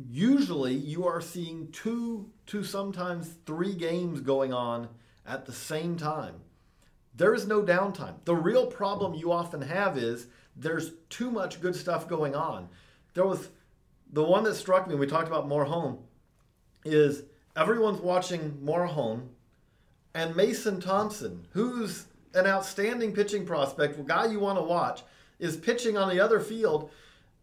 usually 0.09 0.73
you 0.73 1.05
are 1.07 1.21
seeing 1.21 1.71
two 1.71 2.29
to 2.47 2.63
sometimes 2.63 3.35
three 3.45 3.73
games 3.73 4.21
going 4.21 4.53
on 4.53 4.89
at 5.25 5.45
the 5.45 5.53
same 5.53 5.97
time. 5.97 6.35
There 7.15 7.33
is 7.33 7.47
no 7.47 7.61
downtime. 7.61 8.15
The 8.25 8.35
real 8.35 8.67
problem 8.67 9.13
you 9.13 9.31
often 9.31 9.61
have 9.61 9.97
is 9.97 10.27
there's 10.55 10.91
too 11.09 11.31
much 11.31 11.61
good 11.61 11.75
stuff 11.75 12.07
going 12.07 12.35
on. 12.35 12.69
There 13.13 13.25
was 13.25 13.49
the 14.11 14.23
one 14.23 14.43
that 14.43 14.55
struck 14.55 14.87
me, 14.87 14.93
when 14.93 15.01
we 15.01 15.07
talked 15.07 15.27
about 15.27 15.47
Morejon, 15.47 15.99
is 16.83 17.23
everyone's 17.55 18.01
watching 18.01 18.59
Morejon 18.63 19.27
and 20.13 20.35
Mason 20.35 20.79
Thompson, 20.79 21.47
who's 21.51 22.05
an 22.33 22.45
outstanding 22.45 23.13
pitching 23.13 23.45
prospect, 23.45 24.05
guy 24.05 24.25
you 24.25 24.39
want 24.39 24.57
to 24.57 24.63
watch, 24.63 25.03
is 25.39 25.57
pitching 25.57 25.97
on 25.97 26.09
the 26.09 26.19
other 26.19 26.39
field 26.39 26.89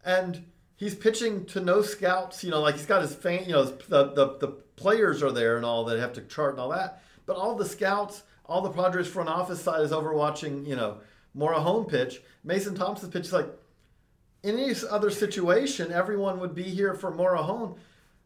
and 0.05 0.45
he's 0.75 0.95
pitching 0.95 1.45
to 1.45 1.59
no 1.59 1.81
scouts. 1.81 2.43
You 2.43 2.51
know, 2.51 2.61
like 2.61 2.75
he's 2.75 2.85
got 2.85 3.01
his 3.01 3.15
fan, 3.15 3.45
you 3.45 3.53
know, 3.53 3.65
the, 3.65 4.13
the, 4.13 4.37
the 4.39 4.62
players 4.75 5.21
are 5.23 5.31
there 5.31 5.57
and 5.57 5.65
all 5.65 5.85
that 5.85 5.99
have 5.99 6.13
to 6.13 6.21
chart 6.21 6.51
and 6.51 6.59
all 6.59 6.69
that. 6.69 7.01
But 7.25 7.37
all 7.37 7.55
the 7.55 7.65
scouts, 7.65 8.23
all 8.45 8.61
the 8.61 8.69
Padres 8.69 9.07
front 9.07 9.29
office 9.29 9.61
side 9.61 9.81
is 9.81 9.91
over 9.91 10.13
watching, 10.13 10.65
you 10.65 10.75
know, 10.75 10.97
Morejon 11.35 11.87
pitch. 11.87 12.21
Mason 12.43 12.75
Thompson's 12.75 13.13
pitch 13.13 13.25
is 13.25 13.33
like, 13.33 13.47
in 14.43 14.59
any 14.59 14.75
other 14.89 15.09
situation, 15.09 15.91
everyone 15.91 16.39
would 16.39 16.53
be 16.53 16.63
here 16.63 16.93
for 16.93 17.11
Morejon. 17.11 17.77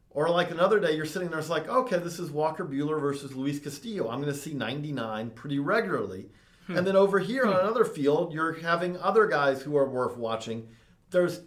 Or 0.09 0.29
like 0.29 0.49
another 0.49 0.79
day, 0.79 0.95
you're 0.95 1.05
sitting 1.05 1.29
there, 1.29 1.39
it's 1.39 1.49
like, 1.49 1.67
okay, 1.67 1.99
this 1.99 2.17
is 2.17 2.31
Walker 2.31 2.65
Buehler 2.65 2.99
versus 2.99 3.35
Luis 3.35 3.59
Castillo. 3.59 4.09
I'm 4.09 4.19
going 4.19 4.33
to 4.33 4.39
see 4.39 4.53
99 4.53 5.29
pretty 5.31 5.59
regularly. 5.59 6.29
Hmm. 6.65 6.77
And 6.77 6.87
then 6.87 6.95
over 6.95 7.19
here 7.19 7.45
on 7.45 7.53
hmm. 7.53 7.59
another 7.59 7.85
field, 7.85 8.33
you're 8.33 8.53
having 8.53 8.97
other 8.97 9.27
guys 9.27 9.61
who 9.61 9.77
are 9.77 9.87
worth 9.87 10.17
watching. 10.17 10.67
There's 11.11 11.41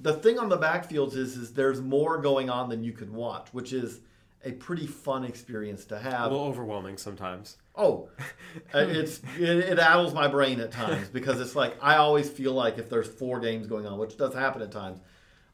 the 0.00 0.12
thing 0.12 0.38
on 0.38 0.48
the 0.48 0.58
backfields 0.58 1.16
is 1.16 1.36
is 1.36 1.52
there's 1.54 1.80
more 1.80 2.18
going 2.18 2.50
on 2.50 2.68
than 2.68 2.84
you 2.84 2.92
can 2.92 3.12
watch, 3.12 3.48
which 3.52 3.72
is 3.72 4.00
a 4.44 4.52
pretty 4.52 4.86
fun 4.86 5.24
experience 5.24 5.84
to 5.86 5.98
have. 5.98 6.30
a 6.30 6.34
little 6.34 6.46
overwhelming 6.46 6.96
sometimes 6.96 7.56
Oh, 7.78 8.08
uh, 8.74 8.78
it's 8.78 9.20
it, 9.38 9.48
it 9.60 9.78
addles 9.78 10.12
my 10.12 10.26
brain 10.26 10.58
at 10.60 10.72
times 10.72 11.08
because 11.08 11.40
it's 11.40 11.54
like 11.54 11.76
I 11.80 11.96
always 11.96 12.28
feel 12.28 12.52
like 12.52 12.76
if 12.76 12.90
there's 12.90 13.06
four 13.06 13.38
games 13.38 13.68
going 13.68 13.86
on, 13.86 13.98
which 13.98 14.16
does 14.16 14.34
happen 14.34 14.60
at 14.62 14.72
times, 14.72 15.00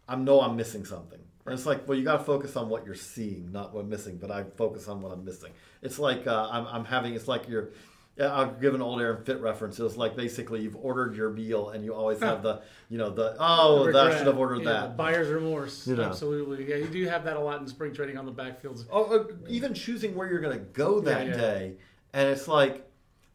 I 0.09 0.17
know 0.17 0.41
I'm 0.41 0.57
missing 0.57 0.87
something. 0.87 1.21
And 1.45 1.53
it's 1.53 1.67
like, 1.67 1.87
well, 1.87 1.99
you 1.99 2.05
got 2.05 2.17
to 2.17 2.25
focus 2.25 2.57
on 2.57 2.71
what 2.71 2.87
you're 2.87 2.95
seeing, 2.95 3.53
not 3.53 3.75
what 3.75 3.83
I'm 3.83 3.91
missing. 3.91 4.17
But 4.17 4.31
I 4.31 4.45
focus 4.57 4.89
on 4.89 5.03
what 5.03 5.13
I'm 5.13 5.23
missing. 5.23 5.53
It's 5.83 5.99
like 5.99 6.27
uh, 6.27 6.49
I'm, 6.51 6.67
I'm 6.67 6.85
having. 6.87 7.15
It's 7.15 7.29
like 7.29 7.47
you're. 7.47 7.73
Yeah, 8.17 8.33
I'll 8.33 8.53
give 8.53 8.77
an 8.77 8.83
old 8.83 9.01
Aaron 9.01 9.25
Fitt 9.25 9.41
reference. 9.41 9.79
It 9.81 9.83
was 9.83 9.97
like 9.97 10.15
basically 10.15 10.63
you've 10.63 10.77
ordered 10.77 11.17
your 11.17 11.31
meal 11.31 11.71
and 11.71 11.85
you 11.85 11.93
always 11.95 12.21
have 12.21 12.45
the, 12.45 12.63
you 12.89 12.97
know, 12.97 13.11
the 13.11 13.35
oh, 13.41 13.91
that 13.91 14.07
I 14.13 14.17
should 14.17 14.29
have 14.29 14.39
ordered 14.39 14.63
Yeah, 14.63 14.73
that. 14.73 14.97
Buyer's 14.97 15.29
remorse. 15.29 15.85
You 15.85 15.97
know. 15.97 16.05
Absolutely. 16.05 16.69
Yeah, 16.71 16.77
you 16.77 16.87
do 16.87 17.05
have 17.09 17.25
that 17.25 17.37
a 17.37 17.41
lot 17.41 17.61
in 17.61 17.67
spring 17.67 17.93
training 17.93 18.17
on 18.17 18.25
the 18.25 18.33
backfields. 18.33 18.85
Oh, 18.89 19.05
uh, 19.19 19.25
even 19.49 19.75
choosing 19.75 20.15
where 20.15 20.31
you're 20.31 20.41
going 20.41 20.57
to 20.57 20.65
go 20.65 21.01
that 21.01 21.27
Yeah, 21.27 21.33
yeah. 21.33 21.41
day, 21.41 21.73
and 22.13 22.29
it's 22.29 22.47
like, 22.47 22.89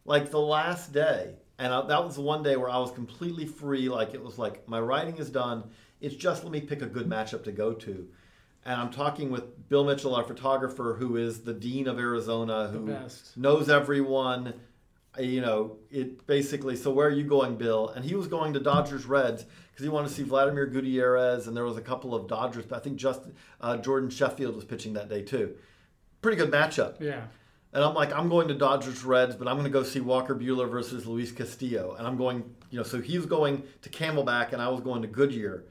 like 0.05 0.31
the 0.31 0.39
last 0.39 0.93
day, 0.93 1.35
and 1.57 1.73
I, 1.73 1.85
that 1.87 2.05
was 2.05 2.15
the 2.15 2.21
one 2.21 2.41
day 2.41 2.55
where 2.55 2.69
I 2.69 2.77
was 2.77 2.91
completely 2.91 3.45
free. 3.45 3.89
Like 3.89 4.13
it 4.13 4.23
was 4.23 4.37
like 4.37 4.65
my 4.69 4.79
writing 4.79 5.17
is 5.17 5.29
done. 5.29 5.65
It's 5.99 6.15
just 6.15 6.45
let 6.45 6.53
me 6.53 6.61
pick 6.61 6.81
a 6.81 6.85
good 6.85 7.09
matchup 7.09 7.43
to 7.43 7.51
go 7.51 7.73
to, 7.73 8.07
and 8.63 8.79
I'm 8.79 8.91
talking 8.91 9.29
with 9.29 9.67
Bill 9.67 9.83
Mitchell, 9.83 10.15
our 10.15 10.23
photographer, 10.23 10.95
who 10.97 11.17
is 11.17 11.41
the 11.41 11.53
dean 11.53 11.87
of 11.87 11.99
Arizona, 11.99 12.69
who 12.69 12.97
knows 13.35 13.69
everyone. 13.69 14.53
You 15.19 15.41
know, 15.41 15.77
it 15.91 16.25
basically. 16.25 16.75
So 16.75 16.91
where 16.91 17.07
are 17.07 17.11
you 17.11 17.23
going, 17.23 17.57
Bill? 17.57 17.89
And 17.89 18.05
he 18.05 18.15
was 18.15 18.27
going 18.27 18.53
to 18.53 18.59
Dodgers 18.59 19.05
Reds 19.05 19.45
because 19.71 19.83
he 19.83 19.89
wanted 19.89 20.09
to 20.09 20.13
see 20.13 20.23
Vladimir 20.23 20.65
Gutierrez, 20.65 21.47
and 21.47 21.55
there 21.55 21.65
was 21.65 21.77
a 21.77 21.81
couple 21.81 22.15
of 22.15 22.27
Dodgers. 22.27 22.65
But 22.65 22.77
I 22.77 22.79
think 22.79 22.97
just 22.97 23.21
uh, 23.61 23.77
Jordan 23.77 24.09
Sheffield 24.09 24.55
was 24.55 24.65
pitching 24.65 24.93
that 24.93 25.09
day 25.09 25.21
too. 25.21 25.55
Pretty 26.21 26.37
good 26.37 26.51
matchup. 26.51 26.99
Yeah. 26.99 27.23
And 27.71 27.83
I'm 27.83 27.93
like, 27.93 28.11
I'm 28.13 28.29
going 28.29 28.47
to 28.47 28.55
Dodgers 28.55 29.03
Reds, 29.03 29.35
but 29.35 29.47
I'm 29.47 29.55
going 29.55 29.65
to 29.65 29.69
go 29.69 29.83
see 29.83 29.99
Walker 29.99 30.35
Buehler 30.35 30.69
versus 30.69 31.05
Luis 31.05 31.31
Castillo. 31.31 31.95
And 31.97 32.07
I'm 32.07 32.17
going, 32.17 32.43
you 32.71 32.77
know, 32.77 32.83
so 32.83 32.99
he 32.99 33.17
was 33.17 33.27
going 33.27 33.63
to 33.83 33.89
Camelback, 33.89 34.53
and 34.53 34.61
I 34.61 34.69
was 34.69 34.81
going 34.81 35.03
to 35.03 35.07
Goodyear. 35.07 35.65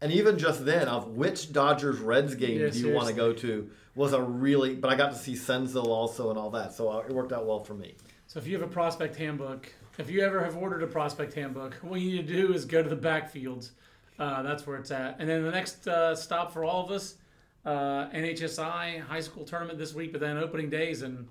And 0.00 0.12
even 0.12 0.38
just 0.38 0.64
then, 0.64 0.88
of 0.88 1.08
which 1.08 1.52
Dodgers 1.52 1.98
Reds 1.98 2.34
game 2.34 2.60
Yeah, 2.60 2.68
do 2.70 2.78
you 2.78 2.92
want 2.92 3.08
to 3.08 3.14
go 3.14 3.32
to 3.34 3.70
was 3.94 4.12
a 4.12 4.20
really, 4.20 4.74
but 4.74 4.90
I 4.90 4.94
got 4.94 5.12
to 5.12 5.18
see 5.18 5.32
Senzel 5.32 5.86
also 5.86 6.30
and 6.30 6.38
all 6.38 6.50
that, 6.50 6.74
so 6.74 6.90
uh, 6.90 6.98
it 6.98 7.12
worked 7.12 7.32
out 7.32 7.46
well 7.46 7.60
for 7.60 7.74
me. 7.74 7.94
So 8.36 8.40
if 8.40 8.46
you 8.46 8.52
have 8.58 8.68
a 8.68 8.70
prospect 8.70 9.16
handbook, 9.16 9.72
if 9.96 10.10
you 10.10 10.20
ever 10.20 10.44
have 10.44 10.58
ordered 10.58 10.82
a 10.82 10.86
prospect 10.86 11.32
handbook, 11.32 11.72
what 11.76 12.02
you 12.02 12.16
need 12.16 12.26
to 12.26 12.34
do 12.34 12.52
is 12.52 12.66
go 12.66 12.82
to 12.82 12.88
the 12.90 12.94
backfields. 12.94 13.70
Uh, 14.18 14.42
that's 14.42 14.66
where 14.66 14.76
it's 14.76 14.90
at. 14.90 15.16
And 15.18 15.26
then 15.26 15.42
the 15.42 15.50
next 15.50 15.88
uh, 15.88 16.14
stop 16.14 16.52
for 16.52 16.62
all 16.62 16.84
of 16.84 16.90
us, 16.90 17.14
uh, 17.64 18.10
NHSI 18.10 19.00
high 19.00 19.20
school 19.20 19.46
tournament 19.46 19.78
this 19.78 19.94
week, 19.94 20.12
but 20.12 20.20
then 20.20 20.36
opening 20.36 20.68
days 20.68 21.00
and 21.00 21.26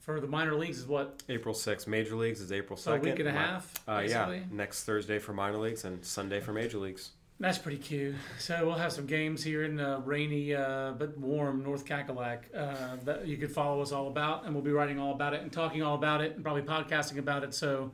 for 0.00 0.20
the 0.20 0.26
minor 0.26 0.56
leagues 0.56 0.78
is 0.78 0.88
what? 0.88 1.22
April 1.28 1.54
6th 1.54 1.86
major 1.86 2.16
leagues 2.16 2.40
is 2.40 2.50
april 2.50 2.76
2nd 2.76 2.96
a 2.96 2.98
week 2.98 3.18
and 3.20 3.28
a 3.28 3.32
half, 3.32 3.72
uh, 3.86 4.02
yeah 4.04 4.40
next 4.50 4.82
thursday 4.82 5.20
for 5.20 5.32
minor 5.32 5.58
leagues 5.58 5.84
and 5.84 6.04
sunday 6.04 6.40
for 6.40 6.52
major 6.52 6.78
leagues 6.78 7.10
That's 7.40 7.56
pretty 7.56 7.78
cute. 7.78 8.16
So 8.38 8.66
we'll 8.66 8.74
have 8.74 8.92
some 8.92 9.06
games 9.06 9.42
here 9.42 9.64
in 9.64 9.80
uh, 9.80 10.02
rainy 10.04 10.54
uh, 10.54 10.92
but 10.92 11.16
warm 11.16 11.62
North 11.62 11.86
Cackalack 11.86 12.40
uh, 12.54 12.96
that 13.04 13.26
you 13.26 13.38
could 13.38 13.50
follow 13.50 13.80
us 13.80 13.92
all 13.92 14.08
about, 14.08 14.44
and 14.44 14.54
we'll 14.54 14.62
be 14.62 14.72
writing 14.72 14.98
all 15.00 15.12
about 15.12 15.32
it 15.32 15.40
and 15.40 15.50
talking 15.50 15.82
all 15.82 15.94
about 15.94 16.20
it 16.20 16.34
and 16.34 16.44
probably 16.44 16.60
podcasting 16.60 17.16
about 17.16 17.42
it. 17.42 17.54
So 17.54 17.92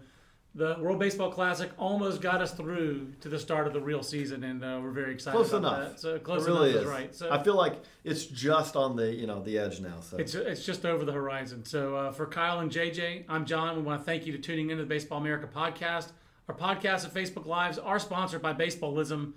the 0.56 0.76
World 0.80 0.98
Baseball 0.98 1.30
Classic 1.30 1.70
almost 1.78 2.20
got 2.20 2.42
us 2.42 2.54
through 2.54 3.12
to 3.20 3.28
the 3.28 3.38
start 3.38 3.68
of 3.68 3.72
the 3.72 3.80
real 3.80 4.02
season, 4.02 4.42
and 4.42 4.64
uh, 4.64 4.80
we're 4.82 4.90
very 4.90 5.12
excited. 5.12 5.36
Close 5.36 5.52
about 5.52 5.80
enough. 5.80 5.92
That. 5.92 6.00
So 6.00 6.18
close 6.18 6.44
it 6.44 6.50
really 6.50 6.70
enough 6.70 6.82
is. 6.82 6.88
right. 6.88 7.14
So 7.14 7.30
I 7.30 7.40
feel 7.40 7.54
like 7.54 7.80
it's 8.02 8.26
just 8.26 8.74
on 8.74 8.96
the 8.96 9.14
you 9.14 9.28
know 9.28 9.44
the 9.44 9.58
edge 9.58 9.78
now. 9.78 10.00
So 10.00 10.16
it's 10.16 10.34
it's 10.34 10.64
just 10.66 10.84
over 10.84 11.04
the 11.04 11.12
horizon. 11.12 11.64
So 11.64 11.94
uh, 11.94 12.10
for 12.10 12.26
Kyle 12.26 12.58
and 12.58 12.70
JJ, 12.70 13.26
I'm 13.28 13.46
John. 13.46 13.76
We 13.76 13.82
want 13.82 14.00
to 14.00 14.04
thank 14.04 14.26
you 14.26 14.32
to 14.32 14.38
tuning 14.38 14.70
into 14.70 14.82
the 14.82 14.88
Baseball 14.88 15.20
America 15.20 15.48
podcast. 15.54 16.08
Our 16.48 16.54
podcasts 16.54 17.04
and 17.04 17.12
Facebook 17.12 17.46
Lives 17.46 17.78
are 17.78 17.98
sponsored 17.98 18.40
by 18.40 18.54
Baseballism. 18.54 19.32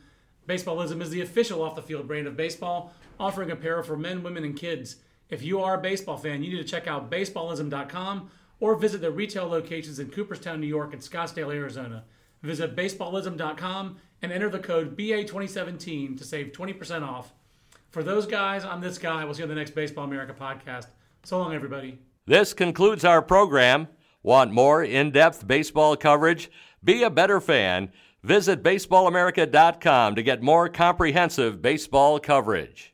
Baseballism 0.47 1.01
is 1.01 1.09
the 1.09 1.21
official 1.21 1.63
off 1.63 1.75
the 1.75 1.81
field 1.81 2.07
brand 2.07 2.27
of 2.27 2.37
baseball, 2.37 2.93
offering 3.19 3.49
apparel 3.49 3.83
for 3.83 3.97
men, 3.97 4.21
women, 4.21 4.43
and 4.43 4.55
kids. 4.55 4.97
If 5.29 5.41
you 5.41 5.61
are 5.61 5.75
a 5.75 5.81
baseball 5.81 6.17
fan, 6.17 6.43
you 6.43 6.51
need 6.51 6.61
to 6.61 6.69
check 6.69 6.87
out 6.87 7.09
baseballism.com 7.09 8.29
or 8.59 8.75
visit 8.75 9.01
their 9.01 9.11
retail 9.11 9.47
locations 9.47 9.99
in 9.99 10.09
Cooperstown, 10.09 10.59
New 10.59 10.67
York, 10.67 10.93
and 10.93 11.01
Scottsdale, 11.01 11.53
Arizona. 11.53 12.03
Visit 12.43 12.75
baseballism.com 12.75 13.97
and 14.21 14.31
enter 14.31 14.49
the 14.49 14.59
code 14.59 14.97
BA2017 14.97 16.17
to 16.17 16.23
save 16.23 16.51
20% 16.51 17.07
off. 17.07 17.33
For 17.89 18.03
those 18.03 18.25
guys, 18.27 18.65
I'm 18.65 18.81
this 18.81 18.97
guy. 18.97 19.25
We'll 19.25 19.33
see 19.33 19.39
you 19.39 19.45
on 19.45 19.49
the 19.49 19.55
next 19.55 19.73
Baseball 19.73 20.05
America 20.05 20.35
podcast. 20.39 20.87
So 21.23 21.39
long, 21.39 21.53
everybody. 21.53 21.97
This 22.25 22.53
concludes 22.53 23.03
our 23.03 23.21
program. 23.21 23.87
Want 24.21 24.51
more 24.51 24.83
in 24.83 25.11
depth 25.11 25.47
baseball 25.47 25.95
coverage? 25.95 26.51
Be 26.83 27.03
a 27.03 27.09
better 27.09 27.41
fan. 27.41 27.91
Visit 28.23 28.63
baseballamerica.com 28.63 30.15
to 30.15 30.23
get 30.23 30.41
more 30.41 30.69
comprehensive 30.69 31.61
baseball 31.61 32.19
coverage. 32.19 32.93